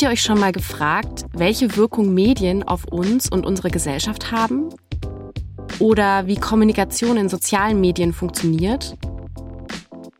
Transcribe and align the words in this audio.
Habt 0.00 0.08
ihr 0.08 0.12
euch 0.14 0.22
schon 0.22 0.40
mal 0.40 0.52
gefragt, 0.52 1.26
welche 1.34 1.76
Wirkung 1.76 2.14
Medien 2.14 2.62
auf 2.62 2.86
uns 2.86 3.28
und 3.30 3.44
unsere 3.44 3.70
Gesellschaft 3.70 4.32
haben? 4.32 4.70
Oder 5.78 6.26
wie 6.26 6.36
Kommunikation 6.36 7.18
in 7.18 7.28
sozialen 7.28 7.82
Medien 7.82 8.14
funktioniert? 8.14 8.96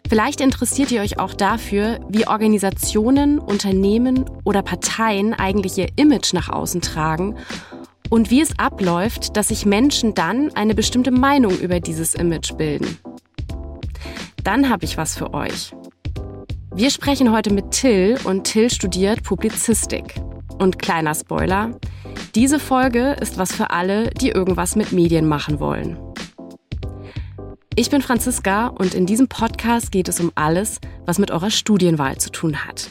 Vielleicht 0.06 0.42
interessiert 0.42 0.90
ihr 0.90 1.01
euch 1.01 1.19
auch 1.19 1.32
dafür, 1.32 1.98
wie 2.10 2.26
Organisationen, 2.26 3.38
Unternehmen 3.38 4.26
oder 4.44 4.60
Parteien 4.60 5.32
eigentlich 5.32 5.78
ihr 5.78 5.88
Image 5.97 6.35
nach 6.35 6.51
außen 6.51 6.83
tragen 6.83 7.37
und 8.10 8.31
wie 8.31 8.42
es 8.42 8.58
abläuft, 8.58 9.35
dass 9.38 9.49
sich 9.49 9.65
Menschen 9.65 10.12
dann 10.12 10.54
eine 10.56 10.74
bestimmte 10.74 11.10
Meinung 11.10 11.58
über 11.58 11.81
dieses 11.81 12.15
Image 12.15 12.54
bilden. 12.58 12.99
Dann 14.44 14.69
habe 14.69 14.85
ich 14.85 14.99
was 14.99 15.17
für 15.17 15.33
euch. 15.33 15.72
Wir 16.73 16.91
sprechen 16.91 17.32
heute 17.32 17.52
mit 17.52 17.72
Till 17.72 18.16
und 18.22 18.45
Till 18.45 18.70
studiert 18.70 19.24
Publizistik. 19.24 20.14
Und 20.60 20.78
kleiner 20.78 21.16
Spoiler, 21.16 21.76
diese 22.36 22.60
Folge 22.60 23.16
ist 23.20 23.38
was 23.38 23.52
für 23.52 23.70
alle, 23.70 24.10
die 24.10 24.28
irgendwas 24.28 24.76
mit 24.76 24.92
Medien 24.92 25.26
machen 25.26 25.59
wollen. 25.59 25.98
Ich 27.74 27.90
bin 27.90 28.02
Franziska 28.02 28.68
und 28.68 28.95
in 28.95 29.04
diesem 29.04 29.26
Podcast 29.26 29.90
geht 29.90 30.06
es 30.06 30.20
um 30.20 30.30
alles, 30.36 30.80
was 31.06 31.18
mit 31.18 31.32
eurer 31.32 31.50
Studienwahl 31.50 32.18
zu 32.18 32.30
tun 32.30 32.64
hat. 32.64 32.90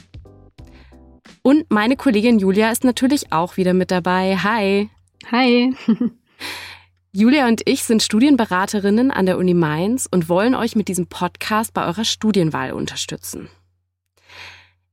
Und 1.42 1.72
meine 1.72 1.96
Kollegin 1.96 2.38
Julia 2.38 2.72
ist 2.72 2.84
natürlich 2.84 3.32
auch 3.32 3.56
wieder 3.56 3.74
mit 3.74 3.92
dabei. 3.92 4.36
Hi. 4.36 4.90
Hi. 5.32 5.74
Julia 7.14 7.48
und 7.48 7.62
ich 7.66 7.84
sind 7.84 8.04
Studienberaterinnen 8.04 9.10
an 9.10 9.26
der 9.26 9.38
Uni 9.38 9.54
Mainz 9.54 10.06
und 10.12 10.28
wollen 10.28 10.54
euch 10.54 10.76
mit 10.76 10.90
diesem 10.90 11.08
Podcast 11.08 11.74
bei 11.74 11.86
eurer 11.88 12.04
Studienwahl 12.04 12.74
unterstützen. 12.74 13.50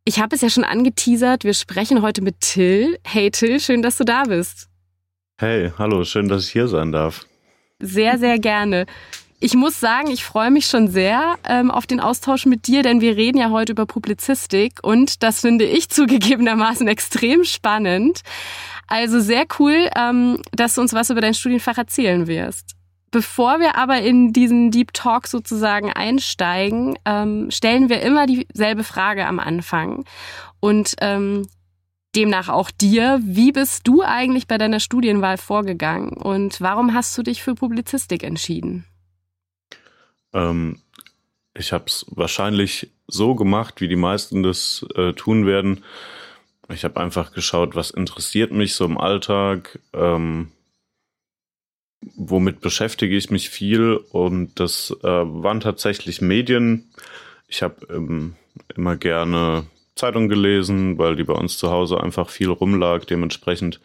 Ich 0.08 0.20
habe 0.20 0.36
es 0.36 0.40
ja 0.40 0.48
schon 0.48 0.62
angeteasert, 0.62 1.42
wir 1.42 1.52
sprechen 1.52 2.00
heute 2.00 2.22
mit 2.22 2.40
Till. 2.40 2.96
Hey 3.02 3.32
Till, 3.32 3.58
schön, 3.58 3.82
dass 3.82 3.96
du 3.96 4.04
da 4.04 4.22
bist. 4.22 4.68
Hey, 5.36 5.72
hallo, 5.78 6.04
schön, 6.04 6.28
dass 6.28 6.44
ich 6.44 6.52
hier 6.52 6.68
sein 6.68 6.92
darf. 6.92 7.26
Sehr, 7.80 8.16
sehr 8.16 8.38
gerne. 8.38 8.86
Ich 9.40 9.54
muss 9.54 9.80
sagen, 9.80 10.08
ich 10.08 10.24
freue 10.24 10.52
mich 10.52 10.66
schon 10.66 10.86
sehr 10.86 11.34
ähm, 11.48 11.72
auf 11.72 11.88
den 11.88 11.98
Austausch 11.98 12.46
mit 12.46 12.68
dir, 12.68 12.84
denn 12.84 13.00
wir 13.00 13.16
reden 13.16 13.38
ja 13.38 13.50
heute 13.50 13.72
über 13.72 13.84
Publizistik 13.84 14.78
und 14.80 15.24
das 15.24 15.40
finde 15.40 15.64
ich 15.64 15.88
zugegebenermaßen 15.90 16.86
extrem 16.86 17.42
spannend. 17.42 18.20
Also 18.86 19.18
sehr 19.18 19.44
cool, 19.58 19.90
ähm, 19.96 20.40
dass 20.52 20.76
du 20.76 20.82
uns 20.82 20.92
was 20.92 21.10
über 21.10 21.20
dein 21.20 21.34
Studienfach 21.34 21.78
erzählen 21.78 22.28
wirst. 22.28 22.75
Bevor 23.10 23.60
wir 23.60 23.76
aber 23.76 24.00
in 24.00 24.32
diesen 24.32 24.70
Deep 24.70 24.92
Talk 24.92 25.26
sozusagen 25.26 25.92
einsteigen, 25.92 26.98
ähm, 27.04 27.50
stellen 27.50 27.88
wir 27.88 28.02
immer 28.02 28.26
dieselbe 28.26 28.84
Frage 28.84 29.26
am 29.26 29.38
Anfang. 29.38 30.04
Und 30.60 30.96
ähm, 31.00 31.46
demnach 32.16 32.48
auch 32.48 32.70
dir, 32.70 33.20
wie 33.22 33.52
bist 33.52 33.86
du 33.86 34.02
eigentlich 34.02 34.46
bei 34.46 34.58
deiner 34.58 34.80
Studienwahl 34.80 35.36
vorgegangen 35.36 36.10
und 36.10 36.60
warum 36.60 36.94
hast 36.94 37.16
du 37.16 37.22
dich 37.22 37.42
für 37.42 37.54
Publizistik 37.54 38.22
entschieden? 38.22 38.86
Ähm, 40.32 40.80
ich 41.54 41.72
habe 41.72 41.84
es 41.86 42.06
wahrscheinlich 42.10 42.90
so 43.06 43.34
gemacht, 43.34 43.80
wie 43.80 43.88
die 43.88 43.96
meisten 43.96 44.42
das 44.42 44.84
äh, 44.94 45.12
tun 45.12 45.46
werden. 45.46 45.84
Ich 46.68 46.84
habe 46.84 47.00
einfach 47.00 47.32
geschaut, 47.32 47.76
was 47.76 47.90
interessiert 47.90 48.50
mich 48.50 48.74
so 48.74 48.84
im 48.84 48.98
Alltag, 48.98 49.78
ähm, 49.92 50.50
womit 52.00 52.60
beschäftige 52.60 53.16
ich 53.16 53.30
mich 53.30 53.48
viel 53.48 53.96
und 54.12 54.58
das 54.60 54.96
äh, 55.02 55.06
waren 55.06 55.60
tatsächlich 55.60 56.20
Medien. 56.20 56.90
Ich 57.48 57.62
habe 57.62 57.86
ähm, 57.90 58.36
immer 58.74 58.96
gerne 58.96 59.66
Zeitung 59.94 60.28
gelesen, 60.28 60.98
weil 60.98 61.16
die 61.16 61.24
bei 61.24 61.34
uns 61.34 61.58
zu 61.58 61.70
Hause 61.70 62.00
einfach 62.00 62.28
viel 62.28 62.50
rumlag. 62.50 63.04
Dementsprechend 63.06 63.80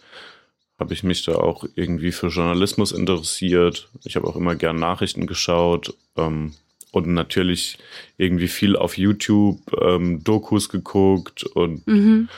habe 0.77 0.93
ich 0.93 1.03
mich 1.03 1.23
da 1.23 1.35
auch 1.35 1.63
irgendwie 1.75 2.11
für 2.11 2.27
Journalismus 2.27 2.91
interessiert. 2.91 3.89
Ich 4.03 4.15
habe 4.15 4.27
auch 4.27 4.35
immer 4.35 4.55
gern 4.55 4.77
Nachrichten 4.77 5.27
geschaut 5.27 5.95
ähm, 6.17 6.53
und 6.91 7.07
natürlich 7.07 7.77
irgendwie 8.17 8.49
viel 8.49 8.75
auf 8.75 8.97
YouTube 8.97 9.59
ähm, 9.79 10.23
Dokus 10.23 10.69
geguckt 10.69 11.43
und 11.43 11.87
mhm. 11.87 12.29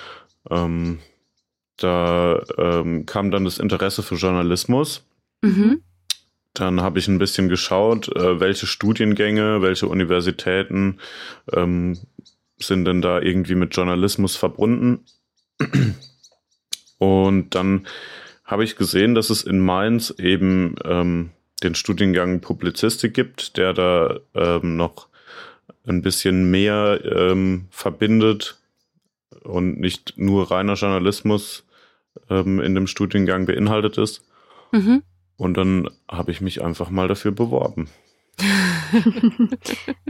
ähm, 0.52 1.00
da 1.78 2.44
ähm, 2.58 3.06
kam 3.06 3.32
dann 3.32 3.46
das 3.46 3.58
Interesse 3.58 4.04
für 4.04 4.16
Journalismus. 4.16 5.04
Mhm. 5.44 5.82
Dann 6.54 6.82
habe 6.82 7.00
ich 7.00 7.08
ein 7.08 7.18
bisschen 7.18 7.50
geschaut, 7.50 8.16
äh, 8.16 8.40
welche 8.40 8.66
Studiengänge, 8.66 9.62
welche 9.62 9.88
Universitäten 9.88 11.00
ähm, 11.52 11.98
sind 12.58 12.86
denn 12.86 13.02
da 13.02 13.20
irgendwie 13.20 13.56
mit 13.56 13.76
Journalismus 13.76 14.36
verbunden. 14.36 15.06
Und 16.98 17.56
dann 17.56 17.88
habe 18.46 18.64
ich 18.64 18.76
gesehen, 18.76 19.16
dass 19.16 19.30
es 19.30 19.44
in 19.44 19.60
Mainz 19.60 20.14
eben 20.18 20.76
ähm, 20.86 21.32
den 21.64 21.76
Studiengang 21.76 22.40
Publizistik 22.40 23.14
gibt, 23.14 23.58
der 23.58 23.74
da 23.74 24.20
ähm, 24.34 24.78
noch 24.78 25.08
ein 25.86 26.02
bisschen 26.02 26.50
mehr 26.52 27.02
ähm, 27.04 27.68
verbindet 27.72 28.58
und 29.44 29.80
nicht 29.80 30.14
nur 30.18 30.52
reiner 30.52 30.76
Journalismus 30.76 31.66
ähm, 32.30 32.62
in 32.62 32.76
dem 32.76 32.88
Studiengang 32.88 33.46
beinhaltet 33.46 33.98
ist. 33.98 34.24
Mhm. 34.72 35.04
Und 35.44 35.56
dann 35.56 35.90
habe 36.10 36.32
ich 36.32 36.40
mich 36.40 36.64
einfach 36.64 36.90
mal 36.90 37.10
dafür 37.10 37.34
beworben. 37.34 37.90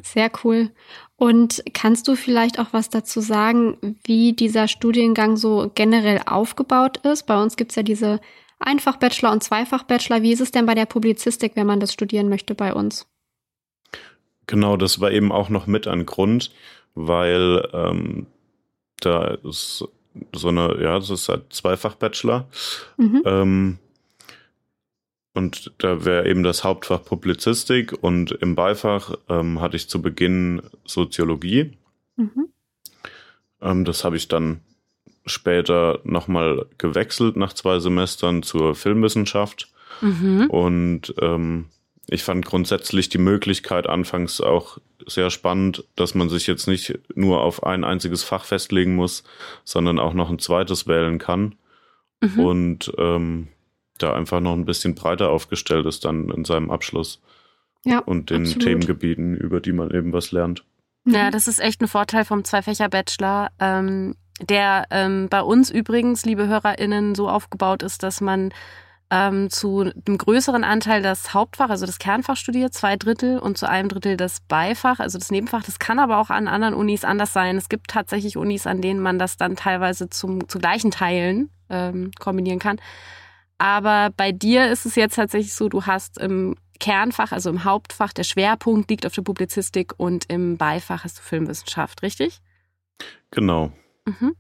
Sehr 0.03 0.31
cool. 0.43 0.69
Und 1.15 1.63
kannst 1.73 2.07
du 2.07 2.15
vielleicht 2.15 2.59
auch 2.59 2.67
was 2.71 2.91
dazu 2.91 3.19
sagen, 3.19 3.97
wie 4.03 4.33
dieser 4.33 4.67
Studiengang 4.67 5.35
so 5.35 5.71
generell 5.73 6.21
aufgebaut 6.27 6.97
ist? 6.97 7.23
Bei 7.23 7.41
uns 7.41 7.55
gibt 7.55 7.71
es 7.71 7.75
ja 7.75 7.83
diese 7.83 8.21
Einfach-Bachelor 8.59 9.31
und 9.31 9.43
Zweifach-Bachelor. 9.43 10.21
Wie 10.21 10.31
ist 10.31 10.39
es 10.39 10.51
denn 10.51 10.67
bei 10.67 10.75
der 10.75 10.85
Publizistik, 10.85 11.53
wenn 11.55 11.65
man 11.65 11.79
das 11.79 11.91
studieren 11.91 12.29
möchte 12.29 12.53
bei 12.53 12.71
uns? 12.71 13.07
Genau, 14.45 14.77
das 14.77 15.01
war 15.01 15.09
eben 15.09 15.31
auch 15.31 15.49
noch 15.49 15.65
mit 15.65 15.87
ein 15.87 16.05
Grund, 16.05 16.51
weil 16.93 17.67
ähm, 17.73 18.27
da 18.99 19.29
ist 19.43 19.83
so 20.31 20.47
eine, 20.49 20.79
ja, 20.79 20.99
das 20.99 21.09
ist 21.09 21.27
halt 21.27 21.51
Zweifach-Bachelor. 21.51 22.47
Mhm. 22.97 23.21
Ähm, 23.25 23.79
und 25.33 25.73
da 25.79 26.05
wäre 26.05 26.27
eben 26.27 26.43
das 26.43 26.63
Hauptfach 26.63 27.03
Publizistik 27.03 27.93
und 28.01 28.31
im 28.31 28.55
Beifach 28.55 29.15
ähm, 29.29 29.61
hatte 29.61 29.75
ich 29.75 29.89
zu 29.89 30.01
Beginn 30.01 30.61
Soziologie. 30.85 31.71
Mhm. 32.15 32.49
Ähm, 33.61 33.85
das 33.85 34.03
habe 34.03 34.15
ich 34.15 34.27
dann 34.27 34.61
später 35.25 35.99
nochmal 36.03 36.65
gewechselt 36.77 37.35
nach 37.35 37.53
zwei 37.53 37.79
Semestern 37.79 38.43
zur 38.43 38.75
Filmwissenschaft. 38.75 39.71
Mhm. 40.01 40.47
Und 40.49 41.15
ähm, 41.19 41.65
ich 42.07 42.23
fand 42.23 42.45
grundsätzlich 42.45 43.09
die 43.09 43.17
Möglichkeit 43.17 43.87
anfangs 43.87 44.41
auch 44.41 44.77
sehr 45.07 45.29
spannend, 45.29 45.85
dass 45.95 46.13
man 46.13 46.29
sich 46.29 46.47
jetzt 46.47 46.67
nicht 46.67 46.99
nur 47.15 47.41
auf 47.41 47.63
ein 47.63 47.83
einziges 47.83 48.23
Fach 48.23 48.45
festlegen 48.45 48.95
muss, 48.95 49.23
sondern 49.63 49.99
auch 49.99 50.13
noch 50.13 50.29
ein 50.29 50.39
zweites 50.39 50.87
wählen 50.87 51.17
kann. 51.17 51.55
Mhm. 52.21 52.39
Und 52.39 52.93
ähm, 52.97 53.47
da 53.97 54.13
einfach 54.13 54.39
noch 54.39 54.53
ein 54.53 54.65
bisschen 54.65 54.95
breiter 54.95 55.29
aufgestellt 55.29 55.85
ist 55.85 56.05
dann 56.05 56.29
in 56.29 56.45
seinem 56.45 56.71
Abschluss 56.71 57.21
ja, 57.85 57.99
und 57.99 58.29
den 58.29 58.43
absolut. 58.43 58.63
Themengebieten, 58.63 59.35
über 59.35 59.59
die 59.59 59.71
man 59.73 59.91
eben 59.91 60.13
was 60.13 60.31
lernt. 60.31 60.63
Ja, 61.05 61.31
das 61.31 61.47
ist 61.47 61.59
echt 61.59 61.81
ein 61.81 61.87
Vorteil 61.87 62.23
vom 62.23 62.43
Zweifächer-Bachelor, 62.45 63.51
ähm, 63.59 64.15
der 64.41 64.85
ähm, 64.89 65.27
bei 65.29 65.41
uns 65.41 65.69
übrigens, 65.69 66.25
liebe 66.25 66.47
HörerInnen, 66.47 67.13
so 67.13 67.29
aufgebaut 67.29 67.83
ist, 67.83 68.03
dass 68.03 68.21
man 68.21 68.53
ähm, 69.11 69.49
zu 69.49 69.81
einem 69.81 70.17
größeren 70.17 70.63
Anteil 70.63 71.01
das 71.03 71.33
Hauptfach, 71.33 71.69
also 71.69 71.85
das 71.85 71.99
Kernfach 71.99 72.37
studiert, 72.37 72.73
zwei 72.73 72.95
Drittel 72.95 73.37
und 73.37 73.57
zu 73.57 73.69
einem 73.69 73.89
Drittel 73.89 74.17
das 74.17 74.39
Beifach, 74.39 74.99
also 74.99 75.19
das 75.19 75.29
Nebenfach. 75.29 75.63
Das 75.63 75.77
kann 75.77 75.99
aber 75.99 76.17
auch 76.17 76.29
an 76.29 76.47
anderen 76.47 76.73
Unis 76.73 77.03
anders 77.03 77.33
sein. 77.33 77.57
Es 77.57 77.69
gibt 77.69 77.89
tatsächlich 77.89 78.37
Unis, 78.37 78.65
an 78.65 78.81
denen 78.81 79.01
man 79.01 79.19
das 79.19 79.37
dann 79.37 79.55
teilweise 79.55 80.09
zum, 80.09 80.47
zu 80.47 80.57
gleichen 80.57 80.89
Teilen 80.89 81.51
ähm, 81.69 82.11
kombinieren 82.19 82.59
kann. 82.59 82.79
Aber 83.57 84.09
bei 84.15 84.31
dir 84.31 84.71
ist 84.71 84.85
es 84.85 84.95
jetzt 84.95 85.15
tatsächlich 85.15 85.53
so, 85.53 85.69
du 85.69 85.85
hast 85.85 86.17
im 86.17 86.55
Kernfach, 86.79 87.31
also 87.31 87.49
im 87.49 87.63
Hauptfach, 87.63 88.13
der 88.13 88.23
Schwerpunkt 88.23 88.89
liegt 88.89 89.05
auf 89.05 89.13
der 89.13 89.21
Publizistik 89.21 89.93
und 89.97 90.25
im 90.27 90.57
Beifach 90.57 91.03
hast 91.03 91.19
du 91.19 91.21
Filmwissenschaft, 91.21 92.01
richtig? 92.01 92.41
Genau. 93.31 93.71
Mhm. 94.05 94.35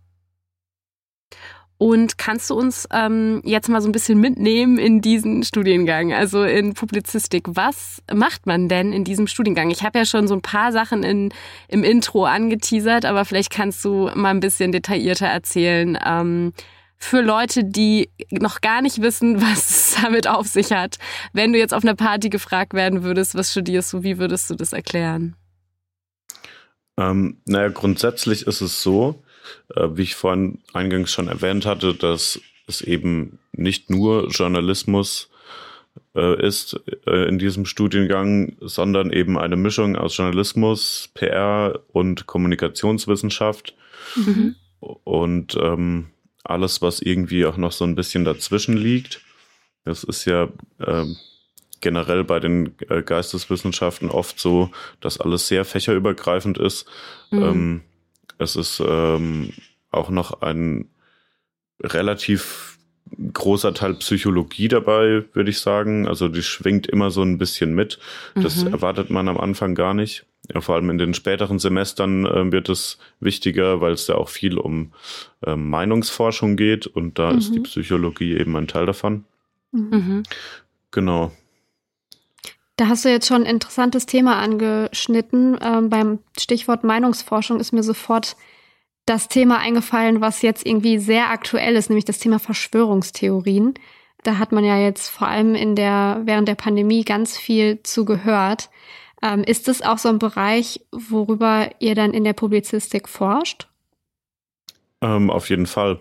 Und 1.77 2.17
kannst 2.17 2.49
du 2.49 2.55
uns 2.55 2.87
ähm, 2.93 3.41
jetzt 3.43 3.67
mal 3.67 3.81
so 3.81 3.89
ein 3.89 3.91
bisschen 3.91 4.19
mitnehmen 4.19 4.77
in 4.77 5.01
diesen 5.01 5.43
Studiengang, 5.43 6.13
also 6.13 6.43
in 6.43 6.73
Publizistik? 6.75 7.43
Was 7.47 8.01
macht 8.13 8.45
man 8.45 8.69
denn 8.69 8.93
in 8.93 9.03
diesem 9.03 9.27
Studiengang? 9.27 9.69
Ich 9.69 9.83
habe 9.83 9.99
ja 9.99 10.05
schon 10.05 10.27
so 10.27 10.33
ein 10.33 10.41
paar 10.41 10.71
Sachen 10.71 11.03
in, 11.03 11.33
im 11.67 11.83
Intro 11.83 12.25
angeteasert, 12.25 13.03
aber 13.03 13.25
vielleicht 13.25 13.51
kannst 13.51 13.83
du 13.83 14.09
mal 14.15 14.29
ein 14.29 14.39
bisschen 14.39 14.71
detaillierter 14.71 15.27
erzählen, 15.27 15.97
ähm, 16.05 16.53
für 17.03 17.21
Leute, 17.21 17.63
die 17.63 18.09
noch 18.31 18.61
gar 18.61 18.81
nicht 18.81 19.01
wissen, 19.01 19.41
was 19.41 19.69
es 19.69 20.01
damit 20.01 20.27
auf 20.27 20.47
sich 20.47 20.71
hat. 20.71 20.97
Wenn 21.33 21.53
du 21.53 21.59
jetzt 21.59 21.73
auf 21.73 21.83
einer 21.83 21.95
Party 21.95 22.29
gefragt 22.29 22.73
werden 22.73 23.03
würdest, 23.03 23.35
was 23.35 23.51
studierst 23.51 23.93
du, 23.93 24.03
wie 24.03 24.17
würdest 24.17 24.49
du 24.49 24.55
das 24.55 24.73
erklären? 24.73 25.35
Ähm, 26.97 27.37
naja, 27.45 27.69
grundsätzlich 27.69 28.45
ist 28.45 28.61
es 28.61 28.83
so, 28.83 29.23
äh, 29.75 29.87
wie 29.93 30.03
ich 30.03 30.15
vorhin 30.15 30.59
eingangs 30.73 31.11
schon 31.11 31.27
erwähnt 31.27 31.65
hatte, 31.65 31.95
dass 31.95 32.39
es 32.67 32.81
eben 32.81 33.39
nicht 33.51 33.89
nur 33.89 34.29
Journalismus 34.29 35.29
äh, 36.15 36.45
ist 36.45 36.79
äh, 37.07 37.27
in 37.27 37.39
diesem 37.39 37.65
Studiengang, 37.65 38.55
sondern 38.61 39.11
eben 39.11 39.37
eine 39.37 39.55
Mischung 39.55 39.95
aus 39.95 40.15
Journalismus, 40.15 41.09
PR 41.15 41.79
und 41.91 42.27
Kommunikationswissenschaft. 42.27 43.75
Mhm. 44.15 44.55
Und 44.79 45.57
ähm, 45.59 46.12
alles, 46.43 46.81
was 46.81 47.01
irgendwie 47.01 47.45
auch 47.45 47.57
noch 47.57 47.71
so 47.71 47.85
ein 47.85 47.95
bisschen 47.95 48.25
dazwischen 48.25 48.77
liegt. 48.77 49.21
Das 49.85 50.03
ist 50.03 50.25
ja 50.25 50.49
äh, 50.79 51.05
generell 51.81 52.23
bei 52.23 52.39
den 52.39 52.75
äh, 52.89 53.01
Geisteswissenschaften 53.01 54.09
oft 54.09 54.39
so, 54.39 54.71
dass 55.01 55.19
alles 55.19 55.47
sehr 55.47 55.65
fächerübergreifend 55.65 56.57
ist. 56.57 56.85
Mhm. 57.31 57.43
Ähm, 57.43 57.81
es 58.37 58.55
ist 58.55 58.81
ähm, 58.85 59.53
auch 59.91 60.09
noch 60.09 60.41
ein 60.41 60.89
relativ 61.81 62.79
großer 63.33 63.73
Teil 63.73 63.95
Psychologie 63.95 64.67
dabei, 64.69 65.25
würde 65.33 65.49
ich 65.49 65.59
sagen. 65.59 66.07
Also 66.07 66.27
die 66.29 66.41
schwingt 66.41 66.87
immer 66.87 67.11
so 67.11 67.21
ein 67.21 67.37
bisschen 67.37 67.75
mit. 67.75 67.99
Das 68.35 68.63
mhm. 68.63 68.73
erwartet 68.73 69.09
man 69.09 69.27
am 69.27 69.37
Anfang 69.37 69.75
gar 69.75 69.93
nicht. 69.93 70.25
Ja, 70.51 70.59
vor 70.59 70.75
allem 70.75 70.89
in 70.89 70.97
den 70.97 71.13
späteren 71.13 71.57
Semestern 71.57 72.25
äh, 72.25 72.51
wird 72.51 72.67
es 72.67 72.97
wichtiger, 73.19 73.79
weil 73.79 73.93
es 73.93 74.05
da 74.07 74.15
auch 74.15 74.27
viel 74.27 74.57
um 74.57 74.91
äh, 75.45 75.55
Meinungsforschung 75.55 76.57
geht 76.57 76.85
und 76.85 77.17
da 77.17 77.31
mhm. 77.31 77.37
ist 77.37 77.53
die 77.53 77.59
mhm. 77.59 77.63
Psychologie 77.63 78.35
eben 78.35 78.55
ein 78.57 78.67
Teil 78.67 78.85
davon. 78.85 79.23
Mhm. 79.71 80.23
Genau. 80.91 81.31
Da 82.75 82.87
hast 82.87 83.05
du 83.05 83.09
jetzt 83.09 83.27
schon 83.27 83.43
ein 83.43 83.49
interessantes 83.49 84.05
Thema 84.05 84.37
angeschnitten. 84.37 85.57
Ähm, 85.61 85.89
beim 85.89 86.19
Stichwort 86.37 86.83
Meinungsforschung 86.83 87.59
ist 87.59 87.71
mir 87.71 87.83
sofort 87.83 88.35
das 89.05 89.27
Thema 89.27 89.59
eingefallen, 89.59 90.21
was 90.21 90.41
jetzt 90.41 90.65
irgendwie 90.65 90.97
sehr 90.97 91.29
aktuell 91.29 91.75
ist, 91.75 91.89
nämlich 91.89 92.05
das 92.05 92.19
Thema 92.19 92.39
Verschwörungstheorien. 92.39 93.75
Da 94.23 94.37
hat 94.37 94.51
man 94.51 94.63
ja 94.63 94.77
jetzt 94.77 95.09
vor 95.09 95.27
allem 95.27 95.55
in 95.55 95.75
der, 95.75 96.21
während 96.25 96.47
der 96.47 96.55
Pandemie 96.55 97.03
ganz 97.03 97.37
viel 97.37 97.83
zu 97.83 98.05
gehört. 98.05 98.69
Ähm, 99.23 99.43
ist 99.45 99.69
das 99.69 99.81
auch 99.81 99.97
so 99.97 100.09
ein 100.09 100.19
Bereich, 100.19 100.81
worüber 100.91 101.69
ihr 101.79 101.95
dann 101.95 102.13
in 102.13 102.25
der 102.25 102.33
Publizistik 102.33 103.07
forscht? 103.07 103.67
Ähm, 105.01 105.29
auf 105.29 105.49
jeden 105.49 105.65
Fall. 105.65 105.99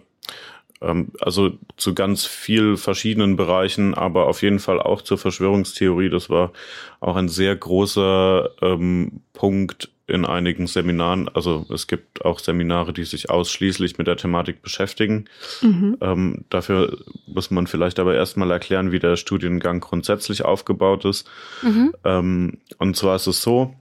Ähm, 0.81 1.13
also 1.21 1.53
zu 1.77 1.95
ganz 1.95 2.27
viel 2.27 2.77
verschiedenen 2.77 3.37
Bereichen, 3.37 3.95
aber 3.95 4.27
auf 4.27 4.43
jeden 4.43 4.59
Fall 4.59 4.83
auch 4.83 5.03
zur 5.03 5.19
Verschwörungstheorie. 5.19 6.11
Das 6.11 6.31
war 6.31 6.53
auch 6.99 7.15
ein 7.15 7.29
sehr 7.29 7.55
großer 7.55 8.51
ähm, 8.61 9.21
Punkt 9.33 9.91
in 10.12 10.26
einigen 10.26 10.67
Seminaren. 10.67 11.29
Also 11.29 11.67
es 11.73 11.87
gibt 11.87 12.25
auch 12.25 12.38
Seminare, 12.38 12.93
die 12.93 13.05
sich 13.05 13.31
ausschließlich 13.31 13.99
mit 13.99 14.06
der 14.06 14.17
Thematik 14.17 14.62
beschäftigen. 14.62 15.25
Mhm. 15.62 15.97
Ähm, 16.00 16.44
dafür 16.50 16.99
muss 17.26 17.50
man 17.50 17.67
vielleicht 17.67 17.99
aber 17.99 18.14
erstmal 18.14 18.50
erklären, 18.50 18.93
wie 18.93 18.99
der 18.99 19.17
Studiengang 19.17 19.81
grundsätzlich 19.81 20.44
aufgebaut 20.44 21.06
ist. 21.06 21.29
Mhm. 21.62 21.94
Ähm, 22.05 22.59
und 22.79 22.97
zwar 22.97 23.17
ist 23.17 23.26
es 23.26 23.43
so, 23.43 23.75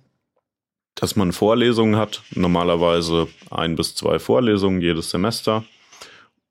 dass 0.95 1.16
man 1.16 1.33
Vorlesungen 1.33 1.98
hat, 1.98 2.24
normalerweise 2.31 3.27
ein 3.50 3.75
bis 3.75 3.95
zwei 3.95 4.18
Vorlesungen 4.18 4.81
jedes 4.81 5.10
Semester. 5.10 5.66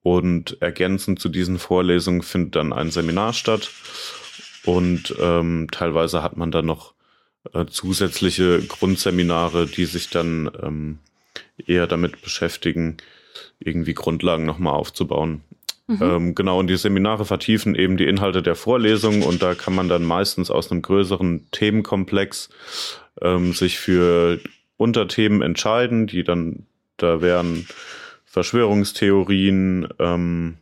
Und 0.03 0.61
ergänzend 0.61 1.21
zu 1.21 1.29
diesen 1.29 1.59
Vorlesungen 1.59 2.23
findet 2.23 2.56
dann 2.56 2.73
ein 2.73 2.91
Seminar 2.91 3.33
statt. 3.33 3.71
Und 4.65 5.15
ähm, 5.19 5.69
teilweise 5.71 6.23
hat 6.23 6.37
man 6.37 6.50
dann 6.50 6.67
noch 6.67 6.94
äh, 7.53 7.67
zusätzliche 7.67 8.61
Grundseminare, 8.63 9.67
die 9.67 9.87
sich 9.87 10.11
dann 10.11 10.51
ähm, 10.63 10.99
eher 11.67 11.87
damit 11.87 12.23
beschäftigen, 12.23 12.99
irgendwie 13.59 13.95
Grundlagen 13.95 14.45
nochmal 14.45 14.75
aufzubauen. 14.75 15.43
Mhm. 15.87 15.99
Ähm, 16.03 16.35
genau, 16.35 16.59
und 16.59 16.69
die 16.69 16.77
Seminare 16.77 17.25
vertiefen 17.25 17.75
eben 17.75 17.97
die 17.97 18.07
Inhalte 18.07 18.43
der 18.43 18.55
Vorlesung 18.55 19.23
und 19.23 19.43
da 19.43 19.55
kann 19.55 19.75
man 19.75 19.89
dann 19.89 20.05
meistens 20.05 20.51
aus 20.51 20.71
einem 20.71 20.83
größeren 20.83 21.47
Themenkomplex 21.51 22.51
ähm, 23.21 23.53
sich 23.53 23.79
für 23.79 24.39
Unterthemen 24.77 25.43
entscheiden, 25.43 26.07
die 26.07 26.23
dann, 26.23 26.67
da 26.97 27.21
wären 27.21 27.67
Verschwörungstheorien, 28.25 29.89
ähm, 29.99 30.59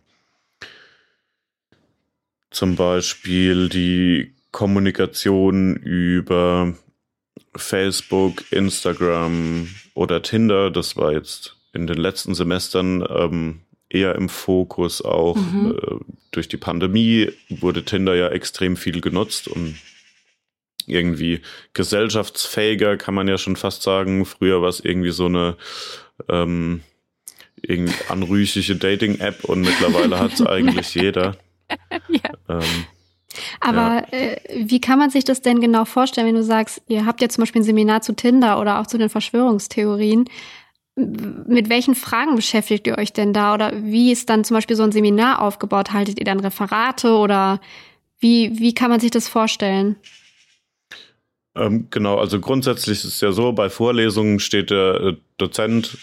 zum 2.51 2.77
Beispiel 2.77 3.69
die 3.69 4.35
Kommunikation 4.53 5.77
über 5.77 6.75
Facebook, 7.55 8.45
Instagram 8.51 9.69
oder 9.95 10.23
Tinder. 10.23 10.71
Das 10.71 10.97
war 10.97 11.13
jetzt 11.13 11.57
in 11.73 11.87
den 11.87 11.99
letzten 11.99 12.35
Semestern 12.35 13.07
ähm, 13.09 13.61
eher 13.89 14.15
im 14.15 14.29
Fokus 14.29 15.03
auch. 15.03 15.37
Mhm. 15.37 15.77
Äh, 15.77 16.05
durch 16.31 16.49
die 16.49 16.57
Pandemie 16.57 17.33
wurde 17.49 17.85
Tinder 17.85 18.15
ja 18.15 18.29
extrem 18.29 18.77
viel 18.77 19.01
genutzt 19.01 19.49
und 19.49 19.77
irgendwie 20.87 21.41
gesellschaftsfähiger, 21.75 22.97
kann 22.97 23.15
man 23.15 23.29
ja 23.29 23.39
schon 23.39 23.57
fast 23.57 23.83
sagen. 23.83 24.25
Früher 24.25 24.63
war 24.63 24.69
es 24.69 24.81
irgendwie 24.81 25.11
so 25.11 25.27
eine 25.27 25.57
ähm, 26.29 26.83
irgendwie 27.61 27.95
anrüchige 28.09 28.77
Dating-App 28.77 29.45
und 29.45 29.63
mittlerweile 29.63 30.19
hat 30.19 30.33
es 30.35 30.43
eigentlich 30.47 30.95
jeder. 30.95 31.37
ja. 32.09 32.31
Ähm, 32.49 32.87
aber 33.61 34.05
ja. 34.13 34.19
äh, 34.19 34.37
wie 34.55 34.81
kann 34.81 34.99
man 34.99 35.11
sich 35.11 35.25
das 35.25 35.43
denn 35.43 35.61
genau 35.61 35.85
vorstellen, 35.85 36.27
wenn 36.27 36.35
du 36.35 36.43
sagst, 36.43 36.83
ihr 36.89 37.07
habt 37.07 37.21
ja 37.21 37.29
zum 37.29 37.43
Beispiel 37.43 37.63
ein 37.63 37.65
Seminar 37.65 38.03
zu 38.03 38.15
Tinder 38.15 38.61
oder 38.61 38.81
auch 38.81 38.87
zu 38.87 38.99
den 38.99 39.09
Verschwörungstheorien? 39.09 40.29
Mit 40.97 41.69
welchen 41.69 41.95
Fragen 41.95 42.35
beschäftigt 42.35 42.87
ihr 42.87 42.99
euch 42.99 43.13
denn 43.13 43.33
da? 43.33 43.55
Oder 43.55 43.73
wie 43.85 44.11
ist 44.11 44.29
dann 44.29 44.45
zum 44.45 44.57
Beispiel 44.57 44.75
so 44.75 44.83
ein 44.83 44.93
Seminar 44.93 45.41
aufgebaut? 45.41 45.93
Haltet 45.93 46.19
ihr 46.19 46.25
dann 46.25 46.41
Referate 46.41 47.13
oder 47.13 47.61
wie, 48.19 48.59
wie 48.59 48.75
kann 48.75 48.91
man 48.91 48.99
sich 48.99 49.13
das 49.13 49.29
vorstellen? 49.29 49.97
Ähm, 51.55 51.89
genau, 51.91 52.19
also 52.19 52.41
grundsätzlich 52.41 52.99
ist 52.99 53.05
es 53.05 53.21
ja 53.21 53.33
so, 53.33 53.53
bei 53.53 53.71
Vorlesungen 53.71 54.41
steht 54.41 54.71
der 54.71 55.01
äh, 55.01 55.17
Dozent 55.39 55.99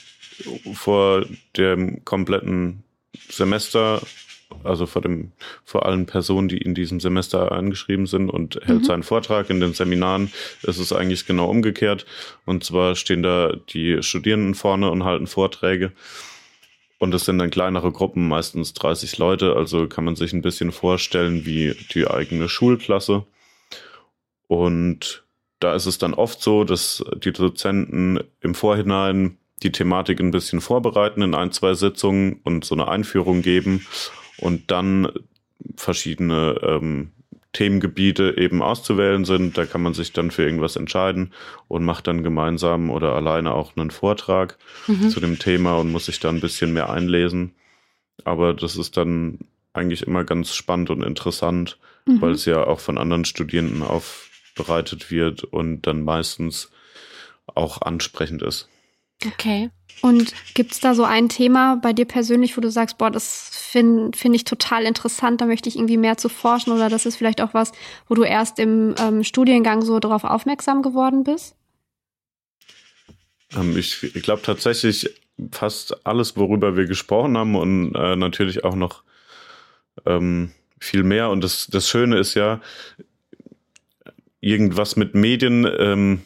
vor 0.74 1.26
dem 1.56 2.04
kompletten 2.04 2.84
Semester 3.30 4.02
also 4.64 4.86
vor 4.86 5.02
dem, 5.02 5.32
vor 5.64 5.86
allen 5.86 6.06
Personen, 6.06 6.48
die 6.48 6.58
in 6.58 6.76
diesem 6.76 7.00
Semester 7.00 7.52
angeschrieben 7.52 8.08
sind 8.08 8.30
und 8.30 8.60
hält 8.64 8.82
mhm. 8.82 8.86
seinen 8.86 9.04
Vortrag. 9.04 9.50
In 9.50 9.60
den 9.60 9.74
Seminaren 9.74 10.32
ist 10.64 10.78
es 10.78 10.94
eigentlich 10.94 11.26
genau 11.26 11.50
umgekehrt. 11.50 12.06
Und 12.46 12.64
zwar 12.64 12.96
stehen 12.96 13.24
da 13.24 13.54
die 13.70 14.02
Studierenden 14.02 14.56
vorne 14.56 14.90
und 14.90 15.04
halten 15.04 15.28
Vorträge. 15.28 15.92
Und 16.98 17.14
es 17.14 17.26
sind 17.26 17.40
dann 17.40 17.50
kleinere 17.50 17.92
Gruppen, 17.92 18.28
meistens 18.28 18.74
30 18.74 19.18
Leute. 19.18 19.56
Also 19.56 19.88
kann 19.88 20.06
man 20.06 20.16
sich 20.16 20.34
ein 20.34 20.42
bisschen 20.42 20.72
vorstellen 20.72 21.46
wie 21.46 21.76
die 21.94 22.08
eigene 22.08 22.48
Schulklasse. 22.48 23.26
Und 24.48 25.24
da 25.60 25.76
ist 25.76 25.86
es 25.88 25.98
dann 25.98 26.14
oft 26.14 26.42
so, 26.42 26.64
dass 26.64 27.04
die 27.18 27.32
Dozenten 27.32 28.20
im 28.42 28.56
Vorhinein 28.56 29.38
die 29.64 29.72
Thematik 29.72 30.20
ein 30.20 30.32
bisschen 30.32 30.62
vorbereiten 30.62 31.22
in 31.22 31.34
ein, 31.34 31.52
zwei 31.52 31.74
Sitzungen 31.74 32.40
und 32.44 32.66
so 32.66 32.76
eine 32.76 32.88
Einführung 32.88 33.42
geben 33.42 33.86
und 34.38 34.72
dann 34.72 35.12
verschiedene 35.76 36.60
ähm, 36.62 37.12
Themengebiete 37.56 38.36
eben 38.38 38.62
auszuwählen 38.62 39.24
sind. 39.24 39.58
Da 39.58 39.66
kann 39.66 39.82
man 39.82 39.94
sich 39.94 40.12
dann 40.12 40.30
für 40.30 40.44
irgendwas 40.44 40.76
entscheiden 40.76 41.34
und 41.68 41.86
macht 41.86 42.08
dann 42.08 42.22
gemeinsam 42.22 42.90
oder 42.90 43.14
alleine 43.14 43.54
auch 43.54 43.76
einen 43.78 43.92
Vortrag 43.92 44.58
mhm. 44.88 45.10
zu 45.10 45.20
dem 45.22 45.40
Thema 45.40 45.78
und 45.78 45.92
muss 45.92 46.06
sich 46.06 46.20
dann 46.20 46.36
ein 46.36 46.42
bisschen 46.42 46.74
mehr 46.74 46.90
einlesen. 46.90 47.56
Aber 48.26 48.54
das 48.54 48.76
ist 48.76 48.98
dann 48.98 49.40
eigentlich 49.74 50.04
immer 50.04 50.24
ganz 50.24 50.54
spannend 50.54 50.90
und 50.90 51.02
interessant, 51.02 51.78
mhm. 52.06 52.22
weil 52.22 52.32
es 52.32 52.46
ja 52.46 52.66
auch 52.66 52.80
von 52.80 52.98
anderen 52.98 53.26
Studierenden 53.26 53.84
aufbereitet 53.84 55.10
wird 55.10 55.44
und 55.46 55.84
dann 55.84 56.04
meistens 56.04 56.72
auch 57.46 57.82
ansprechend 57.82 58.42
ist. 58.42 58.68
Okay. 59.26 59.70
Und 60.02 60.34
gibt 60.54 60.74
es 60.74 60.80
da 60.80 60.94
so 60.94 61.04
ein 61.04 61.30
Thema 61.30 61.78
bei 61.78 61.94
dir 61.94 62.06
persönlich, 62.06 62.56
wo 62.58 62.62
du 62.62 62.70
sagst, 62.70 62.98
boah, 62.98 63.10
das 63.10 63.50
finde 63.54 64.18
find 64.18 64.36
ich 64.36 64.44
total 64.44 64.84
interessant, 64.84 65.42
da 65.42 65.46
möchte 65.46 65.70
ich 65.70 65.78
irgendwie 65.78 65.98
mehr 65.98 66.18
zu 66.18 66.30
forschen 66.30 66.74
oder 66.74 66.90
das 66.90 67.06
ist 67.06 67.16
vielleicht 67.16 67.42
auch 67.42 67.54
was, 67.54 67.72
wo 68.08 68.16
du 68.16 68.24
erst 68.24 68.60
im 68.60 68.94
ähm, 69.00 69.24
Studiengang 69.24 69.82
so 69.82 70.00
darauf 70.00 70.24
aufmerksam 70.24 70.82
geworden 70.82 71.24
bist? 71.24 71.56
Ähm, 73.56 73.78
ich, 73.78 74.02
glaube 74.22 74.42
tatsächlich 74.44 75.10
fast 75.52 76.06
alles, 76.06 76.38
worüber 76.38 76.78
wir 76.78 76.86
gesprochen 76.86 77.38
haben 77.38 77.56
und 77.56 77.96
äh, 77.96 78.16
natürlich 78.16 78.64
auch 78.64 78.76
noch 78.76 79.04
ähm, 80.06 80.52
viel 80.80 81.04
mehr. 81.04 81.30
Und 81.30 81.44
das, 81.44 81.68
das 81.68 81.90
Schöne 81.90 82.20
ist 82.20 82.36
ja, 82.36 82.62
irgendwas 84.46 84.96
mit 84.96 85.16
Medien 85.16 85.68
ähm, 85.80 86.22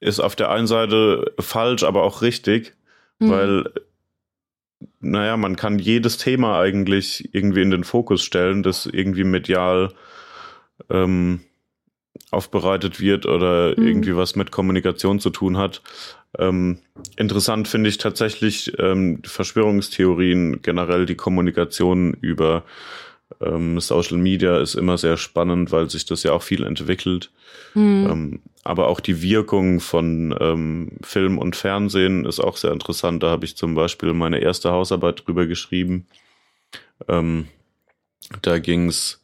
ist 0.00 0.20
auf 0.20 0.36
der 0.36 0.50
einen 0.50 0.66
Seite 0.66 1.32
falsch, 1.38 1.82
aber 1.82 2.02
auch 2.02 2.22
richtig, 2.22 2.74
mhm. 3.18 3.30
weil, 3.30 3.64
naja, 5.00 5.36
man 5.36 5.56
kann 5.56 5.78
jedes 5.78 6.18
Thema 6.18 6.60
eigentlich 6.60 7.28
irgendwie 7.32 7.62
in 7.62 7.70
den 7.70 7.84
Fokus 7.84 8.22
stellen, 8.22 8.62
das 8.62 8.86
irgendwie 8.86 9.24
medial 9.24 9.92
ähm, 10.90 11.40
aufbereitet 12.30 13.00
wird 13.00 13.26
oder 13.26 13.74
mhm. 13.76 13.86
irgendwie 13.86 14.16
was 14.16 14.36
mit 14.36 14.50
Kommunikation 14.50 15.20
zu 15.20 15.30
tun 15.30 15.56
hat. 15.56 15.82
Ähm, 16.38 16.78
interessant 17.16 17.68
finde 17.68 17.88
ich 17.88 17.98
tatsächlich 17.98 18.78
ähm, 18.78 19.22
Verschwörungstheorien, 19.24 20.60
generell 20.62 21.06
die 21.06 21.14
Kommunikation 21.14 22.12
über 22.14 22.64
ähm, 23.40 23.80
Social 23.80 24.18
Media 24.18 24.58
ist 24.58 24.74
immer 24.74 24.98
sehr 24.98 25.16
spannend, 25.16 25.70
weil 25.70 25.90
sich 25.90 26.06
das 26.06 26.22
ja 26.22 26.32
auch 26.32 26.42
viel 26.42 26.64
entwickelt. 26.64 27.30
Mhm. 27.74 28.08
Ähm, 28.10 28.40
aber 28.64 28.88
auch 28.88 29.00
die 29.00 29.22
Wirkung 29.22 29.80
von 29.80 30.34
ähm, 30.40 30.92
Film 31.02 31.38
und 31.38 31.56
Fernsehen 31.56 32.24
ist 32.24 32.40
auch 32.40 32.56
sehr 32.56 32.72
interessant. 32.72 33.22
Da 33.22 33.30
habe 33.30 33.44
ich 33.44 33.56
zum 33.56 33.74
Beispiel 33.74 34.12
meine 34.12 34.40
erste 34.40 34.70
Hausarbeit 34.70 35.26
drüber 35.26 35.46
geschrieben. 35.46 36.06
Ähm, 37.06 37.48
da 38.42 38.58
ging 38.58 38.88
es 38.88 39.22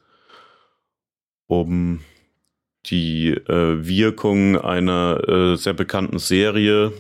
um 1.47 2.01
die 2.87 3.29
äh, 3.31 3.87
Wirkung 3.87 4.59
einer 4.59 5.29
äh, 5.29 5.57
sehr 5.57 5.75
bekannten 5.75 6.19
Serie, 6.19 6.93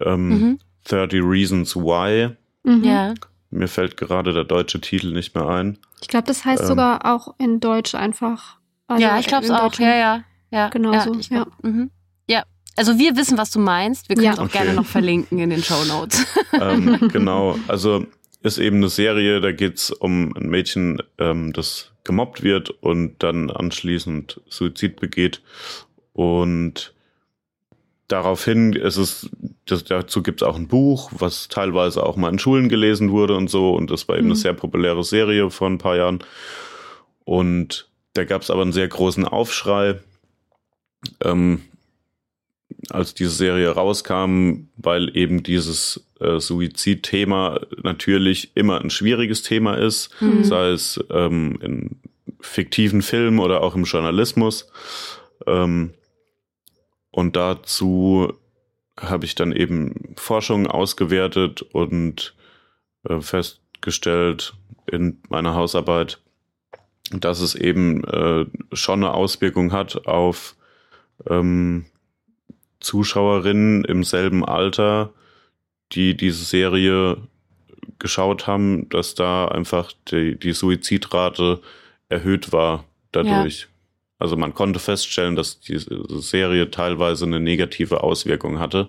ähm, 0.00 0.28
mhm. 0.28 0.58
30 0.84 1.20
Reasons 1.22 1.76
Why. 1.76 2.30
Mhm. 2.62 2.84
Ja. 2.84 3.14
Mir 3.56 3.68
fällt 3.68 3.96
gerade 3.96 4.34
der 4.34 4.44
deutsche 4.44 4.80
Titel 4.80 5.12
nicht 5.12 5.34
mehr 5.34 5.48
ein. 5.48 5.78
Ich 6.02 6.08
glaube, 6.08 6.26
das 6.26 6.44
heißt 6.44 6.62
ähm, 6.62 6.68
sogar 6.68 7.06
auch 7.06 7.34
in 7.38 7.58
Deutsch 7.58 7.94
einfach. 7.94 8.58
Also 8.86 9.02
ja, 9.02 9.18
ich 9.18 9.26
glaube 9.26 9.44
es 9.44 9.50
auch. 9.50 9.74
Ja, 9.78 9.96
ja. 9.96 10.24
Ja, 10.50 10.68
genau 10.68 10.92
ja, 10.92 11.00
so. 11.00 11.14
Ja. 11.30 11.46
Mhm. 11.62 11.90
ja. 12.28 12.44
Also 12.76 12.98
wir 12.98 13.16
wissen, 13.16 13.38
was 13.38 13.50
du 13.50 13.58
meinst. 13.58 14.08
Wir 14.10 14.16
können 14.16 14.32
es 14.32 14.38
auch 14.38 14.44
okay. 14.44 14.58
gerne 14.58 14.74
noch 14.74 14.84
verlinken 14.84 15.38
in 15.38 15.50
den 15.50 15.62
Show 15.62 15.84
Notes. 15.84 16.26
Ähm, 16.52 17.08
genau. 17.12 17.58
Also 17.66 18.06
ist 18.42 18.58
eben 18.58 18.76
eine 18.76 18.88
Serie, 18.88 19.40
da 19.40 19.52
geht 19.52 19.76
es 19.76 19.90
um 19.90 20.34
ein 20.36 20.48
Mädchen, 20.48 21.02
ähm, 21.18 21.52
das 21.52 21.92
gemobbt 22.04 22.42
wird 22.42 22.70
und 22.70 23.22
dann 23.22 23.50
anschließend 23.50 24.40
Suizid 24.48 25.00
begeht. 25.00 25.42
Und 26.12 26.94
daraufhin 28.08 28.72
ist 28.72 28.96
es, 28.96 29.30
das, 29.66 29.84
dazu 29.84 30.22
gibt 30.22 30.42
es 30.42 30.48
auch 30.48 30.56
ein 30.56 30.68
Buch, 30.68 31.10
was 31.16 31.48
teilweise 31.48 32.04
auch 32.04 32.16
mal 32.16 32.30
in 32.30 32.38
Schulen 32.38 32.68
gelesen 32.68 33.10
wurde 33.10 33.36
und 33.36 33.48
so. 33.48 33.74
Und 33.74 33.90
das 33.90 34.08
war 34.08 34.16
eben 34.16 34.26
mhm. 34.26 34.32
eine 34.32 34.40
sehr 34.40 34.54
populäre 34.54 35.04
Serie 35.04 35.50
vor 35.50 35.68
ein 35.68 35.78
paar 35.78 35.96
Jahren. 35.96 36.20
Und 37.24 37.88
da 38.12 38.24
gab 38.24 38.42
es 38.42 38.50
aber 38.50 38.62
einen 38.62 38.72
sehr 38.72 38.88
großen 38.88 39.24
Aufschrei, 39.24 39.98
ähm, 41.22 41.62
als 42.90 43.14
diese 43.14 43.30
Serie 43.30 43.70
rauskam, 43.70 44.68
weil 44.76 45.16
eben 45.16 45.42
dieses 45.42 46.06
äh, 46.20 46.38
Suizidthema 46.38 47.60
natürlich 47.82 48.52
immer 48.54 48.80
ein 48.80 48.90
schwieriges 48.90 49.42
Thema 49.42 49.74
ist, 49.74 50.10
mhm. 50.20 50.44
sei 50.44 50.70
es 50.70 51.02
ähm, 51.10 51.58
in 51.62 51.96
fiktiven 52.40 53.02
Filmen 53.02 53.38
oder 53.38 53.62
auch 53.62 53.74
im 53.74 53.84
Journalismus. 53.84 54.68
Ähm, 55.46 55.94
und 57.16 57.34
dazu 57.34 58.34
habe 59.00 59.24
ich 59.24 59.34
dann 59.34 59.52
eben 59.52 60.14
Forschung 60.18 60.66
ausgewertet 60.66 61.62
und 61.62 62.34
äh, 63.08 63.22
festgestellt 63.22 64.52
in 64.86 65.22
meiner 65.30 65.54
Hausarbeit, 65.54 66.20
dass 67.12 67.40
es 67.40 67.54
eben 67.54 68.04
äh, 68.04 68.44
schon 68.74 69.02
eine 69.02 69.14
Auswirkung 69.14 69.72
hat 69.72 70.06
auf 70.06 70.56
ähm, 71.26 71.86
Zuschauerinnen 72.80 73.86
im 73.86 74.04
selben 74.04 74.44
Alter, 74.44 75.14
die 75.92 76.18
diese 76.18 76.44
Serie 76.44 77.16
geschaut 77.98 78.46
haben, 78.46 78.90
dass 78.90 79.14
da 79.14 79.48
einfach 79.48 79.90
die, 80.10 80.38
die 80.38 80.52
Suizidrate 80.52 81.62
erhöht 82.10 82.52
war 82.52 82.84
dadurch. 83.10 83.60
Ja. 83.62 83.75
Also 84.18 84.36
man 84.36 84.54
konnte 84.54 84.78
feststellen, 84.78 85.36
dass 85.36 85.60
die 85.60 85.78
Serie 85.78 86.70
teilweise 86.70 87.26
eine 87.26 87.40
negative 87.40 88.02
Auswirkung 88.02 88.58
hatte. 88.58 88.88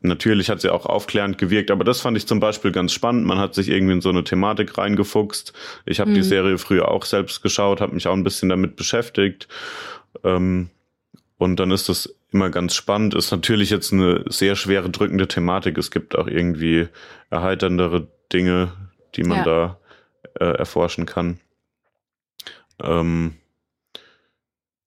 Natürlich 0.00 0.50
hat 0.50 0.60
sie 0.60 0.70
auch 0.70 0.86
aufklärend 0.86 1.38
gewirkt, 1.38 1.70
aber 1.70 1.84
das 1.84 2.00
fand 2.00 2.16
ich 2.16 2.26
zum 2.26 2.40
Beispiel 2.40 2.72
ganz 2.72 2.92
spannend. 2.92 3.26
Man 3.26 3.38
hat 3.38 3.54
sich 3.54 3.68
irgendwie 3.68 3.92
in 3.92 4.00
so 4.00 4.08
eine 4.08 4.24
Thematik 4.24 4.76
reingefuchst. 4.76 5.52
Ich 5.86 6.00
habe 6.00 6.10
mhm. 6.10 6.14
die 6.14 6.22
Serie 6.22 6.58
früher 6.58 6.88
auch 6.90 7.04
selbst 7.04 7.42
geschaut, 7.42 7.80
habe 7.80 7.94
mich 7.94 8.08
auch 8.08 8.12
ein 8.12 8.24
bisschen 8.24 8.48
damit 8.48 8.74
beschäftigt. 8.74 9.46
Ähm, 10.24 10.70
und 11.38 11.56
dann 11.60 11.70
ist 11.70 11.88
das 11.88 12.12
immer 12.32 12.50
ganz 12.50 12.74
spannend. 12.74 13.14
Ist 13.14 13.30
natürlich 13.30 13.70
jetzt 13.70 13.92
eine 13.92 14.24
sehr 14.28 14.56
schwere, 14.56 14.90
drückende 14.90 15.28
Thematik. 15.28 15.78
Es 15.78 15.90
gibt 15.90 16.18
auch 16.18 16.26
irgendwie 16.26 16.88
erheiterndere 17.30 18.08
Dinge, 18.32 18.72
die 19.14 19.22
man 19.22 19.38
ja. 19.38 19.44
da 19.44 19.78
äh, 20.40 20.56
erforschen 20.56 21.06
kann. 21.06 21.38
Ähm, 22.82 23.34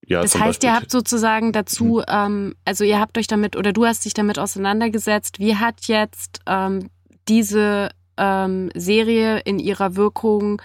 ja, 0.08 0.22
das 0.22 0.36
heißt, 0.36 0.46
Beispiel. 0.46 0.70
ihr 0.70 0.76
habt 0.76 0.92
sozusagen 0.92 1.52
dazu, 1.52 1.98
mhm. 1.98 2.04
ähm, 2.08 2.56
also 2.66 2.84
ihr 2.84 3.00
habt 3.00 3.18
euch 3.18 3.28
damit 3.28 3.56
oder 3.56 3.74
du 3.74 3.86
hast 3.86 4.06
dich 4.06 4.14
damit 4.14 4.40
auseinandergesetzt. 4.40 5.40
Wie 5.40 5.56
hat 5.56 5.88
jetzt 5.88 6.42
ähm, 6.46 6.90
diese 7.28 7.90
ähm, 8.18 8.70
Serie 8.76 9.40
in 9.40 9.60
ihrer 9.60 9.96
Wirkung 9.96 10.62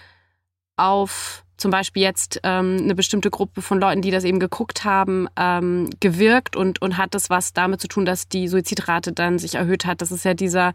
auf 0.76 1.44
zum 1.56 1.70
Beispiel 1.70 2.02
jetzt 2.02 2.40
ähm, 2.42 2.78
eine 2.80 2.94
bestimmte 2.94 3.30
Gruppe 3.30 3.60
von 3.60 3.78
Leuten, 3.78 4.00
die 4.00 4.10
das 4.10 4.24
eben 4.24 4.40
geguckt 4.40 4.84
haben, 4.84 5.28
ähm, 5.36 5.90
gewirkt 6.00 6.56
und, 6.56 6.80
und 6.80 6.96
hat 6.96 7.14
das 7.14 7.28
was 7.28 7.52
damit 7.52 7.82
zu 7.82 7.88
tun, 7.88 8.06
dass 8.06 8.28
die 8.28 8.48
Suizidrate 8.48 9.12
dann 9.12 9.38
sich 9.38 9.56
erhöht 9.56 9.84
hat? 9.84 10.00
Das 10.00 10.10
ist 10.10 10.24
ja 10.24 10.32
dieser, 10.32 10.72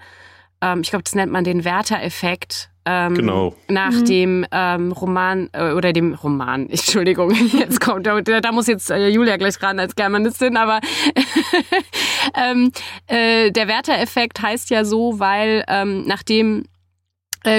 ähm, 0.61 0.81
ich 0.81 0.91
glaube, 0.91 1.03
das 1.03 1.15
nennt 1.15 1.31
man 1.31 1.43
den 1.43 1.63
Werter-Effekt, 1.63 2.69
ähm, 2.85 3.15
genau. 3.15 3.55
Nach 3.67 3.91
mhm. 3.91 4.05
dem 4.05 4.45
ähm, 4.51 4.91
Roman 4.91 5.49
äh, 5.53 5.71
oder 5.71 5.91
dem 5.91 6.13
Roman, 6.13 6.69
Entschuldigung, 6.69 7.33
jetzt 7.57 7.81
kommt 7.81 8.05
da, 8.05 8.21
da 8.21 8.51
muss 8.51 8.67
jetzt 8.67 8.91
äh, 8.91 9.07
Julia 9.09 9.37
gleich 9.37 9.61
ran 9.61 9.79
als 9.79 9.95
Germanistin, 9.95 10.55
aber 10.55 10.79
ähm, 12.35 12.71
äh, 13.07 13.51
der 13.51 13.67
Werter-Effekt 13.67 14.41
heißt 14.41 14.69
ja 14.69 14.85
so, 14.85 15.19
weil 15.19 15.63
ähm, 15.67 16.05
nachdem 16.05 16.65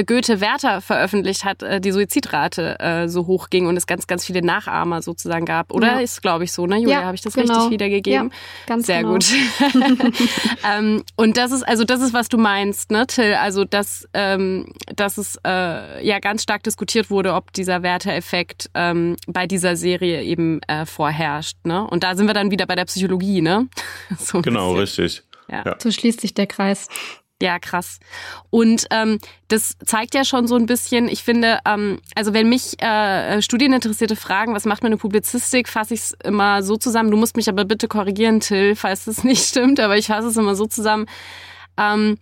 Goethe 0.04 0.40
Werther 0.40 0.80
veröffentlicht 0.80 1.44
hat, 1.44 1.62
äh, 1.62 1.80
die 1.80 1.92
Suizidrate 1.92 2.78
äh, 2.80 3.08
so 3.08 3.26
hoch 3.26 3.50
ging 3.50 3.66
und 3.66 3.76
es 3.76 3.86
ganz, 3.86 4.06
ganz 4.06 4.24
viele 4.24 4.42
Nachahmer 4.42 5.02
sozusagen 5.02 5.44
gab. 5.44 5.72
Oder 5.72 5.94
ja. 5.94 6.00
ist, 6.00 6.22
glaube 6.22 6.44
ich, 6.44 6.52
so, 6.52 6.66
ne, 6.66 6.76
Julia? 6.76 7.00
Ja, 7.00 7.04
Habe 7.06 7.14
ich 7.14 7.20
das 7.20 7.34
genau. 7.34 7.54
richtig 7.54 7.70
wiedergegeben? 7.70 8.30
Ja, 8.30 8.36
ganz 8.66 8.86
Sehr 8.86 9.02
genau. 9.02 9.12
gut. 9.12 9.26
ähm, 10.76 11.04
und 11.16 11.36
das 11.36 11.52
ist, 11.52 11.62
also 11.62 11.84
das 11.84 12.00
ist, 12.00 12.12
was 12.12 12.28
du 12.28 12.38
meinst, 12.38 12.90
ne, 12.90 13.06
Till? 13.06 13.34
Also, 13.34 13.64
dass, 13.64 14.08
ähm, 14.12 14.72
dass 14.94 15.18
es 15.18 15.38
äh, 15.46 16.06
ja 16.06 16.18
ganz 16.20 16.42
stark 16.42 16.62
diskutiert 16.62 17.10
wurde, 17.10 17.34
ob 17.34 17.52
dieser 17.52 17.82
Werther-Effekt 17.82 18.70
ähm, 18.74 19.16
bei 19.26 19.46
dieser 19.46 19.76
Serie 19.76 20.22
eben 20.22 20.60
äh, 20.62 20.86
vorherrscht. 20.86 21.56
Ne? 21.64 21.86
Und 21.86 22.02
da 22.02 22.16
sind 22.16 22.26
wir 22.26 22.34
dann 22.34 22.50
wieder 22.50 22.66
bei 22.66 22.74
der 22.74 22.86
Psychologie, 22.86 23.40
ne? 23.40 23.68
so 24.18 24.42
genau, 24.42 24.74
bisschen. 24.74 25.04
richtig. 25.04 25.22
Ja. 25.48 25.76
So 25.78 25.90
schließt 25.90 26.20
sich 26.20 26.34
der 26.34 26.46
Kreis. 26.46 26.88
Ja, 27.42 27.58
krass. 27.58 27.98
Und 28.48 28.86
ähm, 28.90 29.18
das 29.48 29.76
zeigt 29.84 30.14
ja 30.14 30.24
schon 30.24 30.46
so 30.46 30.56
ein 30.56 30.64
bisschen, 30.64 31.06
ich 31.06 31.22
finde, 31.22 31.58
ähm, 31.66 32.00
also 32.14 32.32
wenn 32.32 32.48
mich 32.48 32.82
äh, 32.82 33.42
Studieninteressierte 33.42 34.16
fragen, 34.16 34.54
was 34.54 34.64
macht 34.64 34.82
man 34.82 34.92
in 34.92 34.98
Publizistik, 34.98 35.68
fasse 35.68 35.92
ich 35.92 36.00
es 36.00 36.16
immer 36.24 36.62
so 36.62 36.76
zusammen. 36.76 37.10
Du 37.10 37.18
musst 37.18 37.36
mich 37.36 37.50
aber 37.50 37.66
bitte 37.66 37.88
korrigieren, 37.88 38.40
Till, 38.40 38.74
falls 38.74 39.04
das 39.04 39.22
nicht 39.24 39.46
stimmt, 39.46 39.80
aber 39.80 39.98
ich 39.98 40.06
fasse 40.06 40.28
es 40.28 40.36
immer 40.38 40.54
so 40.54 40.64
zusammen. 40.64 41.06
Ähm, 41.76 42.16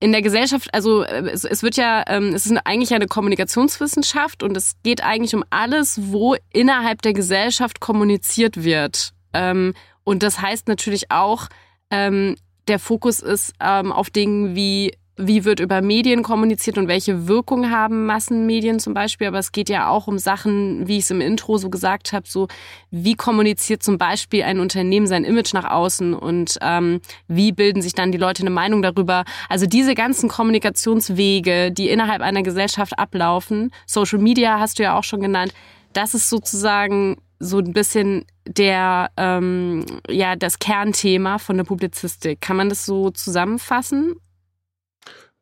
in 0.00 0.12
der 0.12 0.22
Gesellschaft, 0.22 0.72
also 0.72 1.02
äh, 1.02 1.28
es, 1.30 1.44
es 1.44 1.62
wird 1.62 1.76
ja, 1.76 2.04
ähm, 2.06 2.34
es 2.34 2.46
ist 2.46 2.56
eigentlich 2.64 2.94
eine 2.94 3.08
Kommunikationswissenschaft 3.08 4.42
und 4.42 4.56
es 4.56 4.76
geht 4.82 5.02
eigentlich 5.02 5.34
um 5.34 5.44
alles, 5.50 6.00
wo 6.02 6.34
innerhalb 6.50 7.02
der 7.02 7.12
Gesellschaft 7.12 7.80
kommuniziert 7.80 8.64
wird. 8.64 9.12
Ähm, 9.34 9.74
und 10.02 10.22
das 10.22 10.40
heißt 10.40 10.68
natürlich 10.68 11.10
auch, 11.10 11.48
ähm, 11.90 12.36
der 12.68 12.78
Fokus 12.78 13.20
ist 13.20 13.52
ähm, 13.60 13.92
auf 13.92 14.10
Dingen 14.10 14.54
wie 14.54 14.92
wie 15.18 15.44
wird 15.44 15.60
über 15.60 15.80
Medien 15.80 16.22
kommuniziert 16.22 16.76
und 16.76 16.88
welche 16.88 17.26
Wirkung 17.26 17.70
haben 17.70 18.04
Massenmedien 18.04 18.78
zum 18.78 18.92
Beispiel. 18.92 19.28
Aber 19.28 19.38
es 19.38 19.50
geht 19.50 19.70
ja 19.70 19.88
auch 19.88 20.06
um 20.06 20.18
Sachen, 20.18 20.86
wie 20.86 20.98
ich 20.98 21.04
es 21.04 21.10
im 21.10 21.22
Intro 21.22 21.56
so 21.56 21.70
gesagt 21.70 22.12
habe, 22.12 22.28
so 22.28 22.48
wie 22.90 23.14
kommuniziert 23.14 23.82
zum 23.82 23.96
Beispiel 23.96 24.42
ein 24.42 24.60
Unternehmen 24.60 25.06
sein 25.06 25.24
Image 25.24 25.54
nach 25.54 25.70
außen 25.70 26.12
und 26.12 26.58
ähm, 26.60 27.00
wie 27.28 27.52
bilden 27.52 27.80
sich 27.80 27.94
dann 27.94 28.12
die 28.12 28.18
Leute 28.18 28.42
eine 28.42 28.50
Meinung 28.50 28.82
darüber. 28.82 29.24
Also 29.48 29.66
diese 29.66 29.94
ganzen 29.94 30.28
Kommunikationswege, 30.28 31.72
die 31.72 31.88
innerhalb 31.88 32.20
einer 32.20 32.42
Gesellschaft 32.42 32.98
ablaufen, 32.98 33.70
Social 33.86 34.18
Media 34.18 34.60
hast 34.60 34.78
du 34.78 34.82
ja 34.82 34.98
auch 34.98 35.04
schon 35.04 35.20
genannt, 35.20 35.54
das 35.94 36.12
ist 36.12 36.28
sozusagen 36.28 37.16
so 37.38 37.58
ein 37.58 37.72
bisschen 37.72 38.24
der 38.46 39.10
ähm, 39.16 39.84
ja 40.08 40.36
das 40.36 40.58
Kernthema 40.58 41.38
von 41.38 41.56
der 41.56 41.64
Publizistik. 41.64 42.40
Kann 42.40 42.56
man 42.56 42.68
das 42.68 42.86
so 42.86 43.10
zusammenfassen? 43.10 44.16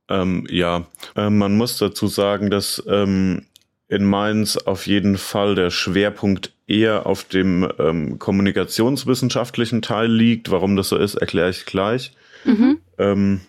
Ähm, 0.08 0.46
ja, 0.50 0.86
äh, 1.16 1.30
man 1.30 1.56
muss 1.56 1.78
dazu 1.78 2.06
sagen, 2.06 2.50
dass 2.50 2.82
ähm, 2.86 3.46
in 3.88 4.04
Mainz 4.04 4.56
auf 4.56 4.86
jeden 4.86 5.16
Fall 5.16 5.54
der 5.54 5.70
Schwerpunkt 5.70 6.52
eher 6.66 7.06
auf 7.06 7.24
dem 7.24 7.70
ähm, 7.78 8.18
kommunikationswissenschaftlichen 8.18 9.82
Teil 9.82 10.10
liegt. 10.10 10.50
Warum 10.50 10.76
das 10.76 10.88
so 10.88 10.96
ist, 10.96 11.14
erkläre 11.14 11.50
ich 11.50 11.64
gleich. 11.66 12.12
Mhm. 12.44 12.78
Ähm, 12.98 13.40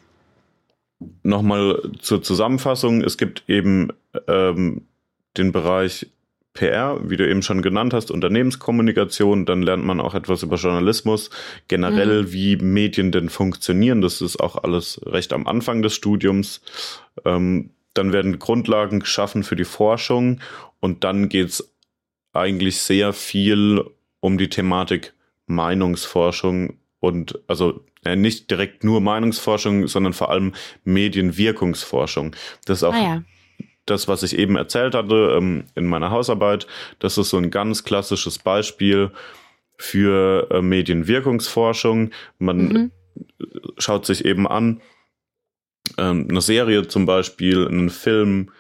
Nochmal 1.23 1.91
zur 1.99 2.23
Zusammenfassung. 2.23 3.01
Es 3.01 3.17
gibt 3.17 3.43
eben 3.47 3.89
ähm, 4.27 4.85
den 5.37 5.51
Bereich 5.51 6.07
PR, 6.55 7.00
wie 7.03 7.17
du 7.17 7.29
eben 7.29 7.43
schon 7.43 7.62
genannt 7.62 7.93
hast, 7.93 8.09
Unternehmenskommunikation, 8.09 9.45
dann 9.45 9.62
lernt 9.62 9.85
man 9.85 10.01
auch 10.01 10.15
etwas 10.15 10.41
über 10.41 10.55
Journalismus, 10.55 11.29
generell, 11.67 12.24
mhm. 12.24 12.31
wie 12.31 12.55
Medien 12.55 13.12
denn 13.12 13.29
funktionieren. 13.29 14.01
Das 14.01 14.21
ist 14.21 14.39
auch 14.39 14.63
alles 14.63 15.00
recht 15.05 15.33
am 15.33 15.45
Anfang 15.45 15.83
des 15.83 15.93
Studiums. 15.93 16.62
Ähm, 17.24 17.69
dann 17.93 18.12
werden 18.12 18.39
Grundlagen 18.39 19.01
geschaffen 19.01 19.43
für 19.43 19.55
die 19.55 19.65
Forschung 19.65 20.39
und 20.79 21.03
dann 21.03 21.29
geht's 21.29 21.71
eigentlich 22.33 22.81
sehr 22.81 23.13
viel 23.13 23.83
um 24.19 24.38
die 24.38 24.50
Thematik 24.50 25.13
Meinungsforschung 25.47 26.77
und 27.00 27.39
also 27.47 27.85
äh, 28.03 28.15
nicht 28.15 28.50
direkt 28.50 28.83
nur 28.83 29.01
Meinungsforschung, 29.01 29.88
sondern 29.88 30.13
vor 30.13 30.29
allem 30.29 30.53
Medienwirkungsforschung. 30.83 32.35
Das 32.65 32.79
ist 32.79 32.83
auch 32.83 32.93
ah, 32.93 33.03
ja. 33.03 33.24
Das, 33.86 34.08
was 34.08 34.24
ich 34.24 34.38
eben 34.38 34.56
erzählt 34.56 34.96
hatte 34.96 35.36
ähm, 35.38 35.65
in 35.75 35.86
meiner 35.86 36.12
Hausarbeit. 36.12 36.68
Das 37.00 37.18
ist 37.18 37.30
so 37.30 37.38
ein 37.38 37.51
ganz 37.51 37.84
klassisches 37.84 38.39
Beispiel 38.39 39.12
für 39.77 40.48
äh, 40.51 40.62
Medienwirkungsforschung. 40.62 42.12
Man 42.39 42.58
mhm. 42.58 42.92
schaut 43.77 44.06
sich 44.06 44.25
eben 44.25 44.48
an, 44.48 44.82
ähm, 45.98 46.27
eine 46.30 46.42
Serie 46.42 46.88
zum 46.88 47.06
Beispiel, 47.06 47.68
einen 47.68 47.89
Film, 47.89 48.51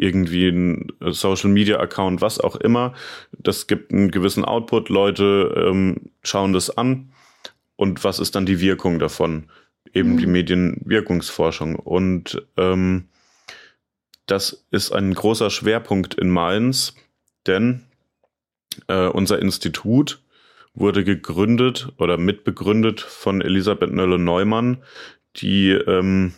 irgendwie 0.00 0.48
ein 0.48 0.92
äh, 1.00 1.12
Social 1.12 1.50
Media 1.50 1.78
Account, 1.78 2.20
was 2.20 2.40
auch 2.40 2.56
immer. 2.56 2.94
Das 3.38 3.66
gibt 3.66 3.92
einen 3.92 4.10
gewissen 4.10 4.44
Output. 4.44 4.88
Leute 4.88 5.54
ähm, 5.56 6.10
schauen 6.22 6.52
das 6.52 6.76
an. 6.76 7.12
Und 7.76 8.02
was 8.04 8.18
ist 8.18 8.34
dann 8.34 8.46
die 8.46 8.60
Wirkung 8.60 8.98
davon? 8.98 9.50
Eben 9.92 10.14
mhm. 10.14 10.18
die 10.18 10.26
Medienwirkungsforschung. 10.26 11.76
Und 11.76 12.42
ähm, 12.56 13.09
das 14.30 14.66
ist 14.70 14.92
ein 14.92 15.12
großer 15.12 15.50
Schwerpunkt 15.50 16.14
in 16.14 16.30
Mainz, 16.30 16.94
denn 17.46 17.86
äh, 18.88 19.06
unser 19.06 19.40
Institut 19.40 20.22
wurde 20.74 21.04
gegründet 21.04 21.88
oder 21.98 22.16
mitbegründet 22.16 23.00
von 23.00 23.40
Elisabeth 23.40 23.92
Nölle-Neumann, 23.92 24.82
die 25.36 25.70
ähm, 25.70 26.34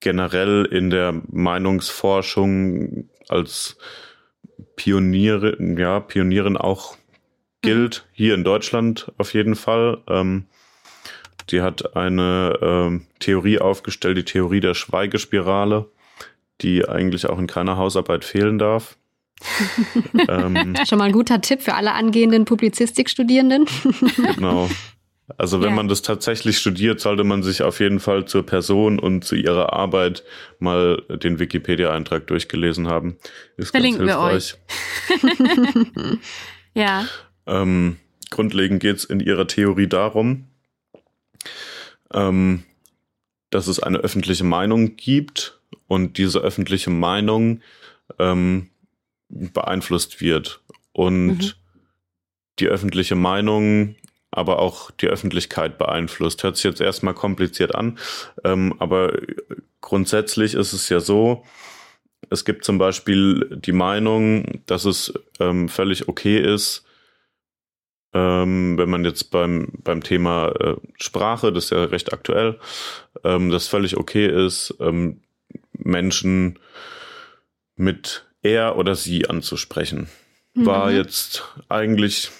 generell 0.00 0.64
in 0.64 0.90
der 0.90 1.20
Meinungsforschung 1.30 3.08
als 3.28 3.78
Pionierin, 4.76 5.78
ja, 5.78 6.00
Pionierin 6.00 6.56
auch 6.56 6.96
gilt, 7.62 8.04
mhm. 8.06 8.10
hier 8.12 8.34
in 8.34 8.44
Deutschland 8.44 9.12
auf 9.18 9.34
jeden 9.34 9.54
Fall. 9.54 10.02
Ähm, 10.08 10.46
die 11.50 11.62
hat 11.62 11.94
eine 11.94 12.58
ähm, 12.60 13.06
Theorie 13.20 13.60
aufgestellt, 13.60 14.18
die 14.18 14.24
Theorie 14.24 14.60
der 14.60 14.74
Schweigespirale, 14.74 15.88
die 16.60 16.88
eigentlich 16.88 17.26
auch 17.28 17.38
in 17.38 17.46
keiner 17.46 17.76
Hausarbeit 17.76 18.24
fehlen 18.24 18.58
darf. 18.58 18.96
ähm, 20.28 20.74
Schon 20.88 20.98
mal 20.98 21.04
ein 21.04 21.12
guter 21.12 21.40
Tipp 21.40 21.60
für 21.62 21.74
alle 21.74 21.92
angehenden 21.92 22.44
Publizistikstudierenden. 22.44 23.66
genau. 24.34 24.68
Also 25.38 25.60
wenn 25.60 25.70
ja. 25.70 25.74
man 25.74 25.88
das 25.88 26.02
tatsächlich 26.02 26.58
studiert, 26.58 27.00
sollte 27.00 27.24
man 27.24 27.42
sich 27.42 27.62
auf 27.62 27.80
jeden 27.80 27.98
Fall 27.98 28.26
zur 28.26 28.46
Person 28.46 29.00
und 29.00 29.24
zu 29.24 29.34
ihrer 29.34 29.72
Arbeit 29.72 30.22
mal 30.60 31.02
den 31.08 31.40
Wikipedia-Eintrag 31.40 32.28
durchgelesen 32.28 32.86
haben. 32.86 33.16
Ist 33.56 33.72
Verlinken 33.72 34.06
wir 34.06 34.20
euch. 34.20 34.54
ja. 36.74 37.06
Ähm, 37.46 37.96
grundlegend 38.30 38.80
geht 38.80 38.96
es 38.96 39.04
in 39.04 39.18
ihrer 39.18 39.48
Theorie 39.48 39.88
darum, 39.88 40.46
ähm, 42.14 42.62
dass 43.50 43.66
es 43.66 43.80
eine 43.80 43.98
öffentliche 43.98 44.44
Meinung 44.44 44.94
gibt 44.94 45.55
und 45.86 46.18
diese 46.18 46.40
öffentliche 46.40 46.90
Meinung 46.90 47.60
ähm, 48.18 48.70
beeinflusst 49.28 50.20
wird. 50.20 50.60
Und 50.92 51.38
mhm. 51.38 51.52
die 52.58 52.68
öffentliche 52.68 53.16
Meinung 53.16 53.96
aber 54.36 54.58
auch 54.58 54.90
die 54.90 55.08
Öffentlichkeit 55.08 55.78
beeinflusst. 55.78 56.42
Hört 56.42 56.56
sich 56.56 56.64
jetzt 56.64 56.80
erstmal 56.80 57.14
kompliziert 57.14 57.74
an, 57.74 57.98
ähm, 58.44 58.74
aber 58.78 59.14
grundsätzlich 59.80 60.54
ist 60.54 60.74
es 60.74 60.88
ja 60.88 61.00
so, 61.00 61.44
es 62.28 62.44
gibt 62.44 62.64
zum 62.64 62.76
Beispiel 62.76 63.58
die 63.64 63.72
Meinung, 63.72 64.60
dass 64.66 64.84
es 64.84 65.14
ähm, 65.40 65.68
völlig 65.68 66.08
okay 66.08 66.38
ist, 66.38 66.84
ähm, 68.12 68.76
wenn 68.78 68.90
man 68.90 69.04
jetzt 69.04 69.30
beim, 69.30 69.68
beim 69.82 70.02
Thema 70.02 70.48
äh, 70.48 70.76
Sprache, 70.96 71.52
das 71.52 71.64
ist 71.64 71.70
ja 71.70 71.84
recht 71.84 72.12
aktuell, 72.12 72.58
ähm, 73.24 73.50
das 73.50 73.68
völlig 73.68 73.96
okay 73.96 74.26
ist, 74.26 74.74
ähm, 74.80 75.20
Menschen 75.86 76.58
mit 77.76 78.26
er 78.42 78.76
oder 78.76 78.94
sie 78.94 79.28
anzusprechen. 79.28 80.08
War 80.54 80.90
mhm. 80.90 80.96
jetzt 80.96 81.44
eigentlich 81.68 82.30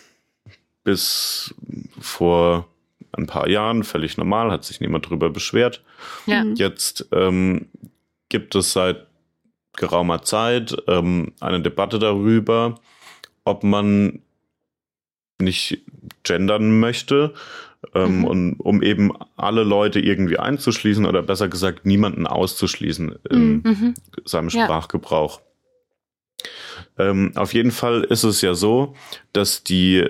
bis 0.84 1.54
vor 2.00 2.68
ein 3.12 3.26
paar 3.26 3.48
Jahren 3.48 3.82
völlig 3.84 4.16
normal, 4.16 4.50
hat 4.50 4.64
sich 4.64 4.80
niemand 4.80 5.08
drüber 5.08 5.30
beschwert. 5.30 5.82
Ja. 6.26 6.44
Mhm. 6.44 6.54
Jetzt 6.54 7.08
ähm, 7.12 7.68
gibt 8.28 8.54
es 8.54 8.72
seit 8.72 9.06
geraumer 9.76 10.22
Zeit 10.22 10.76
ähm, 10.86 11.32
eine 11.40 11.60
Debatte 11.60 11.98
darüber, 11.98 12.80
ob 13.44 13.62
man 13.62 14.22
nicht 15.38 15.82
gendern 16.22 16.80
möchte, 16.80 17.34
ähm, 17.94 18.18
mhm. 18.18 18.24
und, 18.24 18.52
um 18.60 18.82
eben 18.82 19.12
alle 19.36 19.64
Leute 19.64 20.00
irgendwie 20.00 20.38
einzuschließen 20.38 21.06
oder 21.06 21.22
besser 21.22 21.48
gesagt 21.48 21.86
niemanden 21.86 22.26
auszuschließen 22.26 23.14
in 23.30 23.62
mhm. 23.62 23.94
seinem 24.24 24.50
Sprachgebrauch. 24.50 25.40
Ja. 25.40 25.46
Ähm, 26.98 27.32
auf 27.34 27.54
jeden 27.54 27.70
Fall 27.70 28.04
ist 28.04 28.24
es 28.24 28.40
ja 28.40 28.54
so, 28.54 28.94
dass 29.32 29.62
die 29.62 30.06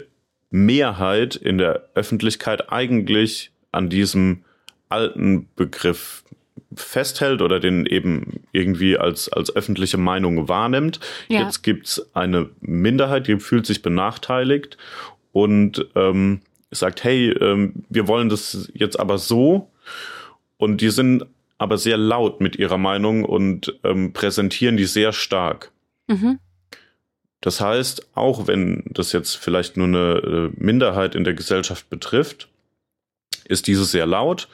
Mehrheit 0.51 1.37
in 1.37 1.59
der 1.59 1.89
Öffentlichkeit 1.95 2.73
eigentlich 2.73 3.51
an 3.73 3.89
diesem 3.89 4.45
alten 4.89 5.49
Begriff 5.57 6.23
festhält 6.75 7.43
oder 7.43 7.61
den 7.61 7.87
eben 7.87 8.45
irgendwie 8.53 8.99
als, 8.99 9.29
als 9.29 9.55
öffentliche 9.55 9.99
Meinung 9.99 10.49
wahrnimmt. 10.49 11.01
Ja. 11.29 11.43
Jetzt 11.43 11.63
gibt's 11.63 12.15
eine 12.15 12.51
Minderheit, 12.61 13.27
die 13.27 13.39
fühlt 13.39 13.67
sich 13.67 13.83
benachteiligt 13.83 14.77
und 15.33 15.87
ähm, 15.95 16.41
sagt, 16.71 17.05
hey, 17.05 17.31
ähm, 17.31 17.85
wir 17.89 18.09
wollen 18.09 18.29
das 18.29 18.71
jetzt 18.75 18.99
aber 18.99 19.19
so. 19.19 19.71
Und 20.57 20.81
die 20.81 20.91
sind 20.91 21.27
aber 21.59 21.79
sehr 21.79 21.97
laut 21.97 22.41
mit 22.41 22.57
ihrer 22.57 22.79
Meinung 22.79 23.25
und 23.25 23.79
ähm, 23.85 24.13
präsentieren 24.13 24.77
die 24.77 24.85
sehr 24.85 25.13
stark. 25.13 25.73
Mhm. 26.07 26.39
Das 27.41 27.61
heißt, 27.61 28.09
auch 28.15 28.47
wenn 28.47 28.85
das 28.91 29.13
jetzt 29.13 29.37
vielleicht 29.37 29.77
nur 29.77 29.87
eine 29.87 30.51
äh, 30.55 30.63
Minderheit 30.63 31.15
in 31.15 31.25
der 31.25 31.35
Gesellschaft 31.35 31.89
betrifft, 31.89 32.49
ist 33.45 33.67
diese 33.67 33.85
sehr 33.85 34.07
laut, 34.07 34.49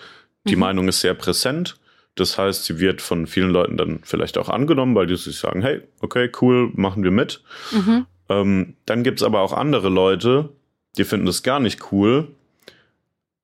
die 0.47 0.57
mhm. 0.57 0.61
Meinung 0.61 0.89
ist 0.89 1.01
sehr 1.01 1.15
präsent. 1.15 1.79
Das 2.15 2.37
heißt, 2.37 2.65
sie 2.65 2.79
wird 2.79 3.01
von 3.01 3.27
vielen 3.27 3.51
Leuten 3.51 3.79
dann 3.79 4.01
vielleicht 4.03 4.37
auch 4.37 4.51
angenommen, 4.51 4.95
weil 4.95 5.07
die 5.07 5.17
sich 5.17 5.39
sagen, 5.39 5.63
hey, 5.63 5.81
okay, 6.01 6.31
cool, 6.43 6.71
machen 6.75 7.03
wir 7.03 7.11
mit. 7.11 7.43
Mhm. 7.71 8.07
Ähm, 8.29 8.77
dann 8.85 9.03
gibt 9.03 9.21
es 9.21 9.27
aber 9.27 9.41
auch 9.41 9.55
andere 9.55 9.89
Leute, 9.89 10.51
die 10.99 11.05
finden 11.05 11.27
das 11.27 11.43
gar 11.43 11.61
nicht 11.61 11.93
cool, 11.93 12.29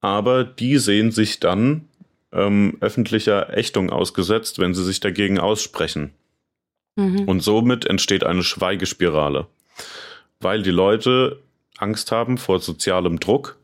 aber 0.00 0.44
die 0.44 0.78
sehen 0.78 1.10
sich 1.10 1.40
dann 1.40 1.88
ähm, 2.32 2.76
öffentlicher 2.80 3.56
Ächtung 3.56 3.90
ausgesetzt, 3.90 4.58
wenn 4.58 4.74
sie 4.74 4.84
sich 4.84 5.00
dagegen 5.00 5.38
aussprechen. 5.38 6.12
Mhm. 6.96 7.20
Und 7.28 7.40
somit 7.40 7.86
entsteht 7.86 8.24
eine 8.24 8.42
Schweigespirale, 8.42 9.46
weil 10.40 10.62
die 10.62 10.70
Leute 10.70 11.40
Angst 11.78 12.12
haben 12.12 12.38
vor 12.38 12.60
sozialem 12.60 13.20
Druck, 13.20 13.56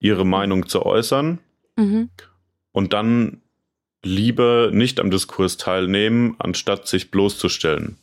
ihre 0.00 0.26
Meinung 0.26 0.68
zu 0.68 0.84
äußern 0.84 1.38
mhm. 1.76 2.10
und 2.72 2.92
dann 2.92 3.40
lieber 4.02 4.70
nicht 4.72 4.98
am 4.98 5.10
Diskurs 5.10 5.58
teilnehmen, 5.58 6.34
anstatt 6.38 6.88
sich 6.88 7.10
bloßzustellen. 7.10 7.98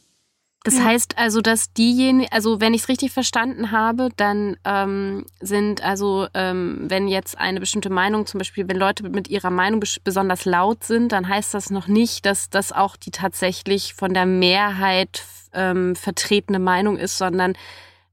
Das 0.63 0.75
ja. 0.75 0.83
heißt 0.83 1.17
also, 1.17 1.39
dass 1.39 1.71
diejenigen, 1.71 2.29
also 2.31 2.59
wenn 2.59 2.73
ich 2.73 2.81
es 2.81 2.89
richtig 2.89 3.11
verstanden 3.11 3.71
habe, 3.71 4.09
dann 4.17 4.57
ähm, 4.65 5.25
sind 5.39 5.81
also, 5.81 6.27
ähm, 6.33 6.85
wenn 6.89 7.07
jetzt 7.07 7.37
eine 7.37 7.61
bestimmte 7.61 7.89
Meinung, 7.89 8.25
zum 8.25 8.39
Beispiel, 8.39 8.67
wenn 8.67 8.75
Leute 8.75 9.03
mit 9.03 9.29
ihrer 9.29 9.51
Meinung 9.51 9.81
besonders 10.03 10.43
laut 10.43 10.83
sind, 10.83 11.13
dann 11.13 11.29
heißt 11.29 11.53
das 11.53 11.69
noch 11.69 11.87
nicht, 11.87 12.25
dass 12.25 12.49
das 12.49 12.73
auch 12.73 12.97
die 12.97 13.11
tatsächlich 13.11 13.93
von 13.93 14.13
der 14.13 14.25
Mehrheit 14.25 15.23
ähm, 15.53 15.95
vertretene 15.95 16.59
Meinung 16.59 16.97
ist, 16.97 17.17
sondern 17.17 17.53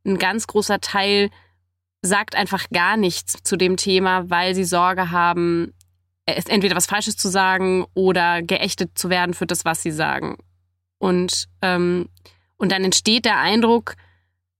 ein 0.04 0.18
ganz 0.18 0.46
großer 0.46 0.80
Teil 0.80 1.30
sagt 2.00 2.36
einfach 2.36 2.68
gar 2.72 2.96
nichts 2.96 3.42
zu 3.42 3.56
dem 3.56 3.76
Thema, 3.76 4.30
weil 4.30 4.54
sie 4.54 4.64
Sorge 4.64 5.10
haben, 5.10 5.74
entweder 6.26 6.76
was 6.76 6.86
Falsches 6.86 7.16
zu 7.16 7.28
sagen 7.28 7.86
oder 7.94 8.42
geächtet 8.42 8.92
zu 8.94 9.10
werden 9.10 9.34
für 9.34 9.46
das, 9.46 9.64
was 9.64 9.82
sie 9.82 9.90
sagen. 9.90 10.36
Und 10.98 11.48
ähm, 11.62 12.08
und 12.56 12.72
dann 12.72 12.84
entsteht 12.84 13.24
der 13.24 13.38
Eindruck, 13.38 13.94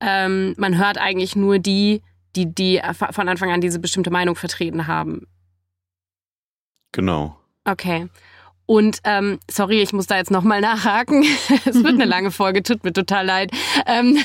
ähm, 0.01 0.55
man 0.59 0.77
hört 0.77 0.99
eigentlich 0.99 1.37
nur 1.37 1.59
die, 1.59 2.03
die, 2.35 2.55
die 2.55 2.81
von 3.11 3.29
Anfang 3.29 3.51
an 3.51 3.61
diese 3.61 3.79
bestimmte 3.79 4.11
Meinung 4.11 4.37
vertreten 4.37 4.87
haben. 4.87 5.27
Genau. 6.93 7.39
Okay. 7.65 8.09
Und 8.67 8.99
ähm, 9.05 9.39
sorry, 9.51 9.81
ich 9.81 9.93
muss 9.93 10.07
da 10.07 10.17
jetzt 10.17 10.31
nochmal 10.31 10.61
nachhaken. 10.61 11.23
es 11.65 11.83
wird 11.83 11.95
eine 11.95 12.05
lange 12.07 12.31
Folge, 12.31 12.63
tut 12.63 12.85
mir 12.85 12.93
total 12.93 13.25
leid. 13.25 13.51
Ähm, 13.87 14.19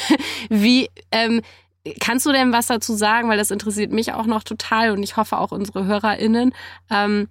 wie 0.50 0.90
ähm, 1.12 1.42
kannst 2.00 2.26
du 2.26 2.32
denn 2.32 2.52
was 2.52 2.68
dazu 2.68 2.96
sagen? 2.96 3.30
Weil 3.30 3.38
das 3.38 3.52
interessiert 3.52 3.92
mich 3.92 4.14
auch 4.14 4.26
noch 4.26 4.44
total 4.44 4.92
und 4.92 5.04
ich 5.04 5.16
hoffe 5.16 5.38
auch 5.38 5.52
unsere 5.52 5.86
HörerInnen. 5.86 6.54
Ähm, 6.90 7.30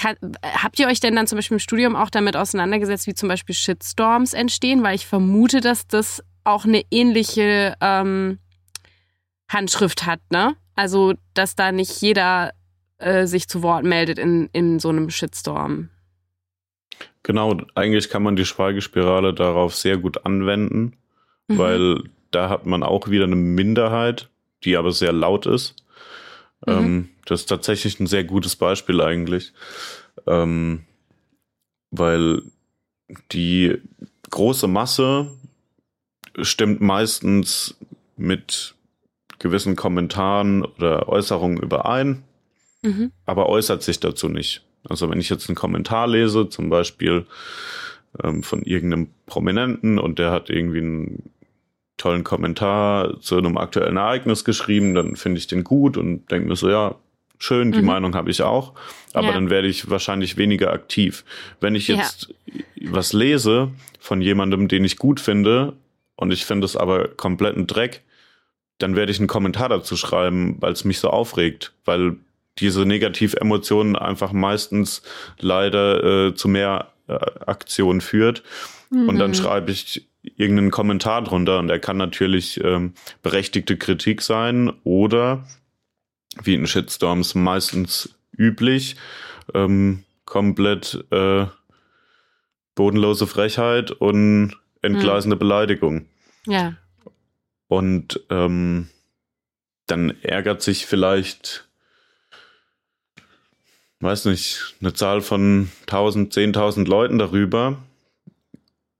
kann, 0.00 0.16
habt 0.42 0.78
ihr 0.78 0.86
euch 0.86 1.00
denn 1.00 1.14
dann 1.14 1.26
zum 1.26 1.36
Beispiel 1.36 1.56
im 1.56 1.60
Studium 1.60 1.94
auch 1.94 2.08
damit 2.08 2.34
auseinandergesetzt, 2.34 3.06
wie 3.06 3.14
zum 3.14 3.28
Beispiel 3.28 3.54
Shitstorms 3.54 4.32
entstehen? 4.32 4.82
Weil 4.82 4.94
ich 4.94 5.06
vermute, 5.06 5.60
dass 5.60 5.86
das 5.86 6.24
auch 6.42 6.64
eine 6.64 6.82
ähnliche 6.90 7.74
ähm, 7.82 8.38
Handschrift 9.50 10.06
hat, 10.06 10.20
ne? 10.30 10.56
Also, 10.74 11.14
dass 11.34 11.54
da 11.54 11.70
nicht 11.70 12.00
jeder 12.00 12.52
äh, 12.96 13.26
sich 13.26 13.46
zu 13.46 13.62
Wort 13.62 13.84
meldet 13.84 14.18
in, 14.18 14.48
in 14.52 14.78
so 14.78 14.88
einem 14.88 15.10
Shitstorm. 15.10 15.90
Genau, 17.22 17.58
eigentlich 17.74 18.08
kann 18.08 18.22
man 18.22 18.36
die 18.36 18.46
Schweigespirale 18.46 19.34
darauf 19.34 19.76
sehr 19.76 19.98
gut 19.98 20.24
anwenden, 20.24 20.96
mhm. 21.48 21.58
weil 21.58 22.02
da 22.30 22.48
hat 22.48 22.64
man 22.64 22.82
auch 22.82 23.08
wieder 23.08 23.24
eine 23.24 23.36
Minderheit, 23.36 24.30
die 24.64 24.78
aber 24.78 24.92
sehr 24.92 25.12
laut 25.12 25.44
ist. 25.44 25.76
Mhm. 26.66 26.72
Ähm, 26.72 27.08
das 27.30 27.42
ist 27.42 27.46
tatsächlich 27.46 28.00
ein 28.00 28.08
sehr 28.08 28.24
gutes 28.24 28.56
Beispiel 28.56 29.00
eigentlich, 29.00 29.52
ähm, 30.26 30.80
weil 31.92 32.42
die 33.30 33.78
große 34.30 34.66
Masse 34.66 35.30
stimmt 36.42 36.80
meistens 36.80 37.76
mit 38.16 38.74
gewissen 39.38 39.76
Kommentaren 39.76 40.64
oder 40.64 41.08
Äußerungen 41.08 41.58
überein, 41.58 42.24
mhm. 42.82 43.12
aber 43.26 43.48
äußert 43.48 43.84
sich 43.84 44.00
dazu 44.00 44.28
nicht. 44.28 44.62
Also 44.88 45.08
wenn 45.08 45.20
ich 45.20 45.30
jetzt 45.30 45.48
einen 45.48 45.56
Kommentar 45.56 46.08
lese, 46.08 46.48
zum 46.48 46.68
Beispiel 46.68 47.26
ähm, 48.24 48.42
von 48.42 48.62
irgendeinem 48.62 49.10
Prominenten 49.26 50.00
und 50.00 50.18
der 50.18 50.32
hat 50.32 50.50
irgendwie 50.50 50.78
einen 50.78 51.30
tollen 51.96 52.24
Kommentar 52.24 53.20
zu 53.20 53.36
einem 53.36 53.56
aktuellen 53.56 53.98
Ereignis 53.98 54.44
geschrieben, 54.44 54.94
dann 54.94 55.14
finde 55.14 55.38
ich 55.38 55.46
den 55.46 55.62
gut 55.62 55.96
und 55.96 56.28
denke 56.30 56.48
mir 56.48 56.56
so, 56.56 56.68
ja, 56.68 56.96
schön, 57.40 57.72
die 57.72 57.80
mhm. 57.80 57.86
Meinung 57.86 58.14
habe 58.14 58.30
ich 58.30 58.42
auch, 58.42 58.74
aber 59.12 59.28
ja. 59.28 59.32
dann 59.32 59.50
werde 59.50 59.66
ich 59.66 59.90
wahrscheinlich 59.90 60.36
weniger 60.36 60.72
aktiv. 60.72 61.24
Wenn 61.60 61.74
ich 61.74 61.88
jetzt 61.88 62.32
ja. 62.46 62.62
was 62.92 63.12
lese 63.12 63.72
von 63.98 64.20
jemandem, 64.20 64.68
den 64.68 64.84
ich 64.84 64.98
gut 64.98 65.18
finde 65.18 65.72
und 66.14 66.32
ich 66.32 66.44
finde 66.44 66.66
es 66.66 66.76
aber 66.76 67.08
kompletten 67.08 67.66
Dreck, 67.66 68.02
dann 68.78 68.94
werde 68.94 69.10
ich 69.10 69.18
einen 69.18 69.28
Kommentar 69.28 69.68
dazu 69.68 69.96
schreiben, 69.96 70.56
weil 70.60 70.72
es 70.72 70.84
mich 70.84 71.00
so 71.00 71.10
aufregt, 71.10 71.72
weil 71.84 72.16
diese 72.58 72.84
Negativemotionen 72.84 73.96
einfach 73.96 74.32
meistens 74.32 75.02
leider 75.38 76.28
äh, 76.28 76.34
zu 76.34 76.48
mehr 76.48 76.88
äh, 77.08 77.18
Aktionen 77.46 78.00
führt. 78.00 78.42
Mhm. 78.90 79.08
Und 79.08 79.18
dann 79.18 79.30
mhm. 79.30 79.34
schreibe 79.34 79.70
ich 79.70 80.06
irgendeinen 80.36 80.70
Kommentar 80.70 81.22
drunter 81.22 81.58
und 81.58 81.70
er 81.70 81.78
kann 81.78 81.96
natürlich 81.96 82.62
ähm, 82.62 82.92
berechtigte 83.22 83.76
Kritik 83.78 84.20
sein 84.20 84.72
oder 84.84 85.46
wie 86.42 86.54
in 86.54 86.66
Shitstorms 86.66 87.34
meistens 87.34 88.14
üblich, 88.36 88.96
ähm, 89.54 90.04
komplett 90.24 91.04
äh, 91.10 91.46
bodenlose 92.74 93.26
Frechheit 93.26 93.90
und 93.90 94.56
entgleisende 94.82 95.36
mhm. 95.36 95.40
Beleidigung. 95.40 96.06
Ja. 96.46 96.74
Und 97.68 98.20
ähm, 98.30 98.88
dann 99.86 100.14
ärgert 100.22 100.62
sich 100.62 100.86
vielleicht, 100.86 101.68
weiß 104.00 104.26
nicht, 104.26 104.74
eine 104.80 104.94
Zahl 104.94 105.20
von 105.20 105.70
1000, 105.82 106.32
10.000 106.32 106.88
Leuten 106.88 107.18
darüber. 107.18 107.78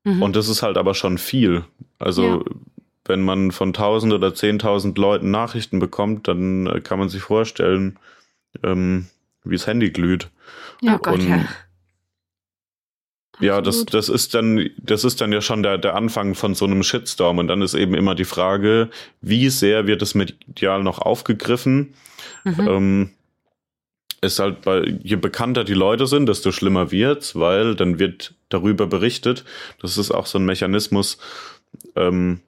Mhm. 0.04 0.22
Und 0.22 0.36
das 0.36 0.48
ist 0.48 0.62
halt 0.62 0.76
aber 0.76 0.94
schon 0.94 1.18
viel. 1.18 1.64
Also 1.98 2.22
ja. 2.22 2.44
Wenn 3.10 3.22
man 3.22 3.50
von 3.50 3.70
1000 3.70 4.12
oder 4.12 4.28
10.000 4.28 4.98
Leuten 4.98 5.32
Nachrichten 5.32 5.80
bekommt, 5.80 6.28
dann 6.28 6.68
äh, 6.68 6.80
kann 6.80 7.00
man 7.00 7.08
sich 7.08 7.22
vorstellen, 7.22 7.98
ähm, 8.62 9.06
wie 9.42 9.56
das 9.56 9.66
Handy 9.66 9.90
glüht. 9.90 10.30
Ja, 10.80 10.96
Gott, 10.96 11.14
Und 11.14 11.28
ja. 11.28 11.44
Ja, 13.40 13.60
das, 13.60 13.86
das 13.86 14.08
ist 14.10 14.34
dann, 14.34 14.68
das 14.76 15.02
ist 15.02 15.20
dann 15.20 15.32
ja 15.32 15.40
schon 15.40 15.62
der, 15.62 15.78
der 15.78 15.96
Anfang 15.96 16.34
von 16.34 16.54
so 16.54 16.66
einem 16.66 16.82
Shitstorm. 16.82 17.38
Und 17.38 17.48
dann 17.48 17.62
ist 17.62 17.74
eben 17.74 17.94
immer 17.94 18.14
die 18.14 18.26
Frage, 18.26 18.90
wie 19.22 19.48
sehr 19.48 19.86
wird 19.86 20.02
es 20.02 20.14
medial 20.14 20.82
noch 20.82 20.98
aufgegriffen? 20.98 21.94
Mhm. 22.44 22.68
Ähm, 22.68 23.10
ist 24.20 24.38
halt, 24.38 24.66
weil 24.66 25.00
je 25.02 25.16
bekannter 25.16 25.64
die 25.64 25.74
Leute 25.74 26.06
sind, 26.06 26.28
desto 26.28 26.52
schlimmer 26.52 26.90
wird's, 26.90 27.34
weil 27.34 27.74
dann 27.74 27.98
wird 27.98 28.34
darüber 28.50 28.86
berichtet. 28.86 29.44
Das 29.80 29.96
ist 29.96 30.10
auch 30.10 30.26
so 30.26 30.38
ein 30.38 30.44
Mechanismus 30.44 31.16
ähm, 31.96 32.40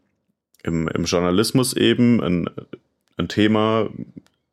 im, 0.63 0.89
im 0.89 1.05
Journalismus 1.05 1.75
eben, 1.75 2.23
ein, 2.23 2.51
ein 3.17 3.29
Thema, 3.29 3.89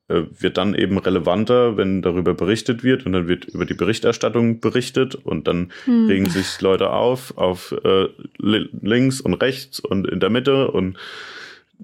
äh, 0.10 0.24
wird 0.40 0.58
dann 0.58 0.74
eben 0.74 0.98
relevanter, 0.98 1.78
wenn 1.78 2.02
darüber 2.02 2.34
berichtet 2.34 2.84
wird 2.84 3.06
und 3.06 3.14
dann 3.14 3.28
wird 3.28 3.46
über 3.46 3.66
die 3.66 3.76
Berichterstattung 3.76 4.60
berichtet 4.60 5.14
und 5.14 5.48
dann 5.48 5.72
hm. 5.86 6.08
regen 6.08 6.30
sich 6.30 6.60
Leute 6.62 6.90
auf, 6.90 7.38
auf 7.38 7.76
äh, 7.84 8.08
links 8.40 9.22
und 9.22 9.36
rechts 9.36 9.80
und 9.80 10.08
in 10.08 10.20
der 10.20 10.32
Mitte 10.32 10.72
und 10.72 10.98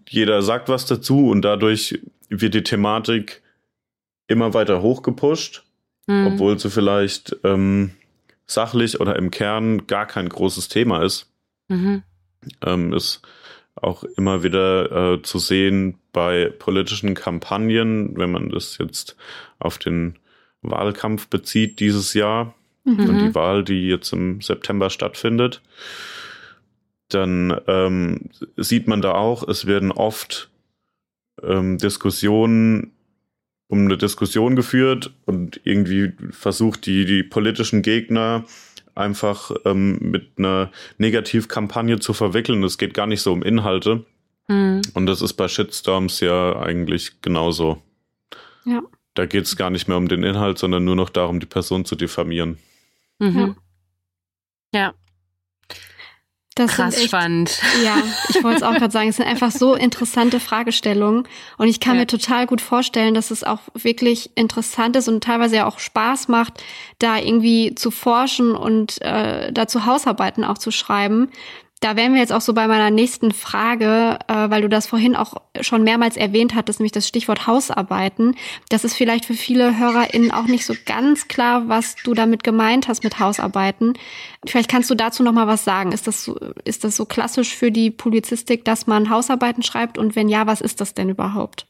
jeder 0.08 0.42
sagt 0.42 0.70
was 0.70 0.86
dazu 0.88 1.30
und 1.30 1.44
dadurch 1.44 2.00
wird 2.30 2.56
die 2.56 2.64
Thematik 2.64 3.44
immer 4.28 4.56
weiter 4.56 4.82
hochgepusht, 4.82 5.64
hm. 6.08 6.28
obwohl 6.28 6.58
sie 6.58 6.72
vielleicht 6.72 7.38
ähm, 7.44 7.92
sachlich 8.48 9.00
oder 9.00 9.16
im 9.18 9.32
Kern 9.32 9.88
gar 9.88 10.06
kein 10.06 10.30
großes 10.30 10.68
Thema 10.68 11.04
ist. 11.04 11.30
Mhm. 11.68 12.04
Ähm, 12.64 12.94
ist 12.94 13.22
auch 13.76 14.04
immer 14.04 14.44
wieder 14.44 15.14
äh, 15.14 15.22
zu 15.22 15.40
sehen 15.40 16.00
bei 16.14 16.52
politischen 16.58 17.14
Kampagnen, 17.14 18.18
wenn 18.18 18.32
man 18.32 18.50
das 18.50 18.78
jetzt 18.78 19.16
auf 19.60 19.78
den 19.78 20.18
Wahlkampf 20.62 21.28
bezieht 21.28 21.80
dieses 21.80 22.14
Jahr 22.14 22.56
mhm. 22.86 23.10
und 23.10 23.20
die 23.20 23.36
Wahl, 23.36 23.64
die 23.64 23.88
jetzt 23.88 24.12
im 24.14 24.42
September 24.42 24.90
stattfindet, 24.90 25.62
dann 27.10 27.60
ähm, 27.68 28.30
sieht 28.56 28.88
man 28.88 29.02
da 29.02 29.14
auch, 29.14 29.48
es 29.48 29.68
werden 29.68 29.92
oft 29.92 30.50
ähm, 31.44 31.78
Diskussionen 31.78 32.92
um 33.68 33.86
eine 33.86 33.98
Diskussion 33.98 34.56
geführt 34.56 35.12
und 35.26 35.60
irgendwie 35.64 36.14
versucht 36.32 36.86
die, 36.86 37.06
die 37.06 37.24
politischen 37.24 37.82
Gegner 37.82 38.46
einfach 38.96 39.52
ähm, 39.66 39.98
mit 40.00 40.38
einer 40.38 40.72
Negativkampagne 40.98 42.00
zu 42.00 42.14
verwickeln. 42.14 42.64
Es 42.64 42.78
geht 42.78 42.94
gar 42.94 43.08
nicht 43.08 43.22
so 43.22 43.32
um 43.34 43.44
Inhalte. 43.44 44.06
Mhm. 44.48 44.82
Und 44.94 45.06
das 45.06 45.22
ist 45.22 45.34
bei 45.34 45.48
Shitstorms 45.48 46.20
ja 46.22 46.60
eigentlich 46.60 47.22
genauso. 47.22 47.82
Ja. 48.66 48.82
Da 49.14 49.26
geht 49.26 49.46
es 49.46 49.56
gar 49.56 49.70
nicht 49.70 49.88
mehr 49.88 49.98
um 49.98 50.08
den 50.08 50.24
Inhalt, 50.24 50.58
sondern 50.58 50.84
nur 50.84 50.96
noch 50.96 51.10
darum, 51.10 51.40
die 51.40 51.46
Person 51.46 51.86
zu 51.86 51.96
diffamieren. 51.96 52.58
Mhm. 53.20 53.56
Ja. 54.74 54.94
Das 56.56 56.72
Krass 56.72 56.96
echt, 56.96 57.08
spannend. 57.08 57.60
Ja, 57.84 57.98
ich 58.30 58.42
wollte 58.42 58.58
es 58.58 58.64
auch 58.64 58.74
gerade 58.74 58.92
sagen, 58.92 59.10
es 59.10 59.18
sind 59.18 59.28
einfach 59.28 59.52
so 59.52 59.76
interessante 59.76 60.40
Fragestellungen 60.40 61.28
und 61.58 61.68
ich 61.68 61.82
kann 61.82 61.96
ja. 61.96 62.02
mir 62.02 62.08
total 62.08 62.48
gut 62.48 62.62
vorstellen, 62.62 63.14
dass 63.14 63.30
es 63.30 63.44
auch 63.44 63.60
wirklich 63.74 64.32
interessant 64.36 64.96
ist 64.96 65.10
und 65.10 65.22
teilweise 65.22 65.58
ja 65.58 65.68
auch 65.68 65.80
Spaß 65.80 66.30
macht, 66.30 66.64
da 67.00 67.18
irgendwie 67.18 67.76
zu 67.76 67.92
forschen 67.92 68.56
und 68.56 69.02
äh, 69.02 69.52
dazu 69.52 69.86
Hausarbeiten 69.86 70.46
auch 70.46 70.58
zu 70.58 70.72
schreiben, 70.72 71.30
da 71.86 71.96
wären 71.96 72.14
wir 72.14 72.20
jetzt 72.20 72.34
auch 72.34 72.42
so 72.42 72.56
bei 72.56 72.68
meiner 72.68 72.90
nächsten 72.90 73.32
Frage, 73.32 74.18
äh, 74.28 74.50
weil 74.50 74.64
du 74.64 74.70
das 74.70 74.88
vorhin 74.88 75.16
auch 75.16 75.36
schon 75.62 75.84
mehrmals 75.84 76.18
erwähnt 76.18 76.56
hattest, 76.56 76.80
nämlich 76.80 76.94
das 76.94 77.08
Stichwort 77.08 77.46
Hausarbeiten. 77.46 78.36
Das 78.70 78.84
ist 78.84 78.96
vielleicht 78.96 79.26
für 79.26 79.36
viele 79.36 79.78
HörerInnen 79.78 80.32
auch 80.32 80.48
nicht 80.48 80.66
so 80.66 80.74
ganz 80.88 81.28
klar, 81.28 81.70
was 81.70 81.96
du 82.04 82.16
damit 82.16 82.44
gemeint 82.44 82.88
hast 82.88 83.04
mit 83.04 83.20
Hausarbeiten. 83.20 83.94
Vielleicht 84.48 84.72
kannst 84.72 84.90
du 84.90 84.96
dazu 84.96 85.22
noch 85.22 85.32
mal 85.32 85.46
was 85.46 85.64
sagen. 85.64 85.92
Ist 85.92 86.08
das 86.08 86.24
so, 86.24 86.40
ist 86.64 86.84
das 86.84 86.96
so 86.96 87.06
klassisch 87.06 87.54
für 87.54 87.72
die 87.72 87.92
Polizistik, 87.92 88.66
dass 88.66 88.88
man 88.88 89.12
Hausarbeiten 89.12 89.62
schreibt? 89.62 90.00
Und 90.00 90.16
wenn 90.16 90.28
ja, 90.28 90.48
was 90.48 90.62
ist 90.62 90.82
das 90.82 90.96
denn 90.96 91.10
überhaupt? 91.10 91.68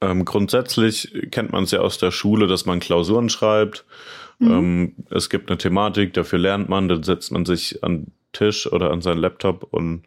Ähm, 0.00 0.24
grundsätzlich 0.24 1.12
kennt 1.30 1.52
man 1.52 1.64
es 1.64 1.72
ja 1.72 1.80
aus 1.80 1.98
der 1.98 2.10
Schule, 2.10 2.46
dass 2.46 2.64
man 2.64 2.80
Klausuren 2.80 3.28
schreibt. 3.28 3.84
Mhm. 4.38 4.50
Ähm, 4.50 4.96
es 5.10 5.28
gibt 5.28 5.50
eine 5.50 5.58
Thematik, 5.58 6.14
dafür 6.14 6.38
lernt 6.38 6.70
man, 6.70 6.88
dann 6.88 7.02
setzt 7.02 7.32
man 7.32 7.44
sich 7.44 7.84
an 7.84 8.06
Tisch 8.32 8.70
oder 8.70 8.90
an 8.90 9.02
seinen 9.02 9.20
Laptop 9.20 9.64
und 9.70 10.02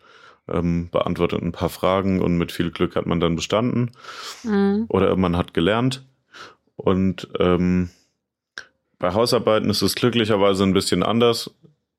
ähm, 0.48 0.90
beantwortet 0.92 1.42
ein 1.42 1.52
paar 1.52 1.70
Fragen 1.70 2.22
und 2.22 2.38
mit 2.38 2.52
viel 2.52 2.72
Glück 2.72 2.96
hat 2.96 3.06
man 3.06 3.20
dann 3.20 3.36
bestanden. 3.36 3.92
Mhm. 4.44 4.86
Oder 4.90 5.16
man 5.16 5.38
hat 5.38 5.54
gelernt. 5.54 6.04
Und 6.76 7.28
ähm, 7.40 7.90
bei 9.00 9.14
Hausarbeiten 9.14 9.70
ist 9.70 9.82
es 9.82 9.96
glücklicherweise 9.96 10.64
ein 10.64 10.74
bisschen 10.74 11.04
anders. 11.04 11.52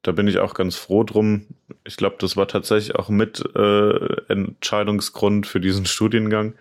Da 0.02 0.12
bin 0.12 0.28
ich 0.28 0.38
auch 0.38 0.54
ganz 0.54 0.76
froh 0.76 1.02
drum. 1.02 1.46
Ich 1.84 1.96
glaube, 1.96 2.16
das 2.20 2.36
war 2.36 2.46
tatsächlich 2.46 2.94
auch 2.94 3.08
mit 3.08 3.42
äh, 3.56 4.22
Entscheidungsgrund 4.28 5.46
für 5.46 5.60
diesen 5.60 5.86
Studiengang. 5.86 6.54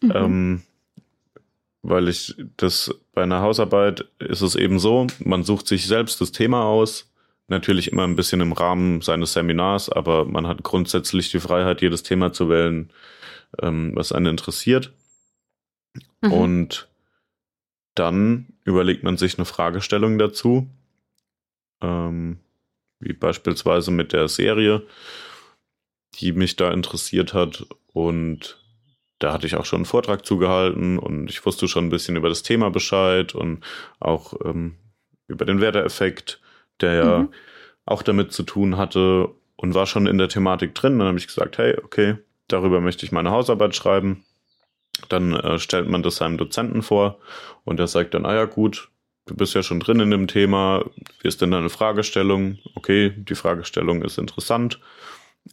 Mhm. 0.00 0.12
Ähm, 0.14 0.62
weil 1.82 2.08
ich 2.08 2.34
das 2.56 2.94
bei 3.14 3.22
einer 3.22 3.40
Hausarbeit 3.40 4.06
ist 4.18 4.42
es 4.42 4.56
eben 4.56 4.78
so, 4.78 5.06
man 5.20 5.44
sucht 5.44 5.68
sich 5.68 5.86
selbst 5.86 6.20
das 6.20 6.32
Thema 6.32 6.64
aus, 6.64 7.08
natürlich 7.48 7.92
immer 7.92 8.04
ein 8.04 8.16
bisschen 8.16 8.40
im 8.40 8.52
Rahmen 8.52 9.00
seines 9.02 9.32
Seminars, 9.32 9.88
aber 9.88 10.24
man 10.24 10.46
hat 10.46 10.62
grundsätzlich 10.62 11.30
die 11.30 11.40
Freiheit, 11.40 11.80
jedes 11.80 12.02
Thema 12.02 12.32
zu 12.32 12.48
wählen, 12.48 12.90
ähm, 13.60 13.92
was 13.94 14.12
einen 14.12 14.26
interessiert. 14.26 14.92
Mhm. 16.22 16.32
Und 16.32 16.88
dann 17.94 18.52
überlegt 18.64 19.04
man 19.04 19.16
sich 19.16 19.38
eine 19.38 19.46
Fragestellung 19.46 20.18
dazu, 20.18 20.68
ähm, 21.80 22.40
wie 22.98 23.12
beispielsweise 23.12 23.90
mit 23.90 24.12
der 24.12 24.28
Serie, 24.28 24.86
die 26.14 26.32
mich 26.32 26.56
da 26.56 26.70
interessiert 26.70 27.32
hat. 27.32 27.66
Und 27.92 28.62
da 29.18 29.32
hatte 29.32 29.46
ich 29.46 29.56
auch 29.56 29.64
schon 29.64 29.78
einen 29.78 29.86
Vortrag 29.86 30.26
zugehalten 30.26 30.98
und 30.98 31.30
ich 31.30 31.44
wusste 31.46 31.68
schon 31.68 31.86
ein 31.86 31.90
bisschen 31.90 32.16
über 32.16 32.28
das 32.28 32.42
Thema 32.42 32.70
Bescheid 32.70 33.34
und 33.34 33.64
auch 33.98 34.34
ähm, 34.44 34.76
über 35.26 35.44
den 35.44 35.60
Werteeffekt, 35.60 36.40
der 36.80 36.94
ja 36.94 37.18
mhm. 37.18 37.28
auch 37.84 38.02
damit 38.02 38.32
zu 38.32 38.42
tun 38.42 38.76
hatte 38.76 39.30
und 39.56 39.74
war 39.74 39.86
schon 39.86 40.06
in 40.06 40.18
der 40.18 40.28
Thematik 40.28 40.74
drin. 40.74 40.98
Dann 40.98 41.08
habe 41.08 41.18
ich 41.18 41.26
gesagt, 41.26 41.58
hey, 41.58 41.76
okay, 41.82 42.16
darüber 42.48 42.80
möchte 42.80 43.04
ich 43.06 43.12
meine 43.12 43.30
Hausarbeit 43.30 43.74
schreiben. 43.74 44.24
Dann 45.08 45.32
äh, 45.32 45.58
stellt 45.58 45.88
man 45.88 46.02
das 46.02 46.16
seinem 46.16 46.38
Dozenten 46.38 46.82
vor 46.82 47.18
und 47.64 47.78
der 47.78 47.86
sagt 47.86 48.14
dann, 48.14 48.24
ah 48.24 48.34
ja 48.34 48.44
gut, 48.44 48.88
du 49.26 49.34
bist 49.34 49.54
ja 49.54 49.62
schon 49.62 49.80
drin 49.80 50.00
in 50.00 50.10
dem 50.10 50.26
Thema, 50.26 50.84
wie 51.20 51.28
ist 51.28 51.42
denn 51.42 51.50
deine 51.50 51.68
Fragestellung? 51.68 52.58
Okay, 52.74 53.12
die 53.16 53.34
Fragestellung 53.34 54.02
ist 54.02 54.18
interessant. 54.18 54.80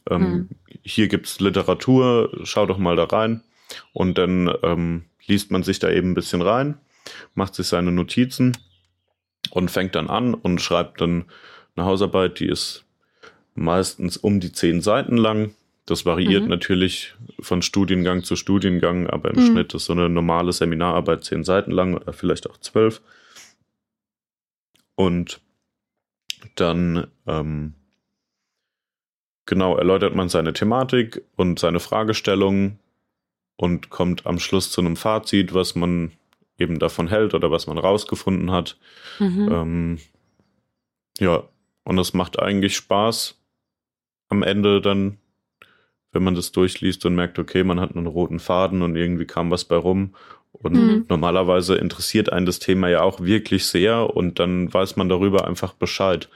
Ähm, 0.10 0.22
hm. 0.22 0.50
Hier 0.84 1.08
gibt's 1.08 1.40
Literatur, 1.40 2.32
schau 2.44 2.66
doch 2.66 2.78
mal 2.78 2.96
da 2.96 3.06
rein. 3.06 3.44
Und 3.92 4.18
dann 4.18 4.54
ähm, 4.64 5.06
liest 5.26 5.52
man 5.52 5.64
sich 5.64 5.80
da 5.80 5.90
eben 5.90 6.12
ein 6.12 6.16
bisschen 6.16 6.42
rein, 6.42 6.78
macht 7.34 7.56
sich 7.56 7.68
seine 7.68 7.92
Notizen 7.92 8.58
und 9.52 9.70
fängt 9.70 9.96
dann 9.96 10.10
an 10.10 10.34
und 10.34 10.62
schreibt 10.62 11.02
dann 11.02 11.26
eine 11.76 11.86
Hausarbeit, 11.86 12.40
die 12.40 12.48
ist 12.48 12.86
meistens 13.56 14.18
um 14.18 14.40
die 14.40 14.52
zehn 14.52 14.82
Seiten 14.82 15.18
lang. 15.18 15.54
Das 15.86 16.06
variiert 16.06 16.44
mhm. 16.44 16.50
natürlich 16.50 17.14
von 17.40 17.62
Studiengang 17.62 18.24
zu 18.24 18.36
Studiengang, 18.36 19.08
aber 19.08 19.32
im 19.32 19.42
mhm. 19.42 19.52
Schnitt 19.52 19.74
ist 19.74 19.86
so 19.86 19.94
eine 19.94 20.10
normale 20.10 20.54
Seminararbeit 20.54 21.24
zehn 21.24 21.44
Seiten 21.44 21.72
lang 21.72 21.96
oder 21.96 22.14
vielleicht 22.14 22.50
auch 22.50 22.58
zwölf. 22.58 23.02
Und 24.96 25.42
dann 26.56 27.08
ähm, 27.28 27.74
genau 29.46 29.76
erläutert 29.76 30.16
man 30.16 30.30
seine 30.30 30.54
Thematik 30.54 31.24
und 31.36 31.60
seine 31.60 31.80
Fragestellungen 31.80 32.80
und 33.58 33.90
kommt 33.90 34.26
am 34.26 34.40
Schluss 34.40 34.72
zu 34.72 34.82
einem 34.82 34.96
Fazit, 34.96 35.54
was 35.54 35.76
man 35.76 36.12
eben 36.58 36.80
davon 36.80 37.08
hält 37.08 37.34
oder 37.34 37.52
was 37.52 37.68
man 37.68 37.78
rausgefunden 37.78 38.52
hat. 38.52 38.78
Mhm. 39.20 39.50
Ähm, 39.52 39.98
ja, 41.20 41.44
und 41.84 41.98
es 41.98 42.14
macht 42.14 42.40
eigentlich 42.40 42.76
Spaß 42.76 43.40
am 44.30 44.44
Ende 44.44 44.82
dann, 44.82 45.18
wenn 46.12 46.24
man 46.24 46.36
das 46.36 46.52
durchliest 46.52 47.06
und 47.06 47.16
merkt, 47.16 47.40
okay, 47.40 47.64
man 47.64 47.80
hat 47.80 47.96
einen 47.96 48.08
roten 48.08 48.40
Faden 48.40 48.82
und 48.82 48.96
irgendwie 48.96 49.26
kam 49.26 49.52
was 49.52 49.66
bei 49.66 49.76
rum. 49.76 50.16
Und 50.52 50.74
mhm. 50.74 51.06
normalerweise 51.10 51.76
interessiert 51.76 52.32
einen 52.32 52.46
das 52.46 52.60
Thema 52.60 52.88
ja 52.88 53.02
auch 53.02 53.22
wirklich 53.22 53.66
sehr 53.66 54.16
und 54.16 54.40
dann 54.40 54.72
weiß 54.72 54.96
man 54.96 55.10
darüber 55.10 55.48
einfach 55.48 55.74
Bescheid. 55.74 56.30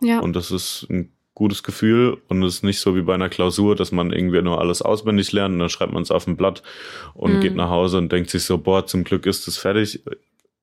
Ja. 0.00 0.20
Und 0.20 0.36
das 0.36 0.50
ist 0.50 0.86
ein 0.88 1.15
gutes 1.36 1.62
Gefühl 1.62 2.16
und 2.28 2.42
es 2.42 2.56
ist 2.56 2.64
nicht 2.64 2.80
so 2.80 2.96
wie 2.96 3.02
bei 3.02 3.14
einer 3.14 3.28
Klausur, 3.28 3.76
dass 3.76 3.92
man 3.92 4.10
irgendwie 4.10 4.40
nur 4.40 4.58
alles 4.58 4.80
auswendig 4.80 5.30
lernt 5.32 5.52
und 5.52 5.58
dann 5.60 5.68
schreibt 5.68 5.92
man 5.92 6.02
es 6.02 6.10
auf 6.10 6.26
ein 6.26 6.36
Blatt 6.36 6.62
und 7.12 7.34
mhm. 7.34 7.40
geht 7.40 7.54
nach 7.54 7.68
Hause 7.68 7.98
und 7.98 8.10
denkt 8.10 8.30
sich 8.30 8.42
so, 8.44 8.56
boah, 8.56 8.86
zum 8.86 9.04
Glück 9.04 9.26
ist 9.26 9.46
es 9.46 9.58
fertig, 9.58 10.00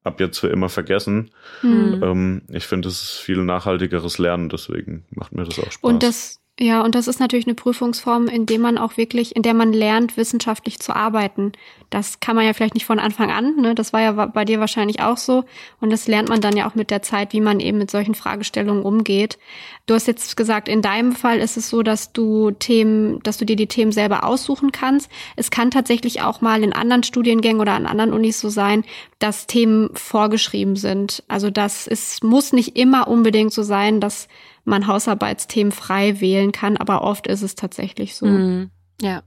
ab 0.03 0.19
jetzt 0.19 0.39
für 0.39 0.47
immer 0.47 0.69
vergessen. 0.69 1.29
Mhm. 1.61 2.01
Ähm, 2.03 2.41
ich 2.49 2.65
finde, 2.65 2.89
es 2.89 3.03
ist 3.03 3.19
viel 3.19 3.37
nachhaltigeres 3.37 4.17
Lernen, 4.17 4.49
deswegen 4.49 5.05
macht 5.11 5.31
mir 5.33 5.43
das 5.43 5.59
auch 5.59 5.71
Spaß. 5.71 5.83
Und 5.83 6.01
das 6.01 6.39
ja, 6.59 6.83
und 6.83 6.93
das 6.93 7.07
ist 7.07 7.19
natürlich 7.19 7.47
eine 7.47 7.55
Prüfungsform, 7.55 8.27
in 8.27 8.45
der 8.45 8.59
man 8.59 8.77
auch 8.77 8.95
wirklich, 8.95 9.35
in 9.35 9.41
der 9.41 9.55
man 9.55 9.73
lernt, 9.73 10.17
wissenschaftlich 10.17 10.77
zu 10.79 10.95
arbeiten. 10.95 11.51
Das 11.89 12.19
kann 12.19 12.35
man 12.35 12.45
ja 12.45 12.53
vielleicht 12.53 12.75
nicht 12.75 12.85
von 12.85 12.99
Anfang 12.99 13.31
an, 13.31 13.55
ne? 13.55 13.73
Das 13.73 13.91
war 13.91 14.01
ja 14.01 14.11
bei 14.11 14.45
dir 14.45 14.59
wahrscheinlich 14.59 15.01
auch 15.01 15.17
so. 15.17 15.45
Und 15.81 15.89
das 15.89 16.07
lernt 16.07 16.29
man 16.29 16.41
dann 16.41 16.55
ja 16.55 16.69
auch 16.69 16.75
mit 16.75 16.91
der 16.91 17.01
Zeit, 17.01 17.33
wie 17.33 17.41
man 17.41 17.59
eben 17.59 17.79
mit 17.79 17.89
solchen 17.89 18.13
Fragestellungen 18.13 18.83
umgeht. 18.83 19.39
Du 19.87 19.95
hast 19.95 20.05
jetzt 20.05 20.37
gesagt, 20.37 20.69
in 20.69 20.83
deinem 20.83 21.13
Fall 21.13 21.39
ist 21.39 21.57
es 21.57 21.71
so, 21.71 21.81
dass 21.81 22.13
du 22.13 22.51
Themen, 22.51 23.19
dass 23.23 23.37
du 23.37 23.45
dir 23.45 23.55
die 23.55 23.67
Themen 23.67 23.91
selber 23.91 24.23
aussuchen 24.23 24.71
kannst. 24.71 25.09
Es 25.35 25.49
kann 25.49 25.71
tatsächlich 25.71 26.21
auch 26.21 26.41
mal 26.41 26.63
in 26.63 26.73
anderen 26.73 27.01
Studiengängen 27.01 27.61
oder 27.61 27.73
an 27.73 27.87
anderen 27.87 28.13
Unis 28.13 28.39
so 28.39 28.49
sein, 28.49 28.83
dass 29.17 29.47
Themen 29.47 29.89
vorgeschrieben 29.95 30.75
sind. 30.75 31.23
Also 31.27 31.49
das 31.49 31.87
ist, 31.87 32.23
muss 32.23 32.53
nicht 32.53 32.77
immer 32.77 33.07
unbedingt 33.07 33.53
so 33.53 33.63
sein, 33.63 33.99
dass 33.99 34.27
man 34.63 34.87
Hausarbeitsthemen 34.87 35.71
frei 35.71 36.21
wählen 36.21 36.51
kann, 36.51 36.77
aber 36.77 37.01
oft 37.01 37.27
ist 37.27 37.41
es 37.41 37.55
tatsächlich 37.55 38.15
so. 38.15 38.25
Mhm. 38.25 38.71
Ja. 39.01 39.23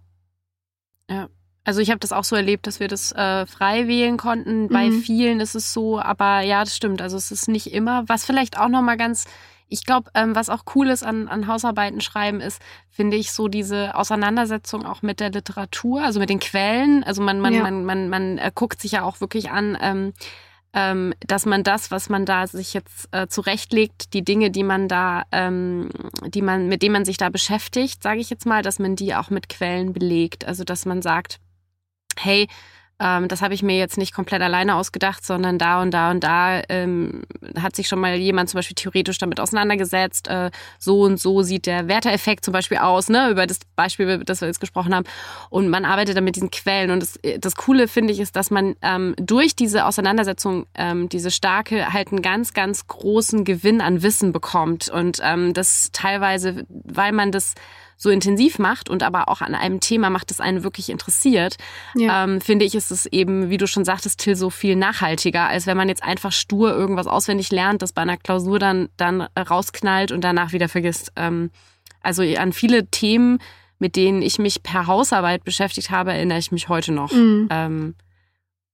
Ja. 1.10 1.28
Also 1.64 1.80
ich 1.80 1.90
habe 1.90 1.98
das 1.98 2.12
auch 2.12 2.24
so 2.24 2.36
erlebt, 2.36 2.68
dass 2.68 2.78
wir 2.78 2.86
das 2.86 3.10
äh, 3.12 3.44
frei 3.44 3.88
wählen 3.88 4.16
konnten. 4.16 4.68
Bei 4.68 4.88
mhm. 4.88 5.00
vielen 5.00 5.40
ist 5.40 5.56
es 5.56 5.72
so, 5.72 5.98
aber 5.98 6.40
ja, 6.40 6.62
das 6.62 6.76
stimmt. 6.76 7.02
Also 7.02 7.16
es 7.16 7.32
ist 7.32 7.48
nicht 7.48 7.72
immer. 7.72 8.08
Was 8.08 8.24
vielleicht 8.24 8.56
auch 8.56 8.68
noch 8.68 8.82
mal 8.82 8.96
ganz, 8.96 9.24
ich 9.66 9.84
glaube, 9.84 10.08
ähm, 10.14 10.36
was 10.36 10.48
auch 10.48 10.62
cool 10.76 10.88
ist 10.88 11.02
an, 11.02 11.26
an 11.26 11.48
Hausarbeiten 11.48 12.00
schreiben, 12.00 12.40
ist, 12.40 12.62
finde 12.88 13.16
ich, 13.16 13.32
so 13.32 13.48
diese 13.48 13.96
Auseinandersetzung 13.96 14.86
auch 14.86 15.02
mit 15.02 15.18
der 15.18 15.30
Literatur, 15.30 16.02
also 16.04 16.20
mit 16.20 16.30
den 16.30 16.38
Quellen. 16.38 17.02
Also 17.02 17.20
man 17.20 17.40
man 17.40 17.52
ja. 17.52 17.62
man 17.62 17.84
man 17.84 18.08
man 18.08 18.38
äh, 18.38 18.52
guckt 18.54 18.80
sich 18.80 18.92
ja 18.92 19.02
auch 19.02 19.20
wirklich 19.20 19.50
an. 19.50 19.76
Ähm, 19.80 20.12
ähm, 20.76 21.14
dass 21.26 21.46
man 21.46 21.64
das, 21.64 21.90
was 21.90 22.10
man 22.10 22.26
da 22.26 22.46
sich 22.46 22.74
jetzt 22.74 23.08
äh, 23.10 23.28
zurechtlegt, 23.28 24.12
die 24.12 24.22
Dinge, 24.22 24.50
die 24.50 24.62
man 24.62 24.88
da, 24.88 25.22
ähm, 25.32 25.88
die 26.26 26.42
man, 26.42 26.68
mit 26.68 26.82
denen 26.82 26.92
man 26.92 27.06
sich 27.06 27.16
da 27.16 27.30
beschäftigt, 27.30 28.02
sage 28.02 28.20
ich 28.20 28.28
jetzt 28.28 28.44
mal, 28.44 28.60
dass 28.62 28.78
man 28.78 28.94
die 28.94 29.14
auch 29.14 29.30
mit 29.30 29.48
Quellen 29.48 29.94
belegt. 29.94 30.44
Also 30.44 30.64
dass 30.64 30.84
man 30.84 31.00
sagt, 31.00 31.40
hey, 32.18 32.46
ähm, 32.98 33.28
das 33.28 33.42
habe 33.42 33.52
ich 33.52 33.62
mir 33.62 33.76
jetzt 33.76 33.98
nicht 33.98 34.14
komplett 34.14 34.40
alleine 34.40 34.74
ausgedacht, 34.74 35.24
sondern 35.24 35.58
da 35.58 35.82
und 35.82 35.90
da 35.90 36.10
und 36.10 36.24
da 36.24 36.62
ähm, 36.70 37.24
hat 37.60 37.76
sich 37.76 37.88
schon 37.88 38.00
mal 38.00 38.14
jemand 38.14 38.48
zum 38.48 38.58
Beispiel 38.58 38.74
theoretisch 38.74 39.18
damit 39.18 39.38
auseinandergesetzt. 39.38 40.28
Äh, 40.28 40.50
so 40.78 41.02
und 41.02 41.20
so 41.20 41.42
sieht 41.42 41.66
der 41.66 41.88
Werteeffekt 41.88 42.44
zum 42.44 42.52
Beispiel 42.52 42.78
aus, 42.78 43.10
ne, 43.10 43.28
über 43.28 43.46
das 43.46 43.58
Beispiel, 43.76 44.24
das 44.24 44.40
wir 44.40 44.48
jetzt 44.48 44.60
gesprochen 44.60 44.94
haben. 44.94 45.04
Und 45.50 45.68
man 45.68 45.84
arbeitet 45.84 46.16
dann 46.16 46.24
mit 46.24 46.36
diesen 46.36 46.50
Quellen. 46.50 46.90
Und 46.90 47.00
das, 47.00 47.18
das 47.38 47.54
Coole 47.54 47.86
finde 47.86 48.14
ich 48.14 48.20
ist, 48.20 48.34
dass 48.34 48.50
man 48.50 48.76
ähm, 48.80 49.14
durch 49.18 49.54
diese 49.54 49.84
Auseinandersetzung, 49.84 50.66
ähm, 50.74 51.10
diese 51.10 51.30
starke, 51.30 51.92
halt 51.92 52.12
einen 52.12 52.22
ganz, 52.22 52.54
ganz 52.54 52.86
großen 52.86 53.44
Gewinn 53.44 53.82
an 53.82 54.02
Wissen 54.02 54.32
bekommt. 54.32 54.88
Und 54.88 55.20
ähm, 55.22 55.52
das 55.52 55.90
teilweise, 55.92 56.64
weil 56.68 57.12
man 57.12 57.30
das 57.30 57.54
so 57.96 58.10
intensiv 58.10 58.58
macht 58.58 58.90
und 58.90 59.02
aber 59.02 59.28
auch 59.28 59.40
an 59.40 59.54
einem 59.54 59.80
Thema 59.80 60.10
macht, 60.10 60.30
das 60.30 60.40
einen 60.40 60.62
wirklich 60.62 60.90
interessiert, 60.90 61.56
ja. 61.94 62.24
ähm, 62.24 62.40
finde 62.40 62.64
ich, 62.64 62.74
ist 62.74 62.90
es 62.90 63.06
eben, 63.06 63.48
wie 63.48 63.56
du 63.56 63.66
schon 63.66 63.84
sagtest, 63.84 64.20
Till, 64.20 64.36
so 64.36 64.50
viel 64.50 64.76
nachhaltiger, 64.76 65.48
als 65.48 65.66
wenn 65.66 65.76
man 65.76 65.88
jetzt 65.88 66.02
einfach 66.02 66.32
stur 66.32 66.74
irgendwas 66.74 67.06
auswendig 67.06 67.50
lernt, 67.50 67.82
das 67.82 67.92
bei 67.92 68.02
einer 68.02 68.18
Klausur 68.18 68.58
dann, 68.58 68.88
dann 68.96 69.22
rausknallt 69.22 70.12
und 70.12 70.22
danach 70.22 70.52
wieder 70.52 70.68
vergisst. 70.68 71.12
Ähm, 71.16 71.50
also 72.02 72.22
an 72.22 72.52
viele 72.52 72.86
Themen, 72.86 73.38
mit 73.78 73.96
denen 73.96 74.22
ich 74.22 74.38
mich 74.38 74.62
per 74.62 74.86
Hausarbeit 74.86 75.44
beschäftigt 75.44 75.90
habe, 75.90 76.12
erinnere 76.12 76.38
ich 76.38 76.52
mich 76.52 76.68
heute 76.68 76.92
noch. 76.92 77.12
Mhm. 77.12 77.48
Ähm, 77.50 77.94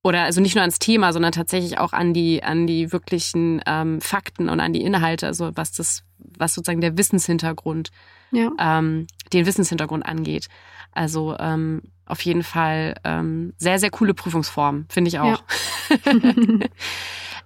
oder 0.04 0.24
also 0.24 0.40
nicht 0.40 0.56
nur 0.56 0.62
ans 0.62 0.80
Thema, 0.80 1.12
sondern 1.12 1.30
tatsächlich 1.30 1.78
auch 1.78 1.92
an 1.92 2.12
die 2.12 2.42
an 2.42 2.66
die 2.66 2.90
wirklichen 2.90 3.62
ähm, 3.66 4.00
Fakten 4.00 4.48
und 4.48 4.58
an 4.58 4.72
die 4.72 4.82
Inhalte, 4.82 5.28
also 5.28 5.52
was 5.54 5.70
das, 5.70 6.02
was 6.18 6.54
sozusagen 6.54 6.80
der 6.80 6.98
Wissenshintergrund 6.98 7.90
ja. 8.32 8.50
ähm, 8.58 9.06
den 9.32 9.46
Wissenshintergrund 9.46 10.04
angeht. 10.04 10.48
Also 10.92 11.36
ähm, 11.38 11.82
auf 12.06 12.20
jeden 12.22 12.42
Fall 12.42 12.94
ähm, 13.04 13.54
sehr, 13.56 13.78
sehr 13.78 13.90
coole 13.90 14.14
Prüfungsform, 14.14 14.86
finde 14.88 15.08
ich 15.08 15.18
auch. 15.18 15.42
Ja. 15.88 16.12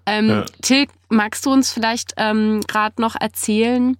ähm, 0.07 0.29
ja. 0.29 0.45
Till, 0.63 0.87
magst 1.09 1.47
du 1.47 1.53
uns 1.53 1.71
vielleicht 1.71 2.15
ähm, 2.17 2.63
gerade 2.67 3.01
noch 3.01 3.15
erzählen, 3.15 3.97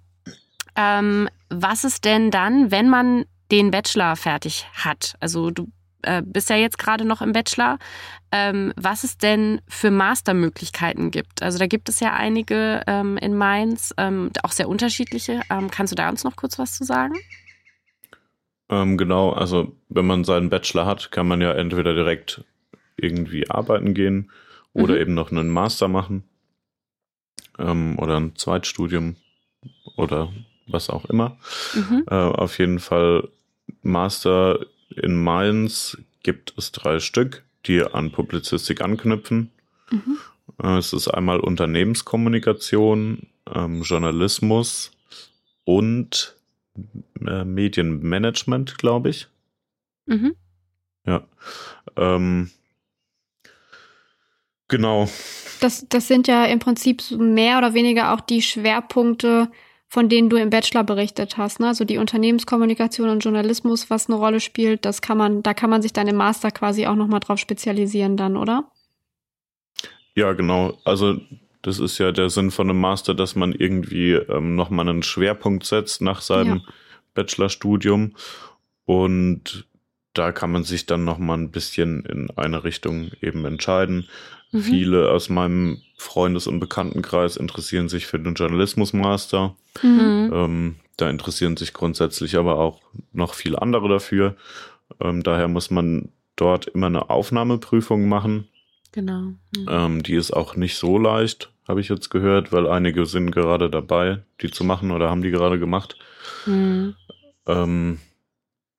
ähm, 0.75 1.29
was 1.49 1.83
ist 1.83 2.05
denn 2.05 2.31
dann, 2.31 2.71
wenn 2.71 2.89
man 2.89 3.25
den 3.51 3.71
Bachelor 3.71 4.15
fertig 4.15 4.67
hat? 4.73 5.15
Also 5.19 5.51
du 5.51 5.67
äh, 6.03 6.21
bist 6.25 6.49
ja 6.49 6.55
jetzt 6.55 6.77
gerade 6.77 7.05
noch 7.05 7.21
im 7.21 7.31
Bachelor, 7.31 7.79
ähm, 8.31 8.73
was 8.75 9.03
es 9.03 9.17
denn 9.17 9.61
für 9.67 9.91
Mastermöglichkeiten 9.91 11.11
gibt. 11.11 11.41
Also 11.41 11.57
da 11.59 11.67
gibt 11.67 11.89
es 11.89 11.99
ja 11.99 12.13
einige 12.13 12.83
ähm, 12.87 13.17
in 13.17 13.35
Mainz, 13.35 13.93
ähm, 13.97 14.31
auch 14.43 14.51
sehr 14.51 14.69
unterschiedliche. 14.69 15.41
Ähm, 15.49 15.71
kannst 15.71 15.91
du 15.91 15.95
da 15.95 16.09
uns 16.09 16.23
noch 16.23 16.35
kurz 16.35 16.59
was 16.59 16.75
zu 16.75 16.83
sagen? 16.83 17.15
Ähm, 18.69 18.97
genau, 18.97 19.31
also 19.31 19.75
wenn 19.89 20.05
man 20.05 20.23
seinen 20.23 20.49
Bachelor 20.49 20.85
hat, 20.85 21.11
kann 21.11 21.27
man 21.27 21.41
ja 21.41 21.53
entweder 21.53 21.93
direkt 21.93 22.43
irgendwie 22.97 23.49
arbeiten 23.49 23.93
gehen 23.93 24.31
oder 24.73 24.95
mhm. 24.95 25.01
eben 25.01 25.13
noch 25.13 25.31
einen 25.31 25.49
Master 25.49 25.87
machen 25.87 26.23
ähm, 27.57 27.97
oder 27.97 28.19
ein 28.19 28.35
Zweitstudium 28.35 29.15
oder 29.95 30.31
was 30.67 30.89
auch 30.89 31.05
immer. 31.05 31.37
Mhm. 31.73 32.03
Äh, 32.07 32.15
auf 32.15 32.59
jeden 32.59 32.79
Fall 32.79 33.29
Master 33.81 34.59
in 34.89 35.15
Mainz 35.21 35.97
gibt 36.23 36.53
es 36.57 36.71
drei 36.71 36.99
Stück. 36.99 37.43
die 37.65 37.81
an 37.83 38.11
Publizistik 38.11 38.81
anknüpfen. 38.81 39.51
Mhm. 39.91 40.17
Äh, 40.61 40.77
es 40.77 40.93
ist 40.93 41.07
einmal 41.09 41.39
Unternehmenskommunikation, 41.39 43.27
ähm, 43.53 43.81
Journalismus 43.81 44.91
und 45.65 46.35
äh, 47.25 47.43
Medienmanagement, 47.43 48.77
glaube 48.77 49.09
ich. 49.09 49.27
Mhm. 50.05 50.35
Ja. 51.05 51.25
Ähm, 51.95 52.51
genau. 54.67 55.09
Das, 55.59 55.85
das 55.89 56.07
sind 56.07 56.27
ja 56.27 56.45
im 56.45 56.59
Prinzip 56.59 57.03
mehr 57.11 57.57
oder 57.57 57.73
weniger 57.73 58.13
auch 58.13 58.21
die 58.21 58.41
Schwerpunkte, 58.41 59.49
von 59.87 60.09
denen 60.09 60.29
du 60.29 60.37
im 60.37 60.49
Bachelor 60.49 60.83
berichtet 60.83 61.37
hast. 61.37 61.59
Ne? 61.59 61.67
Also 61.67 61.85
die 61.85 61.97
Unternehmenskommunikation 61.97 63.09
und 63.09 63.23
Journalismus, 63.23 63.89
was 63.89 64.09
eine 64.09 64.17
Rolle 64.17 64.39
spielt, 64.39 64.83
das 64.85 65.01
kann 65.01 65.17
man, 65.17 65.43
da 65.43 65.53
kann 65.53 65.69
man 65.69 65.81
sich 65.81 65.93
dann 65.93 66.07
im 66.07 66.17
Master 66.17 66.51
quasi 66.51 66.85
auch 66.87 66.95
nochmal 66.95 67.21
drauf 67.21 67.39
spezialisieren 67.39 68.17
dann, 68.17 68.35
oder? 68.35 68.69
Ja, 70.15 70.33
genau. 70.33 70.77
Also 70.83 71.17
das 71.61 71.79
ist 71.79 71.97
ja 71.99 72.11
der 72.11 72.29
Sinn 72.29 72.51
von 72.51 72.69
einem 72.69 72.79
Master, 72.79 73.13
dass 73.13 73.35
man 73.35 73.53
irgendwie 73.53 74.13
ähm, 74.13 74.55
nochmal 74.55 74.89
einen 74.89 75.03
Schwerpunkt 75.03 75.65
setzt 75.65 76.01
nach 76.01 76.21
seinem 76.21 76.57
ja. 76.57 76.73
Bachelorstudium. 77.13 78.13
Und 78.85 79.67
da 80.13 80.31
kann 80.31 80.51
man 80.51 80.63
sich 80.63 80.85
dann 80.85 81.03
nochmal 81.03 81.37
ein 81.37 81.51
bisschen 81.51 82.05
in 82.05 82.29
eine 82.35 82.63
Richtung 82.63 83.11
eben 83.21 83.45
entscheiden. 83.45 84.07
Mhm. 84.51 84.61
Viele 84.61 85.11
aus 85.11 85.29
meinem 85.29 85.81
Freundes- 85.97 86.47
und 86.47 86.59
Bekanntenkreis 86.59 87.37
interessieren 87.37 87.89
sich 87.89 88.05
für 88.05 88.19
den 88.19 88.35
Journalismusmaster. 88.35 89.55
Mhm. 89.81 90.31
Ähm, 90.33 90.75
da 90.95 91.09
interessieren 91.09 91.57
sich 91.57 91.73
grundsätzlich 91.73 92.37
aber 92.37 92.59
auch 92.59 92.81
noch 93.13 93.33
viele 93.33 93.61
andere 93.61 93.89
dafür. 93.89 94.35
Ähm, 94.99 95.23
daher 95.23 95.47
muss 95.47 95.69
man 95.69 96.09
dort 96.35 96.67
immer 96.67 96.87
eine 96.87 97.09
Aufnahmeprüfung 97.09 98.07
machen. 98.07 98.47
Genau. 98.91 99.21
Mhm. 99.21 99.67
Ähm, 99.67 100.03
die 100.03 100.15
ist 100.15 100.31
auch 100.31 100.55
nicht 100.55 100.77
so 100.77 100.97
leicht, 100.97 101.51
habe 101.67 101.81
ich 101.81 101.89
jetzt 101.89 102.09
gehört, 102.09 102.51
weil 102.51 102.67
einige 102.67 103.05
sind 103.05 103.31
gerade 103.31 103.69
dabei, 103.69 104.23
die 104.41 104.49
zu 104.49 104.63
machen 104.63 104.91
oder 104.91 105.09
haben 105.09 105.21
die 105.21 105.31
gerade 105.31 105.59
gemacht. 105.59 105.97
Mhm. 106.45 106.95
Ähm, 107.45 107.99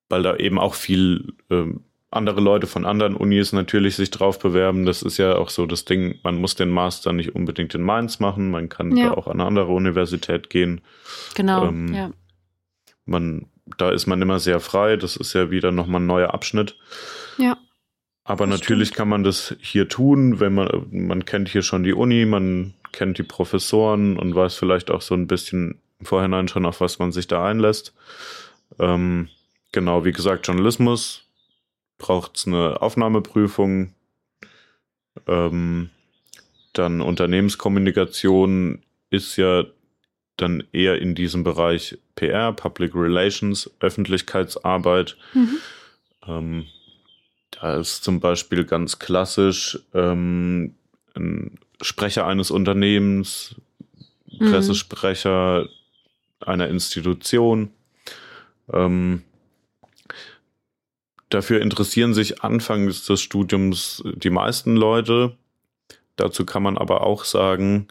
weil 0.08 0.22
da 0.22 0.36
eben 0.36 0.58
auch 0.58 0.74
viel 0.74 1.34
ähm, 1.50 1.84
andere 2.10 2.40
Leute 2.40 2.66
von 2.66 2.86
anderen 2.86 3.14
Unis 3.14 3.52
natürlich 3.52 3.96
sich 3.96 4.10
drauf 4.10 4.38
bewerben. 4.38 4.86
Das 4.86 5.02
ist 5.02 5.18
ja 5.18 5.36
auch 5.36 5.50
so 5.50 5.66
das 5.66 5.84
Ding, 5.84 6.18
man 6.22 6.36
muss 6.36 6.54
den 6.54 6.70
Master 6.70 7.12
nicht 7.12 7.34
unbedingt 7.34 7.74
in 7.74 7.82
Mainz 7.82 8.18
machen, 8.18 8.50
man 8.50 8.68
kann 8.68 8.96
ja. 8.96 9.12
auch 9.12 9.26
an 9.26 9.34
eine 9.34 9.44
andere 9.44 9.72
Universität 9.72 10.48
gehen. 10.48 10.80
Genau, 11.34 11.66
ähm, 11.66 11.94
ja. 11.94 12.10
Man, 13.04 13.46
da 13.76 13.90
ist 13.90 14.06
man 14.06 14.22
immer 14.22 14.38
sehr 14.38 14.60
frei, 14.60 14.96
das 14.96 15.16
ist 15.16 15.34
ja 15.34 15.50
wieder 15.50 15.70
nochmal 15.70 16.00
ein 16.00 16.06
neuer 16.06 16.32
Abschnitt. 16.32 16.76
Ja. 17.36 17.58
Aber 18.24 18.46
natürlich 18.46 18.88
stimmt. 18.88 18.98
kann 18.98 19.08
man 19.08 19.24
das 19.24 19.56
hier 19.60 19.88
tun, 19.88 20.40
wenn 20.40 20.54
man, 20.54 20.86
man 20.90 21.24
kennt 21.24 21.48
hier 21.48 21.62
schon 21.62 21.82
die 21.82 21.94
Uni, 21.94 22.26
man 22.26 22.74
kennt 22.92 23.18
die 23.18 23.22
Professoren 23.22 24.18
und 24.18 24.34
weiß 24.34 24.54
vielleicht 24.54 24.90
auch 24.90 25.00
so 25.00 25.14
ein 25.14 25.26
bisschen 25.26 25.80
im 25.98 26.06
Vorhinein 26.06 26.48
schon, 26.48 26.66
auf 26.66 26.80
was 26.80 26.98
man 26.98 27.12
sich 27.12 27.26
da 27.26 27.44
einlässt. 27.44 27.94
Ähm, 28.78 29.28
genau, 29.72 30.04
wie 30.04 30.12
gesagt, 30.12 30.46
Journalismus 30.46 31.27
braucht 31.98 32.36
es 32.36 32.46
eine 32.46 32.80
Aufnahmeprüfung. 32.80 33.92
Ähm, 35.26 35.90
dann 36.72 37.00
Unternehmenskommunikation 37.00 38.82
ist 39.10 39.36
ja 39.36 39.64
dann 40.36 40.62
eher 40.72 41.00
in 41.00 41.14
diesem 41.14 41.42
Bereich 41.42 41.98
PR, 42.14 42.52
Public 42.52 42.94
Relations, 42.94 43.70
Öffentlichkeitsarbeit. 43.80 45.16
Mhm. 45.34 45.58
Ähm, 46.26 46.66
da 47.50 47.76
ist 47.78 48.04
zum 48.04 48.20
Beispiel 48.20 48.64
ganz 48.64 48.98
klassisch 48.98 49.80
ähm, 49.94 50.74
ein 51.16 51.58
Sprecher 51.82 52.26
eines 52.26 52.50
Unternehmens, 52.50 53.56
mhm. 54.26 54.50
Pressesprecher 54.50 55.68
einer 56.40 56.68
Institution. 56.68 57.70
Ähm, 58.72 59.24
dafür 61.30 61.60
interessieren 61.60 62.14
sich 62.14 62.42
anfangs 62.42 63.06
des 63.06 63.20
Studiums 63.20 64.02
die 64.04 64.30
meisten 64.30 64.76
Leute. 64.76 65.36
Dazu 66.16 66.44
kann 66.44 66.62
man 66.62 66.78
aber 66.78 67.02
auch 67.02 67.24
sagen, 67.24 67.88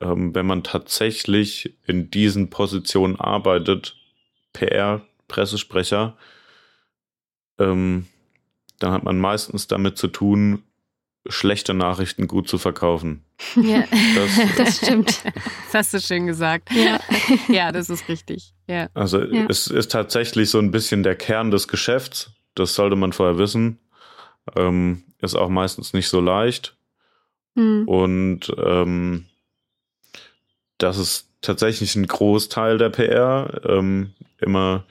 ähm, 0.00 0.34
wenn 0.34 0.46
man 0.46 0.62
tatsächlich 0.62 1.76
in 1.86 2.10
diesen 2.10 2.50
Positionen 2.50 3.16
arbeitet, 3.16 3.96
PR, 4.52 5.02
Pressesprecher, 5.28 6.16
ähm, 7.58 8.06
dann 8.78 8.92
hat 8.92 9.04
man 9.04 9.18
meistens 9.18 9.66
damit 9.66 9.96
zu 9.98 10.08
tun, 10.08 10.62
schlechte 11.28 11.74
Nachrichten 11.74 12.28
gut 12.28 12.48
zu 12.48 12.58
verkaufen. 12.58 13.24
Ja, 13.56 13.84
das, 14.14 14.40
das 14.56 14.76
stimmt. 14.78 15.24
Das 15.24 15.74
hast 15.74 15.94
du 15.94 16.00
schön 16.00 16.26
gesagt. 16.26 16.70
Ja, 16.72 17.00
ja 17.48 17.72
das 17.72 17.90
ist 17.90 18.08
richtig. 18.08 18.54
Ja. 18.66 18.88
Also 18.94 19.22
ja. 19.22 19.46
es 19.48 19.66
ist 19.66 19.90
tatsächlich 19.92 20.50
so 20.50 20.58
ein 20.58 20.70
bisschen 20.70 21.02
der 21.02 21.16
Kern 21.16 21.50
des 21.50 21.68
Geschäfts. 21.68 22.30
Das 22.56 22.74
sollte 22.74 22.96
man 22.96 23.12
vorher 23.12 23.38
wissen. 23.38 23.78
Ähm, 24.56 25.04
ist 25.20 25.36
auch 25.36 25.48
meistens 25.48 25.92
nicht 25.92 26.08
so 26.08 26.20
leicht. 26.20 26.76
Mhm. 27.54 27.86
Und 27.86 28.54
ähm, 28.58 29.26
das 30.78 30.98
ist 30.98 31.28
tatsächlich 31.40 31.94
ein 31.94 32.06
Großteil 32.06 32.78
der 32.78 32.90
PR. 32.90 33.60
Ähm, 33.64 34.12
immer 34.38 34.84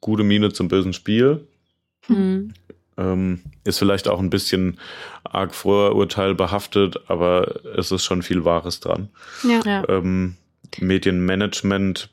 gute 0.00 0.22
Miene 0.22 0.52
zum 0.52 0.68
bösen 0.68 0.92
Spiel. 0.92 1.46
Mhm. 2.08 2.54
Ähm, 2.96 3.40
ist 3.64 3.78
vielleicht 3.78 4.08
auch 4.08 4.18
ein 4.18 4.30
bisschen 4.30 4.78
arg 5.24 5.54
Vorurteil 5.54 6.34
behaftet, 6.34 7.00
aber 7.08 7.64
es 7.76 7.92
ist 7.92 8.04
schon 8.04 8.22
viel 8.22 8.44
Wahres 8.44 8.80
dran. 8.80 9.08
Ja. 9.42 9.88
Ähm, 9.88 10.36
Medienmanagement, 10.78 12.10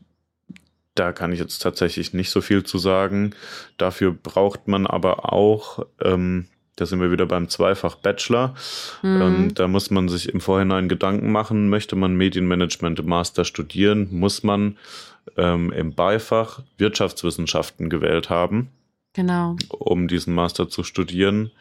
da 0.97 1.11
kann 1.11 1.31
ich 1.31 1.39
jetzt 1.39 1.59
tatsächlich 1.59 2.13
nicht 2.13 2.29
so 2.29 2.41
viel 2.41 2.63
zu 2.63 2.77
sagen. 2.77 3.31
Dafür 3.77 4.11
braucht 4.11 4.67
man 4.67 4.87
aber 4.87 5.31
auch, 5.33 5.85
ähm, 6.01 6.47
da 6.75 6.85
sind 6.85 6.99
wir 6.99 7.11
wieder 7.11 7.25
beim 7.25 7.49
Zweifach-Bachelor. 7.49 8.55
Mhm. 9.01 9.21
Ähm, 9.21 9.53
da 9.53 9.67
muss 9.67 9.89
man 9.89 10.09
sich 10.09 10.29
im 10.29 10.41
Vorhinein 10.41 10.89
Gedanken 10.89 11.31
machen, 11.31 11.69
möchte 11.69 11.95
man 11.95 12.15
Medienmanagement 12.15 12.99
im 12.99 13.07
Master 13.07 13.45
studieren, 13.45 14.07
muss 14.11 14.43
man 14.43 14.77
ähm, 15.37 15.71
im 15.71 15.93
Beifach 15.93 16.61
Wirtschaftswissenschaften 16.77 17.89
gewählt 17.89 18.29
haben. 18.29 18.69
Genau. 19.13 19.55
Um 19.69 20.07
diesen 20.07 20.33
Master 20.33 20.69
zu 20.69 20.83
studieren. 20.83 21.51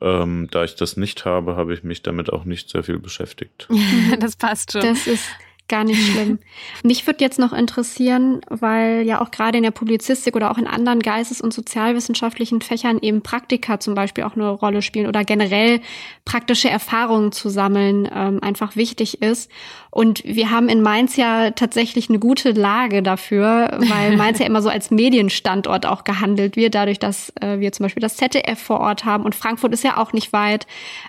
Ähm, 0.00 0.48
da 0.50 0.64
ich 0.64 0.76
das 0.76 0.96
nicht 0.96 1.24
habe, 1.24 1.56
habe 1.56 1.74
ich 1.74 1.82
mich 1.82 2.02
damit 2.02 2.32
auch 2.32 2.44
nicht 2.44 2.70
sehr 2.70 2.84
viel 2.84 2.98
beschäftigt. 2.98 3.68
das 4.20 4.36
passt 4.36 4.72
schon. 4.72 4.82
Das 4.82 5.06
ist 5.06 5.24
Gar 5.68 5.84
nicht 5.84 6.12
schlimm. 6.12 6.38
Mich 6.82 7.06
würde 7.06 7.22
jetzt 7.22 7.38
noch 7.38 7.52
interessieren, 7.52 8.40
weil 8.48 9.02
ja 9.02 9.20
auch 9.20 9.30
gerade 9.30 9.58
in 9.58 9.62
der 9.62 9.70
Publizistik 9.70 10.34
oder 10.34 10.50
auch 10.50 10.56
in 10.56 10.66
anderen 10.66 11.00
geistes- 11.00 11.42
und 11.42 11.52
sozialwissenschaftlichen 11.52 12.62
Fächern 12.62 12.98
eben 13.02 13.20
Praktika 13.20 13.78
zum 13.78 13.94
Beispiel 13.94 14.24
auch 14.24 14.34
eine 14.34 14.48
Rolle 14.48 14.80
spielen 14.80 15.06
oder 15.06 15.24
generell 15.24 15.82
praktische 16.24 16.70
Erfahrungen 16.70 17.32
zu 17.32 17.50
sammeln 17.50 18.08
ähm, 18.10 18.38
einfach 18.42 18.76
wichtig 18.76 19.20
ist. 19.20 19.50
Und 19.98 20.22
wir 20.24 20.50
haben 20.50 20.68
in 20.68 20.80
Mainz 20.80 21.16
ja 21.16 21.50
tatsächlich 21.50 22.08
eine 22.08 22.18
gute 22.18 22.52
Lage 22.52 23.02
dafür, 23.02 23.78
weil 23.78 24.16
Mainz 24.16 24.38
ja 24.38 24.46
immer 24.46 24.62
so 24.62 24.68
als 24.68 24.90
Medienstandort 24.90 25.86
auch 25.86 26.04
gehandelt 26.04 26.56
wird, 26.56 26.74
dadurch, 26.74 26.98
dass 26.98 27.32
äh, 27.40 27.58
wir 27.60 27.72
zum 27.72 27.84
Beispiel 27.84 28.00
das 28.00 28.16
ZDF 28.16 28.58
vor 28.58 28.80
Ort 28.80 29.04
haben 29.04 29.24
und 29.24 29.34
Frankfurt 29.34 29.72
ist 29.72 29.84
ja 29.84 29.96
auch 29.96 30.12
nicht 30.12 30.32
weit. 30.32 30.66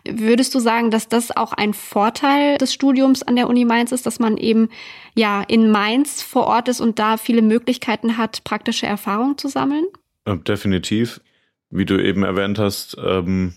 Würdest 0.08 0.54
du 0.54 0.60
sagen, 0.60 0.92
dass 0.92 1.08
das 1.08 1.36
auch 1.36 1.54
ein 1.54 1.74
Vorteil 1.74 2.58
des 2.58 2.74
Studiums 2.74 3.24
an 3.24 3.36
der 3.36 3.48
Uni 3.48 3.66
Mainz 3.66 3.92
ist, 3.92 4.06
dass 4.06 4.20
man 4.20 4.38
eben 4.38 4.60
eben 4.60 4.70
ja 5.16 5.44
in 5.44 5.72
Mainz 5.72 6.22
vor 6.22 6.48
Ort 6.48 6.68
ist 6.68 6.82
und 6.82 7.00
da 7.00 7.18
viele 7.18 7.42
Möglichkeiten 7.42 8.18
hat, 8.18 8.44
praktische 8.44 8.88
Erfahrungen 8.88 9.38
zu 9.38 9.48
sammeln? 9.48 9.86
Definitiv. 10.26 11.22
Wie 11.70 11.86
du 11.86 12.04
eben 12.04 12.24
erwähnt 12.24 12.60
hast, 12.60 12.98
ähm, 13.04 13.54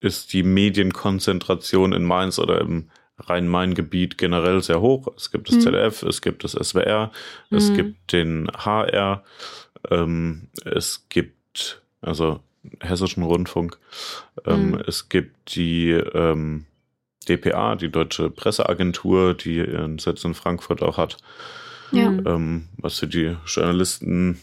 ist 0.00 0.32
die 0.32 0.42
Medienkonzentration 0.42 1.92
in 1.92 2.04
Mainz 2.04 2.38
oder 2.38 2.60
im 2.60 2.90
Rhein-Main-Gebiet 3.18 4.18
generell 4.18 4.62
sehr 4.62 4.80
hoch. 4.80 5.08
Es 5.16 5.30
gibt 5.30 5.48
das 5.48 5.56
mhm. 5.56 5.60
ZDF, 5.60 6.02
es 6.02 6.22
gibt 6.22 6.44
das 6.44 6.52
SWR, 6.52 7.10
mhm. 7.50 7.56
es 7.56 7.72
gibt 7.72 8.12
den 8.12 8.48
HR, 8.48 9.24
ähm, 9.90 10.48
es 10.64 11.06
gibt 11.08 11.82
also 12.00 12.40
Hessischen 12.80 13.22
Rundfunk, 13.22 13.78
ähm, 14.44 14.72
mhm. 14.72 14.82
es 14.86 15.08
gibt 15.08 15.54
die 15.54 15.90
ähm, 15.90 16.66
DPA, 17.28 17.76
die 17.76 17.90
Deutsche 17.90 18.30
Presseagentur, 18.30 19.34
die 19.34 19.58
ihren 19.58 19.98
Sitz 19.98 20.24
in 20.24 20.34
Frankfurt 20.34 20.82
auch 20.82 20.98
hat. 20.98 21.16
Ja. 21.92 22.08
Ähm, 22.08 22.68
was 22.78 22.98
für 22.98 23.06
die 23.06 23.36
Journalisten 23.46 24.40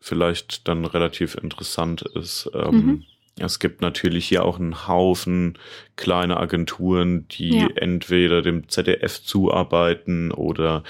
vielleicht 0.00 0.68
dann 0.68 0.84
relativ 0.84 1.34
interessant 1.34 2.02
ist. 2.02 2.50
Ähm, 2.54 2.74
mhm. 2.74 3.04
Es 3.40 3.58
gibt 3.58 3.80
natürlich 3.80 4.26
hier 4.26 4.44
auch 4.44 4.58
einen 4.58 4.88
Haufen 4.88 5.58
kleine 5.96 6.38
Agenturen, 6.38 7.26
die 7.28 7.58
ja. 7.58 7.68
entweder 7.76 8.42
dem 8.42 8.68
ZDF 8.68 9.22
zuarbeiten 9.22 10.32
oder 10.32 10.82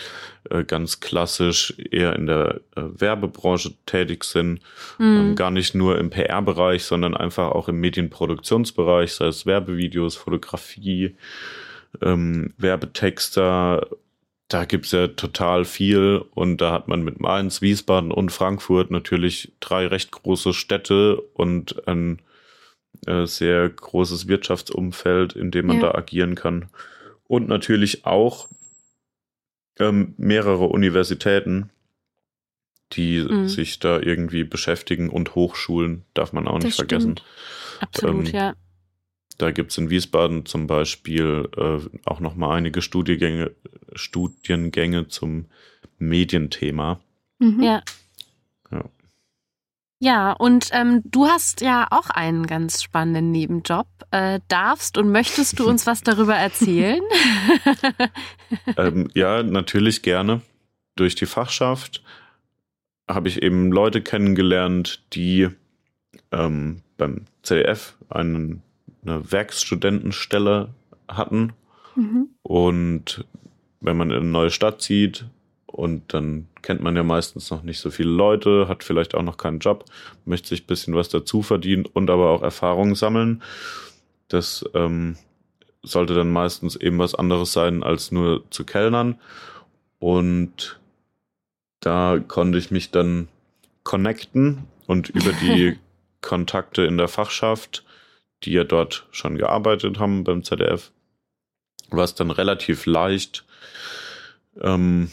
äh, 0.50 0.64
ganz 0.64 1.00
klassisch 1.00 1.74
eher 1.90 2.14
in 2.16 2.26
der 2.26 2.60
äh, 2.76 2.82
Werbebranche 2.82 3.74
tätig 3.86 4.24
sind. 4.24 4.60
Mhm. 4.98 5.16
Ähm, 5.16 5.34
gar 5.34 5.50
nicht 5.50 5.74
nur 5.74 5.98
im 5.98 6.10
PR-Bereich, 6.10 6.84
sondern 6.84 7.16
einfach 7.16 7.50
auch 7.52 7.68
im 7.68 7.80
Medienproduktionsbereich, 7.80 9.12
sei 9.12 9.26
es 9.26 9.46
Werbevideos, 9.46 10.16
Fotografie, 10.16 11.16
ähm, 12.02 12.52
Werbetexter. 12.58 13.86
Da 14.48 14.64
gibt's 14.64 14.92
ja 14.92 15.08
total 15.08 15.64
viel 15.66 16.24
und 16.34 16.58
da 16.58 16.72
hat 16.72 16.88
man 16.88 17.02
mit 17.02 17.20
Mainz, 17.20 17.60
Wiesbaden 17.60 18.10
und 18.10 18.30
Frankfurt 18.30 18.90
natürlich 18.90 19.52
drei 19.60 19.86
recht 19.86 20.10
große 20.10 20.54
Städte 20.54 21.20
und 21.34 21.86
ein 21.86 22.20
äh, 23.06 23.26
sehr 23.26 23.68
großes 23.68 24.28
Wirtschaftsumfeld, 24.28 25.34
in 25.34 25.50
dem 25.50 25.66
man 25.66 25.80
ja. 25.80 25.92
da 25.92 25.98
agieren 25.98 26.34
kann. 26.34 26.68
Und 27.26 27.48
natürlich 27.48 28.06
auch 28.06 28.48
ähm, 29.78 30.14
mehrere 30.16 30.66
Universitäten, 30.66 31.70
die 32.92 33.20
mhm. 33.20 33.48
sich 33.48 33.78
da 33.78 34.00
irgendwie 34.00 34.44
beschäftigen 34.44 35.10
und 35.10 35.34
Hochschulen, 35.34 36.04
darf 36.14 36.32
man 36.32 36.48
auch 36.48 36.56
das 36.56 36.64
nicht 36.64 36.74
stimmt. 36.74 36.90
vergessen. 36.90 37.14
Absolut, 37.80 38.28
ähm, 38.28 38.34
ja. 38.34 38.54
Da 39.36 39.52
gibt 39.52 39.70
es 39.70 39.78
in 39.78 39.88
Wiesbaden 39.88 40.46
zum 40.46 40.66
Beispiel 40.66 41.48
äh, 41.56 41.78
auch 42.06 42.18
nochmal 42.18 42.56
einige 42.56 42.82
Studiengänge, 42.82 43.52
Studiengänge 43.94 45.08
zum 45.08 45.46
Medienthema. 45.98 47.00
Mhm. 47.38 47.62
Ja. 47.62 47.82
Ja, 48.70 48.84
und 50.34 50.68
ähm, 50.72 51.02
du 51.04 51.26
hast 51.26 51.60
ja 51.60 51.88
auch 51.90 52.08
einen 52.10 52.46
ganz 52.46 52.82
spannenden 52.82 53.32
Nebenjob. 53.32 53.86
Äh, 54.10 54.40
darfst 54.48 54.96
und 54.96 55.10
möchtest 55.10 55.58
du 55.58 55.68
uns 55.68 55.86
was 55.86 56.02
darüber 56.02 56.34
erzählen? 56.34 57.02
ähm, 58.78 59.10
ja, 59.14 59.42
natürlich 59.42 60.02
gerne. 60.02 60.40
Durch 60.96 61.14
die 61.14 61.26
Fachschaft 61.26 62.02
habe 63.06 63.28
ich 63.28 63.42
eben 63.42 63.70
Leute 63.70 64.00
kennengelernt, 64.00 65.02
die 65.12 65.48
ähm, 66.32 66.82
beim 66.96 67.26
CDF 67.42 67.96
einen, 68.08 68.62
eine 69.02 69.30
Werkstudentenstelle 69.30 70.70
hatten. 71.08 71.52
Mhm. 71.94 72.28
Und 72.42 73.26
wenn 73.80 73.96
man 73.96 74.10
in 74.10 74.16
eine 74.16 74.26
neue 74.26 74.50
Stadt 74.50 74.80
zieht, 74.80 75.26
und 75.78 76.12
dann 76.12 76.47
kennt 76.62 76.82
man 76.82 76.96
ja 76.96 77.02
meistens 77.02 77.50
noch 77.50 77.62
nicht 77.62 77.80
so 77.80 77.90
viele 77.90 78.10
Leute, 78.10 78.68
hat 78.68 78.84
vielleicht 78.84 79.14
auch 79.14 79.22
noch 79.22 79.36
keinen 79.36 79.58
Job, 79.58 79.84
möchte 80.24 80.48
sich 80.48 80.64
ein 80.64 80.66
bisschen 80.66 80.94
was 80.94 81.08
dazu 81.08 81.42
verdienen 81.42 81.86
und 81.86 82.10
aber 82.10 82.30
auch 82.30 82.42
Erfahrungen 82.42 82.94
sammeln. 82.94 83.42
Das 84.28 84.64
ähm, 84.74 85.16
sollte 85.82 86.14
dann 86.14 86.30
meistens 86.30 86.76
eben 86.76 86.98
was 86.98 87.14
anderes 87.14 87.52
sein, 87.52 87.82
als 87.82 88.12
nur 88.12 88.44
zu 88.50 88.64
kellnern. 88.64 89.20
Und 89.98 90.78
da 91.80 92.18
konnte 92.26 92.58
ich 92.58 92.70
mich 92.70 92.90
dann 92.90 93.28
connecten 93.84 94.64
und 94.86 95.08
über 95.08 95.32
die 95.32 95.78
Kontakte 96.20 96.82
in 96.82 96.98
der 96.98 97.08
Fachschaft, 97.08 97.84
die 98.42 98.52
ja 98.52 98.64
dort 98.64 99.06
schon 99.12 99.38
gearbeitet 99.38 99.98
haben 99.98 100.24
beim 100.24 100.42
ZDF, 100.42 100.90
war 101.90 102.04
es 102.04 102.14
dann 102.14 102.30
relativ 102.30 102.86
leicht, 102.86 103.44
ähm, 104.60 105.10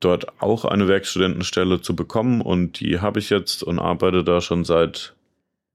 dort 0.00 0.42
auch 0.42 0.64
eine 0.64 0.88
Werkstudentenstelle 0.88 1.80
zu 1.82 1.94
bekommen 1.94 2.40
und 2.40 2.80
die 2.80 3.00
habe 3.00 3.18
ich 3.18 3.30
jetzt 3.30 3.62
und 3.62 3.78
arbeite 3.78 4.24
da 4.24 4.40
schon 4.40 4.64
seit 4.64 5.14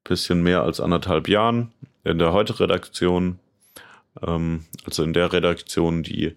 bisschen 0.04 0.44
mehr 0.44 0.64
als 0.64 0.80
anderthalb 0.80 1.28
Jahren 1.28 1.72
in 2.04 2.20
der 2.20 2.32
Heute-Redaktion, 2.32 3.40
ähm, 4.26 4.66
also 4.86 5.04
in 5.04 5.14
der 5.14 5.34
Redaktion, 5.34 6.04
die 6.04 6.36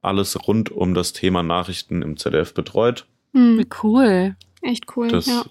alles 0.00 0.48
rund 0.48 0.70
um 0.70 0.94
das 0.94 1.12
Thema 1.12 1.42
Nachrichten 1.42 2.02
im 2.02 2.16
ZDF 2.16 2.54
betreut. 2.54 3.06
Mhm. 3.32 3.66
Cool. 3.82 4.36
Echt 4.62 4.96
cool. 4.96 5.08
Das, 5.08 5.26
ja. 5.26 5.44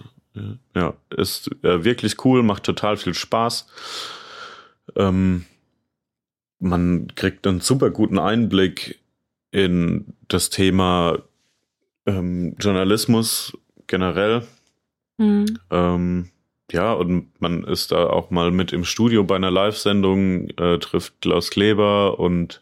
ja, 0.76 0.93
ist 1.16 1.49
äh, 1.63 1.84
wirklich 1.84 2.26
cool, 2.26 2.43
macht 2.43 2.63
total 2.63 2.97
viel 2.97 3.13
Spaß. 3.13 3.68
Ähm, 4.95 5.45
man 6.59 7.07
kriegt 7.16 7.45
einen 7.45 7.61
super 7.61 7.91
guten 7.91 8.18
Einblick 8.18 8.99
in 9.51 10.13
das 10.28 10.49
Thema 10.49 11.20
ähm, 12.06 12.56
Journalismus 12.60 13.58
generell. 13.88 14.45
Mhm. 15.18 15.60
Ähm, 15.72 16.30
ja, 16.72 16.93
und 16.93 17.30
man 17.39 17.64
ist 17.64 17.91
da 17.91 18.08
auch 18.08 18.32
mal 18.32 18.51
mit 18.51 18.74
im 18.74 18.86
Studio 18.86 19.24
bei 19.24 19.36
einer 19.36 19.51
Live-Sendung, 19.51 20.49
äh, 20.58 20.80
trifft 20.80 21.22
Klaus 21.22 21.51
Kleber 21.51 22.20
und 22.20 22.62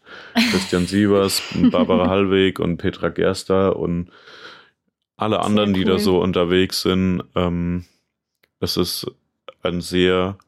Christian 0.50 0.86
Sievers, 0.86 1.42
Barbara 1.70 2.08
Hallweg 2.08 2.58
und 2.58 2.76
Petra 2.76 3.08
Gerster 3.08 3.76
und 3.76 4.10
alle 5.16 5.40
anderen, 5.40 5.70
cool. 5.70 5.74
die 5.74 5.84
da 5.84 5.98
so 5.98 6.20
unterwegs 6.20 6.82
sind. 6.82 7.22
Ähm, 7.34 7.86
es 8.60 8.76
ist 8.76 9.06
ein 9.62 9.80
sehr 9.80 10.38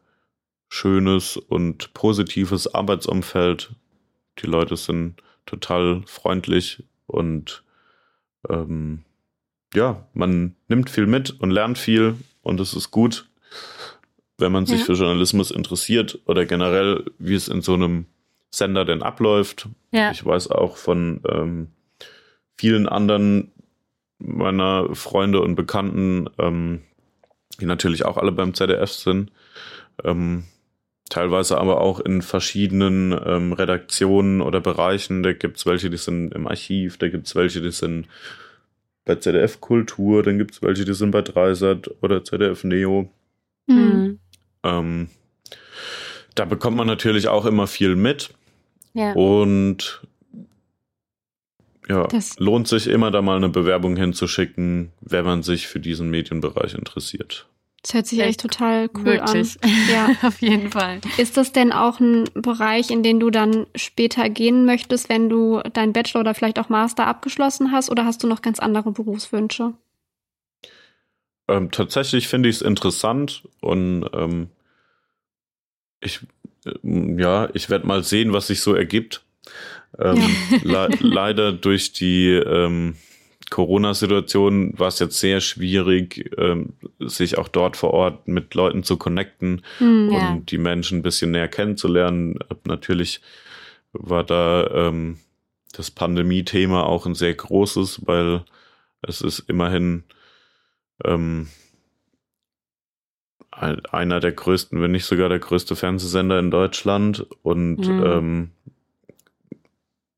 schönes 0.68 1.36
und 1.36 1.94
positives 1.94 2.74
Arbeitsumfeld. 2.74 3.70
Die 4.40 4.46
Leute 4.46 4.76
sind 4.76 5.22
total 5.46 6.02
freundlich 6.06 6.82
und 7.06 7.62
ähm, 8.50 9.04
ja, 9.74 10.06
man 10.14 10.56
nimmt 10.68 10.90
viel 10.90 11.06
mit 11.06 11.38
und 11.40 11.50
lernt 11.50 11.78
viel 11.78 12.16
und 12.42 12.60
es 12.60 12.74
ist 12.74 12.90
gut, 12.90 13.28
wenn 14.38 14.52
man 14.52 14.66
sich 14.66 14.80
ja. 14.80 14.86
für 14.86 14.92
Journalismus 14.92 15.50
interessiert 15.50 16.18
oder 16.26 16.46
generell, 16.46 17.04
wie 17.18 17.34
es 17.34 17.48
in 17.48 17.62
so 17.62 17.74
einem 17.74 18.06
Sender 18.50 18.84
denn 18.84 19.02
abläuft. 19.02 19.68
Ja. 19.92 20.10
Ich 20.10 20.24
weiß 20.24 20.50
auch 20.50 20.76
von 20.76 21.20
ähm, 21.28 21.68
vielen 22.56 22.88
anderen 22.88 23.52
meiner 24.18 24.94
Freunde 24.94 25.40
und 25.40 25.56
Bekannten, 25.56 26.28
ähm, 26.38 26.82
die 27.60 27.66
natürlich 27.66 28.04
auch 28.04 28.16
alle 28.16 28.32
beim 28.32 28.54
ZDF 28.54 28.90
sind, 28.90 29.30
ähm, 30.04 30.44
teilweise 31.08 31.58
aber 31.58 31.80
auch 31.80 32.00
in 32.00 32.22
verschiedenen 32.22 33.12
ähm, 33.24 33.52
Redaktionen 33.52 34.40
oder 34.40 34.60
Bereichen. 34.60 35.22
Da 35.22 35.32
gibt 35.32 35.58
es 35.58 35.66
welche, 35.66 35.90
die 35.90 35.96
sind 35.96 36.34
im 36.34 36.46
Archiv, 36.46 36.98
da 36.98 37.08
gibt 37.08 37.26
es 37.26 37.34
welche, 37.34 37.60
die 37.60 37.70
sind 37.70 38.06
bei 39.04 39.14
ZDF 39.14 39.60
Kultur, 39.60 40.22
dann 40.22 40.38
gibt 40.38 40.54
es 40.54 40.62
welche, 40.62 40.84
die 40.84 40.94
sind 40.94 41.12
bei 41.12 41.22
Dreisat 41.22 41.90
oder 42.02 42.24
ZDF 42.24 42.64
Neo. 42.64 43.08
Mhm. 43.66 44.18
Ähm, 44.64 45.08
da 46.34 46.44
bekommt 46.44 46.76
man 46.76 46.86
natürlich 46.86 47.28
auch 47.28 47.46
immer 47.46 47.66
viel 47.66 47.94
mit. 47.94 48.30
Ja. 48.94 49.12
Und 49.12 50.02
ja, 51.88 52.06
das 52.08 52.38
lohnt 52.38 52.66
sich 52.66 52.88
immer 52.88 53.12
da 53.12 53.22
mal 53.22 53.36
eine 53.36 53.48
Bewerbung 53.48 53.96
hinzuschicken, 53.96 54.90
wenn 55.00 55.24
man 55.24 55.42
sich 55.42 55.68
für 55.68 55.78
diesen 55.78 56.10
Medienbereich 56.10 56.74
interessiert. 56.74 57.46
Das 57.82 57.94
hört 57.94 58.06
sich 58.06 58.18
echt 58.18 58.40
total 58.40 58.90
cool 58.94 59.04
Wirklich. 59.04 59.56
an. 59.62 59.70
Ja, 59.90 60.10
auf 60.26 60.40
jeden 60.42 60.70
Fall. 60.72 61.00
Ist 61.18 61.36
das 61.36 61.52
denn 61.52 61.72
auch 61.72 62.00
ein 62.00 62.24
Bereich, 62.34 62.90
in 62.90 63.02
den 63.02 63.20
du 63.20 63.30
dann 63.30 63.66
später 63.76 64.28
gehen 64.28 64.64
möchtest, 64.64 65.08
wenn 65.08 65.28
du 65.28 65.60
deinen 65.72 65.92
Bachelor 65.92 66.20
oder 66.22 66.34
vielleicht 66.34 66.58
auch 66.58 66.68
Master 66.68 67.06
abgeschlossen 67.06 67.70
hast, 67.70 67.90
oder 67.90 68.04
hast 68.04 68.22
du 68.22 68.26
noch 68.26 68.42
ganz 68.42 68.58
andere 68.58 68.90
Berufswünsche? 68.90 69.74
Ähm, 71.48 71.70
tatsächlich 71.70 72.26
finde 72.26 72.48
ich 72.48 72.56
es 72.56 72.62
interessant 72.62 73.44
und 73.60 74.08
ähm, 74.12 74.48
ich, 76.00 76.20
äh, 76.64 77.20
ja, 77.20 77.48
ich 77.54 77.70
werde 77.70 77.86
mal 77.86 78.02
sehen, 78.02 78.32
was 78.32 78.48
sich 78.48 78.60
so 78.60 78.74
ergibt. 78.74 79.22
Ähm, 79.98 80.18
ja. 80.64 80.86
le 80.88 80.98
leider 81.00 81.52
durch 81.52 81.92
die 81.92 82.30
ähm, 82.30 82.96
Corona-Situation 83.50 84.78
war 84.78 84.88
es 84.88 84.98
jetzt 84.98 85.20
sehr 85.20 85.40
schwierig, 85.40 86.30
ähm, 86.36 86.74
sich 86.98 87.38
auch 87.38 87.48
dort 87.48 87.76
vor 87.76 87.92
Ort 87.92 88.26
mit 88.28 88.54
Leuten 88.54 88.82
zu 88.82 88.96
connecten 88.96 89.62
mm, 89.78 90.08
und 90.08 90.12
ja. 90.12 90.38
die 90.48 90.58
Menschen 90.58 90.98
ein 90.98 91.02
bisschen 91.02 91.30
näher 91.30 91.48
kennenzulernen. 91.48 92.38
Natürlich 92.64 93.20
war 93.92 94.24
da 94.24 94.66
ähm, 94.88 95.18
das 95.72 95.90
Pandemie-Thema 95.90 96.84
auch 96.84 97.06
ein 97.06 97.14
sehr 97.14 97.34
großes, 97.34 98.06
weil 98.06 98.44
es 99.02 99.20
ist 99.20 99.40
immerhin 99.40 100.04
ähm, 101.04 101.48
einer 103.50 104.20
der 104.20 104.32
größten, 104.32 104.82
wenn 104.82 104.90
nicht 104.90 105.06
sogar 105.06 105.28
der 105.28 105.38
größte 105.38 105.76
Fernsehsender 105.76 106.38
in 106.38 106.50
Deutschland 106.50 107.26
und 107.42 107.78
mm. 107.78 108.50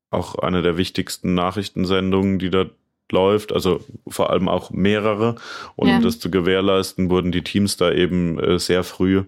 auch 0.09 0.35
eine 0.35 0.61
der 0.61 0.75
wichtigsten 0.75 1.35
Nachrichtensendungen, 1.35 2.39
die 2.39 2.49
da 2.49 2.65
läuft, 3.11 3.51
also 3.51 3.81
vor 4.07 4.29
allem 4.29 4.47
auch 4.47 4.71
mehrere. 4.71 5.35
Und 5.75 5.89
ja. 5.89 5.97
um 5.97 6.03
das 6.03 6.19
zu 6.19 6.31
gewährleisten, 6.31 7.09
wurden 7.09 7.31
die 7.31 7.43
Teams 7.43 7.77
da 7.77 7.91
eben 7.91 8.39
äh, 8.39 8.59
sehr 8.59 8.83
früh 8.83 9.23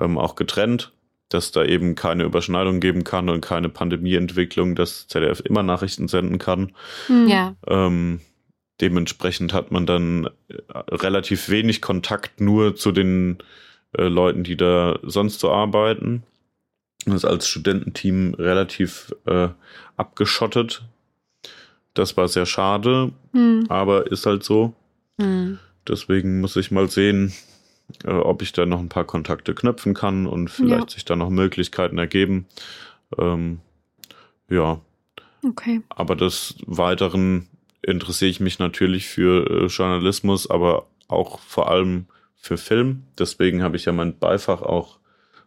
ähm, 0.00 0.18
auch 0.18 0.34
getrennt, 0.34 0.92
dass 1.28 1.52
da 1.52 1.64
eben 1.64 1.94
keine 1.94 2.24
Überschneidung 2.24 2.80
geben 2.80 3.04
kann 3.04 3.28
und 3.28 3.40
keine 3.40 3.68
Pandemieentwicklung, 3.68 4.74
dass 4.74 5.08
ZDF 5.08 5.40
immer 5.40 5.62
Nachrichten 5.62 6.08
senden 6.08 6.38
kann. 6.38 6.72
Hm. 7.06 7.28
Ja. 7.28 7.54
Ähm, 7.66 8.20
dementsprechend 8.80 9.52
hat 9.52 9.70
man 9.70 9.86
dann 9.86 10.26
äh, 10.48 10.78
relativ 10.90 11.48
wenig 11.48 11.80
Kontakt 11.80 12.40
nur 12.40 12.76
zu 12.76 12.92
den 12.92 13.38
äh, 13.96 14.04
Leuten, 14.04 14.44
die 14.44 14.56
da 14.56 14.98
sonst 15.02 15.40
so 15.40 15.50
arbeiten. 15.50 16.22
Das 17.04 17.16
ist 17.16 17.24
als 17.24 17.48
Studententeam 17.48 18.34
relativ 18.34 19.12
äh, 19.26 19.48
abgeschottet. 19.96 20.84
Das 21.94 22.16
war 22.16 22.28
sehr 22.28 22.46
schade, 22.46 23.12
mhm. 23.32 23.66
aber 23.68 24.10
ist 24.10 24.26
halt 24.26 24.44
so. 24.44 24.74
Mhm. 25.18 25.58
Deswegen 25.86 26.40
muss 26.40 26.56
ich 26.56 26.70
mal 26.70 26.88
sehen, 26.88 27.32
äh, 28.04 28.10
ob 28.12 28.42
ich 28.42 28.52
da 28.52 28.66
noch 28.66 28.78
ein 28.78 28.88
paar 28.88 29.04
Kontakte 29.04 29.54
knöpfen 29.54 29.94
kann 29.94 30.26
und 30.26 30.48
vielleicht 30.48 30.90
ja. 30.90 30.90
sich 30.90 31.04
da 31.04 31.16
noch 31.16 31.30
Möglichkeiten 31.30 31.98
ergeben. 31.98 32.46
Ähm, 33.18 33.60
ja. 34.48 34.80
Okay. 35.44 35.82
Aber 35.88 36.16
des 36.16 36.54
Weiteren 36.66 37.48
interessiere 37.82 38.30
ich 38.30 38.40
mich 38.40 38.58
natürlich 38.58 39.08
für 39.08 39.46
äh, 39.50 39.66
Journalismus, 39.66 40.48
aber 40.48 40.86
auch 41.08 41.40
vor 41.40 41.70
allem 41.70 42.06
für 42.36 42.56
Film. 42.56 43.04
Deswegen 43.18 43.62
habe 43.62 43.76
ich 43.76 43.84
ja 43.84 43.92
mein 43.92 44.18
Beifach 44.18 44.62
auch 44.62 44.98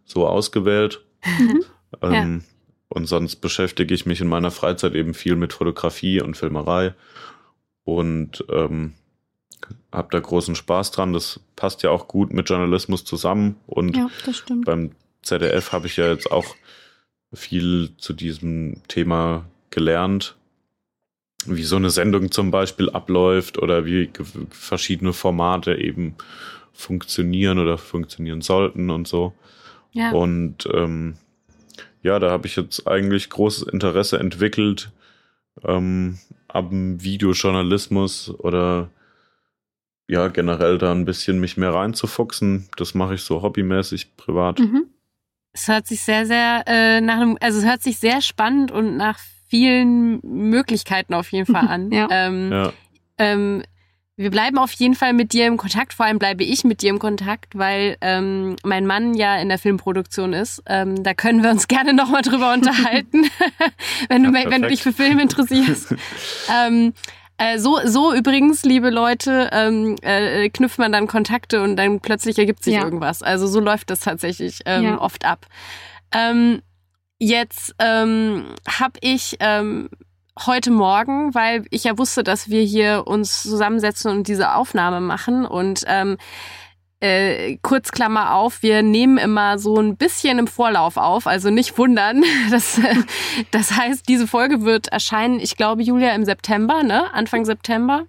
so 0.04 0.28
ausgewählt. 0.28 1.04
Mhm. 1.40 1.64
Ähm, 2.02 2.44
ja. 2.44 2.55
Und 2.90 3.08
sonst 3.08 3.38
beschäftige 3.38 3.94
ich 3.94 4.06
mich 4.06 4.22
in 4.22 4.28
meiner 4.28 4.52
Freizeit 4.52 4.94
eben 4.94 5.14
viel 5.14 5.36
mit 5.36 5.54
Fotografie 5.54 6.22
und 6.22 6.38
Filmerei 6.38 6.94
und 7.84 8.46
ähm, 8.50 8.94
habe 9.92 10.10
da 10.12 10.20
großen 10.20 10.56
Spaß 10.56 10.92
dran. 10.92 11.14
Das 11.14 11.40
passt 11.56 11.84
ja 11.84 11.90
auch 11.90 12.08
gut 12.08 12.34
mit 12.34 12.50
Journalismus 12.50 13.06
zusammen. 13.06 13.56
Und 13.66 13.96
ja, 13.96 14.10
beim 14.66 14.92
ZDF 15.22 15.72
habe 15.72 15.88
ich 15.88 15.98
ja 15.98 16.10
jetzt 16.12 16.32
auch 16.32 16.56
viel 17.34 17.92
zu 17.98 18.14
diesem 18.14 18.82
Thema 18.88 19.46
gelernt, 19.72 20.36
wie 21.46 21.64
so 21.64 21.76
eine 21.76 21.90
Sendung 21.90 22.32
zum 22.32 22.52
Beispiel 22.52 22.90
abläuft 22.90 23.58
oder 23.58 23.86
wie 23.86 24.10
verschiedene 24.50 25.14
Formate 25.14 25.76
eben 25.76 26.16
funktionieren 26.74 27.60
oder 27.60 27.78
funktionieren 27.78 28.42
sollten 28.42 28.90
und 28.90 29.08
so. 29.08 29.34
Ja. 29.92 30.12
Und 30.12 30.68
ähm, 30.74 31.16
ja, 32.06 32.20
da 32.20 32.30
habe 32.30 32.46
ich 32.46 32.56
jetzt 32.56 32.88
eigentlich 32.88 33.32
großes 33.32 33.68
Interesse 33.68 34.20
entwickelt 34.20 34.92
ähm, 35.68 36.20
am 36.48 37.02
Videojournalismus 37.02 38.30
oder 38.30 38.90
ja, 40.08 40.28
generell 40.28 40.78
da 40.78 40.92
ein 40.92 41.06
bisschen 41.06 41.40
mich 41.40 41.58
mehr 41.58 41.74
reinzufuchsen. 41.74 42.70
Das 42.78 42.94
mache 42.94 43.16
ich 43.16 43.24
so 43.24 43.42
hobbymäßig, 43.42 44.18
privat. 44.18 44.60
Mhm. 44.60 44.86
Es 45.52 45.68
hört 45.68 45.88
sich 45.88 46.02
sehr, 46.02 46.28
sehr 46.28 46.64
äh, 46.68 47.02
nach 47.02 47.16
einem, 47.16 47.40
also 47.42 47.58
es 47.58 47.66
hört 47.66 47.82
sich 47.82 47.98
sehr 47.98 48.22
spannend 48.22 48.72
und 48.72 48.98
nach 48.98 49.18
vielen 49.48 50.20
Möglichkeiten 50.22 51.16
auf 51.16 51.32
jeden 51.32 51.52
Fall 51.52 51.68
an. 51.68 51.92
ja. 51.92 52.08
Ähm, 52.12 52.52
ja. 52.52 52.74
Ähm, 53.18 53.64
wir 54.18 54.32
bleiben 54.32 54.58
auf 54.58 54.72
jeden 54.72 54.96
Fall 54.96 55.14
mit 55.14 55.34
dir 55.34 55.46
im 55.46 55.58
Kontakt. 55.58 55.94
Vor 55.94 56.06
allem 56.06 56.20
bleibe 56.20 56.44
ich 56.44 56.64
mit 56.64 56.82
dir 56.82 56.90
im 56.90 57.00
Kontakt, 57.00 57.58
weil 57.58 57.98
ähm, 58.00 58.56
mein 58.64 58.86
Mann 58.86 59.14
ja 59.14 59.36
in 59.38 59.50
der 59.50 59.58
Filmproduktion 59.58 60.32
ist. 60.32 60.64
Ähm, 60.68 61.04
da 61.04 61.14
können 61.14 61.44
wir 61.44 61.50
uns 61.52 61.68
gerne 61.68 61.94
nochmal 61.94 62.22
drüber 62.22 62.54
unterhalten, 62.54 63.26
wenn, 64.10 64.24
du, 64.24 64.32
ja, 64.32 64.50
wenn 64.50 64.62
du 64.62 64.70
dich 64.70 64.84
für 64.84 64.94
Film 64.94 65.20
interessierst. 65.20 65.96
ähm, 66.50 66.94
äh, 67.38 67.60
so, 67.60 67.80
so 67.84 68.14
übrigens, 68.14 68.64
liebe 68.64 68.90
Leute, 68.90 69.50
ähm, 69.52 69.98
äh, 70.02 70.50
knüpft 70.50 70.80
man 70.80 70.94
dann 70.94 71.08
Kontakte 71.08 71.62
und 71.62 71.76
dann 71.76 72.00
plötzlich 72.00 72.40
ergibt 72.40 72.64
sich 72.64 72.76
ja. 72.76 72.84
irgendwas. 72.84 73.22
Also 73.22 73.48
so 73.48 73.60
läuft 73.60 73.90
das 73.90 74.00
tatsächlich 74.00 74.62
ähm, 74.66 74.84
ja. 74.84 75.02
oft 75.02 75.26
ab. 75.26 75.46
Ähm, 76.14 76.62
jetzt 77.20 77.76
ähm, 77.80 78.46
habe 78.66 78.98
ich 79.02 79.36
ähm, 79.42 79.90
heute 80.40 80.72
Morgen, 80.72 81.34
weil 81.34 81.66
ich 81.70 81.86
ja 81.86 81.98
wusste, 81.98 82.24
dass 82.24 82.50
wir 82.50 82.62
hier 82.62 83.04
uns 83.06 83.44
zusammensetzen 83.44 84.12
und 84.12 84.28
diese 84.28 84.54
Aufnahme 84.56 85.00
machen 85.00 85.46
und 85.46 85.84
ähm, 85.88 86.18
äh, 87.00 87.58
kurz 87.62 87.92
Klammer 87.92 88.34
auf, 88.34 88.64
wir 88.64 88.82
nehmen 88.82 89.18
immer 89.18 89.60
so 89.60 89.78
ein 89.80 89.98
bisschen 89.98 90.40
im 90.40 90.48
Vorlauf 90.48 90.98
auf, 90.98 91.28
also 91.28 91.50
nicht 91.50 91.78
wundern. 91.78 92.24
Das, 92.50 92.80
das 93.52 93.72
heißt, 93.72 94.08
diese 94.08 94.28
Folge 94.28 94.62
wird 94.62 94.88
erscheinen, 94.88 95.40
ich 95.40 95.58
glaube, 95.58 95.84
Julia, 95.84 96.14
im 96.14 96.26
September, 96.26 96.84
ne? 96.84 97.14
Anfang 97.14 97.44
September. 97.44 98.06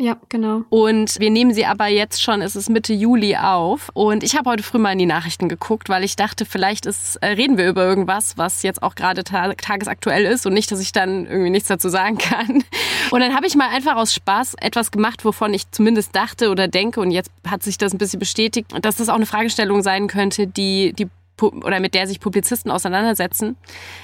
Ja, 0.00 0.16
genau. 0.30 0.62
Und 0.70 1.20
wir 1.20 1.30
nehmen 1.30 1.52
sie 1.52 1.66
aber 1.66 1.88
jetzt 1.88 2.22
schon, 2.22 2.40
es 2.40 2.56
ist 2.56 2.70
Mitte 2.70 2.94
Juli 2.94 3.36
auf. 3.36 3.90
Und 3.92 4.22
ich 4.22 4.34
habe 4.34 4.48
heute 4.48 4.62
früh 4.62 4.78
mal 4.78 4.92
in 4.92 4.98
die 4.98 5.04
Nachrichten 5.04 5.46
geguckt, 5.50 5.90
weil 5.90 6.04
ich 6.04 6.16
dachte, 6.16 6.46
vielleicht 6.46 6.86
ist, 6.86 7.16
äh, 7.16 7.26
reden 7.26 7.58
wir 7.58 7.68
über 7.68 7.84
irgendwas, 7.84 8.38
was 8.38 8.62
jetzt 8.62 8.82
auch 8.82 8.94
gerade 8.94 9.24
ta 9.24 9.52
tagesaktuell 9.52 10.24
ist 10.24 10.46
und 10.46 10.54
nicht, 10.54 10.72
dass 10.72 10.80
ich 10.80 10.92
dann 10.92 11.26
irgendwie 11.26 11.50
nichts 11.50 11.68
dazu 11.68 11.90
sagen 11.90 12.16
kann. 12.16 12.64
Und 13.10 13.20
dann 13.20 13.34
habe 13.34 13.46
ich 13.46 13.56
mal 13.56 13.68
einfach 13.68 13.96
aus 13.96 14.14
Spaß 14.14 14.54
etwas 14.60 14.92
gemacht, 14.92 15.24
wovon 15.24 15.52
ich 15.52 15.70
zumindest 15.72 16.14
dachte 16.14 16.50
oder 16.50 16.68
denke, 16.68 17.00
und 17.00 17.10
jetzt 17.10 17.30
hat 17.44 17.62
sich 17.62 17.76
das 17.76 17.92
ein 17.92 17.98
bisschen 17.98 18.20
bestätigt, 18.20 18.68
dass 18.82 18.96
das 18.96 19.08
auch 19.08 19.16
eine 19.16 19.26
Fragestellung 19.26 19.82
sein 19.82 20.06
könnte, 20.06 20.46
die 20.46 20.92
die 20.92 21.08
oder 21.42 21.80
mit 21.80 21.94
der 21.94 22.06
sich 22.06 22.20
Publizisten 22.20 22.70
auseinandersetzen. 22.70 23.56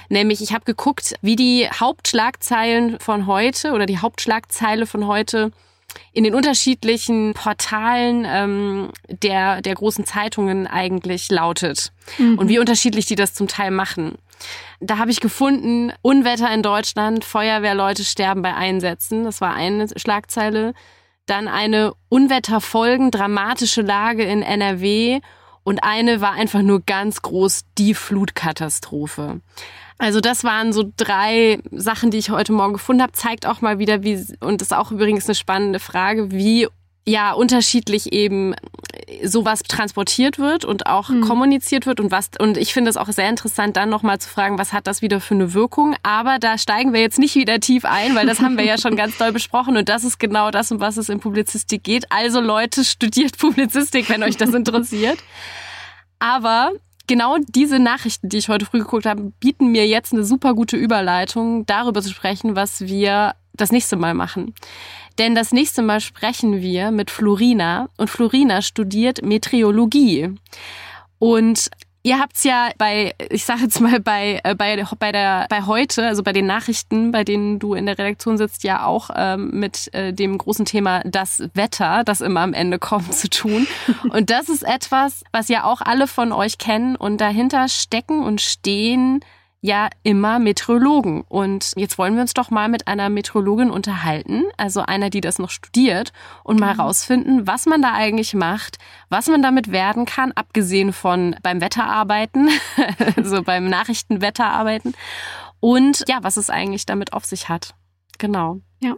Nämlich, 0.09 0.41
ich 0.41 0.53
habe 0.53 0.65
geguckt, 0.65 1.13
wie 1.21 1.35
die 1.35 1.69
Hauptschlagzeilen 1.69 2.99
von 2.99 3.27
heute 3.27 3.73
oder 3.73 3.85
die 3.85 3.99
Hauptschlagzeile 3.99 4.87
von 4.87 5.07
heute 5.07 5.51
in 6.13 6.23
den 6.23 6.35
unterschiedlichen 6.35 7.33
Portalen 7.33 8.25
ähm, 8.27 8.91
der, 9.07 9.61
der 9.61 9.75
großen 9.75 10.05
Zeitungen 10.05 10.67
eigentlich 10.67 11.29
lautet 11.29 11.91
mhm. 12.17 12.37
und 12.37 12.49
wie 12.49 12.59
unterschiedlich 12.59 13.05
die 13.05 13.15
das 13.15 13.33
zum 13.33 13.47
Teil 13.47 13.71
machen. 13.71 14.17
Da 14.79 14.97
habe 14.97 15.11
ich 15.11 15.19
gefunden, 15.19 15.91
Unwetter 16.01 16.53
in 16.53 16.61
Deutschland, 16.61 17.25
Feuerwehrleute 17.25 18.03
sterben 18.03 18.41
bei 18.41 18.53
Einsätzen. 18.53 19.23
Das 19.23 19.41
war 19.41 19.53
eine 19.53 19.87
Schlagzeile. 19.95 20.73
Dann 21.25 21.47
eine 21.47 21.93
Unwetterfolgen, 22.09 23.11
dramatische 23.11 23.81
Lage 23.81 24.23
in 24.23 24.41
NRW. 24.43 25.19
Und 25.63 25.83
eine 25.83 26.21
war 26.21 26.33
einfach 26.33 26.61
nur 26.61 26.81
ganz 26.81 27.21
groß 27.21 27.65
die 27.77 27.93
Flutkatastrophe. 27.93 29.41
Also 29.97 30.21
das 30.21 30.43
waren 30.43 30.73
so 30.73 30.91
drei 30.95 31.59
Sachen, 31.71 32.11
die 32.11 32.17
ich 32.17 32.29
heute 32.29 32.53
Morgen 32.53 32.73
gefunden 32.73 33.01
habe. 33.01 33.13
Zeigt 33.13 33.45
auch 33.45 33.61
mal 33.61 33.79
wieder, 33.79 34.03
wie, 34.03 34.23
und 34.41 34.61
das 34.61 34.69
ist 34.69 34.77
auch 34.77 34.91
übrigens 34.91 35.25
eine 35.25 35.35
spannende 35.35 35.79
Frage, 35.79 36.31
wie 36.31 36.67
ja 37.07 37.31
unterschiedlich 37.31 38.11
eben 38.11 38.53
sowas 39.23 39.63
transportiert 39.63 40.39
wird 40.39 40.65
und 40.65 40.87
auch 40.87 41.07
mhm. 41.07 41.21
kommuniziert 41.21 41.85
wird 41.85 42.01
und 42.01 42.11
was 42.11 42.31
und 42.37 42.57
ich 42.57 42.73
finde 42.73 42.89
es 42.89 42.97
auch 42.97 43.07
sehr 43.07 43.29
interessant 43.29 43.77
dann 43.77 43.89
nochmal 43.89 44.19
zu 44.19 44.27
fragen, 44.29 44.59
was 44.59 44.73
hat 44.73 44.87
das 44.87 45.01
wieder 45.01 45.21
für 45.21 45.33
eine 45.33 45.53
Wirkung, 45.53 45.95
aber 46.03 46.37
da 46.37 46.57
steigen 46.57 46.91
wir 46.91 46.99
jetzt 46.99 47.17
nicht 47.17 47.35
wieder 47.35 47.61
tief 47.61 47.85
ein, 47.85 48.13
weil 48.15 48.25
das 48.25 48.41
haben 48.41 48.57
wir 48.57 48.65
ja 48.65 48.77
schon 48.77 48.97
ganz 48.97 49.17
doll 49.17 49.31
besprochen 49.31 49.77
und 49.77 49.87
das 49.87 50.03
ist 50.03 50.19
genau 50.19 50.51
das, 50.51 50.71
um 50.71 50.81
was 50.81 50.97
es 50.97 51.07
in 51.07 51.21
Publizistik 51.21 51.83
geht. 51.83 52.11
Also 52.11 52.41
Leute, 52.41 52.83
studiert 52.83 53.37
Publizistik, 53.37 54.09
wenn 54.09 54.23
euch 54.23 54.35
das 54.35 54.53
interessiert. 54.53 55.19
Aber 56.19 56.71
genau 57.07 57.37
diese 57.47 57.79
Nachrichten, 57.79 58.29
die 58.29 58.37
ich 58.37 58.49
heute 58.49 58.65
früh 58.65 58.79
geguckt 58.79 59.05
habe, 59.05 59.31
bieten 59.39 59.71
mir 59.71 59.87
jetzt 59.87 60.13
eine 60.13 60.23
super 60.23 60.53
gute 60.53 60.77
Überleitung, 60.77 61.65
darüber 61.65 62.01
zu 62.01 62.09
sprechen, 62.09 62.55
was 62.55 62.81
wir 62.81 63.33
das 63.53 63.71
nächste 63.71 63.95
Mal 63.95 64.13
machen. 64.13 64.53
Denn 65.17 65.33
das 65.33 65.51
nächste 65.51 65.81
Mal 65.81 65.99
sprechen 65.99 66.61
wir 66.61 66.91
mit 66.91 67.09
Florina 67.09 67.89
und 67.97 68.09
Florina 68.09 68.61
studiert 68.61 69.23
Meteorologie. 69.23 70.35
Und 71.17 71.71
Ihr 72.03 72.19
habt's 72.19 72.43
ja 72.43 72.69
bei, 72.77 73.13
ich 73.29 73.43
sage 73.43 73.63
jetzt 73.63 73.81
mal 73.81 73.99
bei 73.99 74.39
äh, 74.43 74.55
bei 74.55 74.81
bei 74.97 75.11
der 75.11 75.45
bei 75.49 75.63
heute, 75.63 76.07
also 76.07 76.23
bei 76.23 76.31
den 76.31 76.45
Nachrichten, 76.45 77.11
bei 77.11 77.23
denen 77.23 77.59
du 77.59 77.73
in 77.73 77.85
der 77.85 77.97
Redaktion 77.97 78.37
sitzt, 78.37 78.63
ja 78.63 78.85
auch 78.85 79.09
ähm, 79.15 79.51
mit 79.51 79.93
äh, 79.93 80.13
dem 80.13 80.37
großen 80.37 80.65
Thema 80.65 81.01
das 81.05 81.43
Wetter, 81.53 82.03
das 82.05 82.21
immer 82.21 82.41
am 82.41 82.53
Ende 82.53 82.79
kommt, 82.79 83.13
zu 83.13 83.29
tun. 83.29 83.67
Und 84.09 84.29
das 84.29 84.47
ist 84.47 84.63
etwas, 84.63 85.23
was 85.31 85.49
ja 85.49 85.63
auch 85.65 85.81
alle 85.81 86.07
von 86.07 86.31
euch 86.31 86.57
kennen 86.57 86.95
und 86.95 87.19
dahinter 87.19 87.67
stecken 87.67 88.23
und 88.23 88.41
stehen 88.41 89.21
ja 89.61 89.89
immer 90.03 90.39
Meteorologen. 90.39 91.21
Und 91.21 91.73
jetzt 91.75 91.97
wollen 91.97 92.15
wir 92.15 92.21
uns 92.21 92.33
doch 92.33 92.49
mal 92.49 92.69
mit 92.69 92.87
einer 92.87 93.09
Meteorologin 93.09 93.69
unterhalten, 93.69 94.43
also 94.57 94.81
einer, 94.81 95.09
die 95.09 95.21
das 95.21 95.39
noch 95.39 95.49
studiert, 95.49 96.13
und 96.43 96.59
mal 96.59 96.73
mhm. 96.73 96.81
rausfinden, 96.81 97.47
was 97.47 97.65
man 97.65 97.81
da 97.81 97.93
eigentlich 97.93 98.33
macht, 98.33 98.77
was 99.09 99.27
man 99.27 99.41
damit 99.41 99.71
werden 99.71 100.05
kann, 100.05 100.31
abgesehen 100.31 100.93
von 100.93 101.35
beim 101.41 101.61
Wetterarbeiten, 101.61 102.49
also 103.15 103.43
beim 103.43 103.69
Nachrichtenwetterarbeiten. 103.69 104.95
Und 105.59 106.03
ja, 106.07 106.19
was 106.21 106.37
es 106.37 106.49
eigentlich 106.49 106.85
damit 106.85 107.13
auf 107.13 107.25
sich 107.25 107.49
hat. 107.49 107.73
Genau. 108.19 108.61
Ja. 108.79 108.95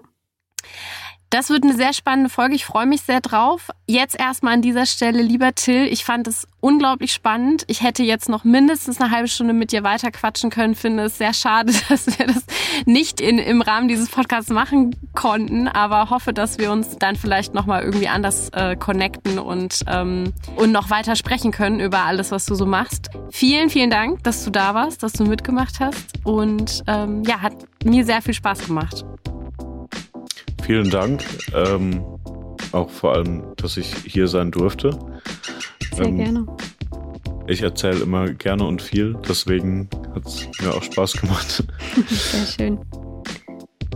Das 1.29 1.51
wird 1.51 1.63
eine 1.63 1.75
sehr 1.75 1.93
spannende 1.93 2.29
Folge. 2.29 2.55
Ich 2.55 2.65
freue 2.65 2.87
mich 2.87 3.01
sehr 3.01 3.21
drauf. 3.21 3.69
Jetzt 3.85 4.19
erstmal 4.19 4.55
an 4.55 4.63
dieser 4.63 4.87
Stelle, 4.87 5.21
lieber 5.21 5.53
Till, 5.53 5.85
ich 5.85 6.03
fand 6.03 6.27
es 6.27 6.47
unglaublich 6.59 7.13
spannend. 7.13 7.65
Ich 7.67 7.83
hätte 7.83 8.01
jetzt 8.01 8.29
noch 8.29 8.43
mindestens 8.43 8.99
eine 8.99 9.11
halbe 9.11 9.27
Stunde 9.27 9.53
mit 9.53 9.71
dir 9.71 9.83
weiter 9.83 10.09
quatschen 10.09 10.49
können. 10.49 10.73
Finde 10.73 11.03
es 11.03 11.19
sehr 11.19 11.35
schade, 11.35 11.71
dass 11.89 12.07
wir 12.17 12.25
das 12.25 12.43
nicht 12.87 13.21
in, 13.21 13.37
im 13.37 13.61
Rahmen 13.61 13.87
dieses 13.87 14.09
Podcasts 14.09 14.49
machen 14.49 14.95
konnten, 15.13 15.67
aber 15.67 16.09
hoffe, 16.09 16.33
dass 16.33 16.57
wir 16.57 16.71
uns 16.71 16.97
dann 16.97 17.15
vielleicht 17.15 17.53
nochmal 17.53 17.83
irgendwie 17.83 18.07
anders 18.07 18.49
äh, 18.53 18.75
connecten 18.75 19.37
und, 19.37 19.81
ähm, 19.85 20.33
und 20.55 20.71
noch 20.71 20.89
weiter 20.89 21.15
sprechen 21.15 21.51
können 21.51 21.79
über 21.79 22.05
alles, 22.05 22.31
was 22.31 22.47
du 22.47 22.55
so 22.55 22.65
machst. 22.65 23.11
Vielen, 23.29 23.69
vielen 23.69 23.91
Dank, 23.91 24.23
dass 24.23 24.43
du 24.45 24.49
da 24.49 24.73
warst, 24.73 25.03
dass 25.03 25.13
du 25.13 25.25
mitgemacht 25.25 25.79
hast 25.79 26.07
und 26.23 26.83
ähm, 26.87 27.21
ja, 27.23 27.41
hat 27.41 27.53
mir 27.83 28.03
sehr 28.03 28.23
viel 28.23 28.33
Spaß 28.33 28.65
gemacht 28.65 29.05
vielen 30.69 30.91
Dank. 30.91 31.25
Ähm, 31.55 32.03
auch 32.73 32.91
vor 32.91 33.15
allem, 33.15 33.55
dass 33.57 33.75
ich 33.75 33.91
hier 34.05 34.27
sein 34.27 34.51
durfte. 34.51 34.91
Sehr 35.95 36.05
ähm, 36.05 36.17
gerne. 36.17 36.45
ich 37.47 37.63
erzähle 37.63 38.01
immer 38.01 38.29
gerne 38.33 38.65
und 38.65 38.79
viel, 38.79 39.17
deswegen 39.27 39.89
hat 40.13 40.27
es 40.27 40.47
mir 40.61 40.71
auch 40.71 40.83
Spaß 40.83 41.13
gemacht. 41.13 41.63
Sehr 42.07 42.45
schön. 42.45 42.79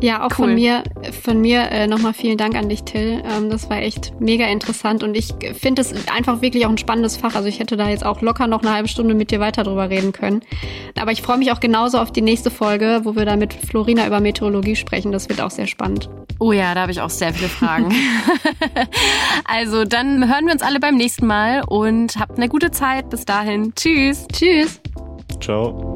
Ja, 0.04 0.20
auch 0.20 0.32
cool. 0.32 0.48
von 0.48 0.56
mir, 0.56 0.84
von 1.24 1.40
mir 1.40 1.72
äh, 1.72 1.88
nochmal 1.88 2.14
vielen 2.14 2.38
Dank 2.38 2.56
an 2.56 2.68
dich, 2.68 2.84
Till. 2.84 3.24
Ähm, 3.26 3.50
das 3.50 3.70
war 3.70 3.78
echt 3.78 4.20
mega 4.20 4.46
interessant 4.48 5.02
und 5.02 5.16
ich 5.16 5.34
finde 5.54 5.82
es 5.82 5.94
einfach 6.14 6.42
wirklich 6.42 6.66
auch 6.66 6.70
ein 6.70 6.78
spannendes 6.78 7.16
Fach. 7.16 7.36
Also 7.36 7.48
ich 7.48 7.62
hätte 7.62 7.78
da 7.78 7.88
jetzt 7.88 8.06
auch 8.06 8.22
locker 8.22 8.48
noch 8.48 8.64
eine 8.64 8.74
halbe 8.74 8.90
Stunde 8.90 9.16
mit 9.16 9.32
dir 9.32 9.40
weiter 9.40 9.64
drüber 9.64 9.90
reden 9.90 10.12
können. 10.12 10.42
Aber 11.00 11.14
ich 11.14 11.22
freue 11.22 11.38
mich 11.38 11.54
auch 11.54 11.62
genauso 11.62 12.00
auf 12.00 12.12
die 12.12 12.22
nächste 12.22 12.52
Folge, 12.52 13.00
wo 13.04 13.16
wir 13.16 13.24
da 13.24 13.38
mit 13.38 13.54
Florina 13.54 14.06
über 14.06 14.20
Meteorologie 14.20 14.76
sprechen. 14.76 15.14
Das 15.14 15.30
wird 15.30 15.40
auch 15.40 15.52
sehr 15.52 15.68
spannend. 15.68 16.10
Oh 16.38 16.52
ja, 16.52 16.76
da 16.76 16.82
habe 16.82 16.92
ich 16.92 17.00
auch 17.00 17.10
sehr 17.10 17.34
viele 17.34 17.48
Fragen. 17.48 17.96
also 19.46 19.86
dann 19.86 20.28
hören 20.28 20.48
wir 20.48 20.52
uns 20.52 20.64
alle 20.64 20.82
beim 20.82 20.98
nächsten 20.98 21.28
Mal 21.28 21.64
und 21.66 22.18
habt 22.20 22.36
eine 22.36 22.50
gute 22.50 22.72
Zeit. 22.72 23.10
Bis 23.10 23.24
dahin. 23.24 23.74
Tschüss. 23.74 24.28
Tschüss. 24.34 24.82
Ciao. 25.40 25.94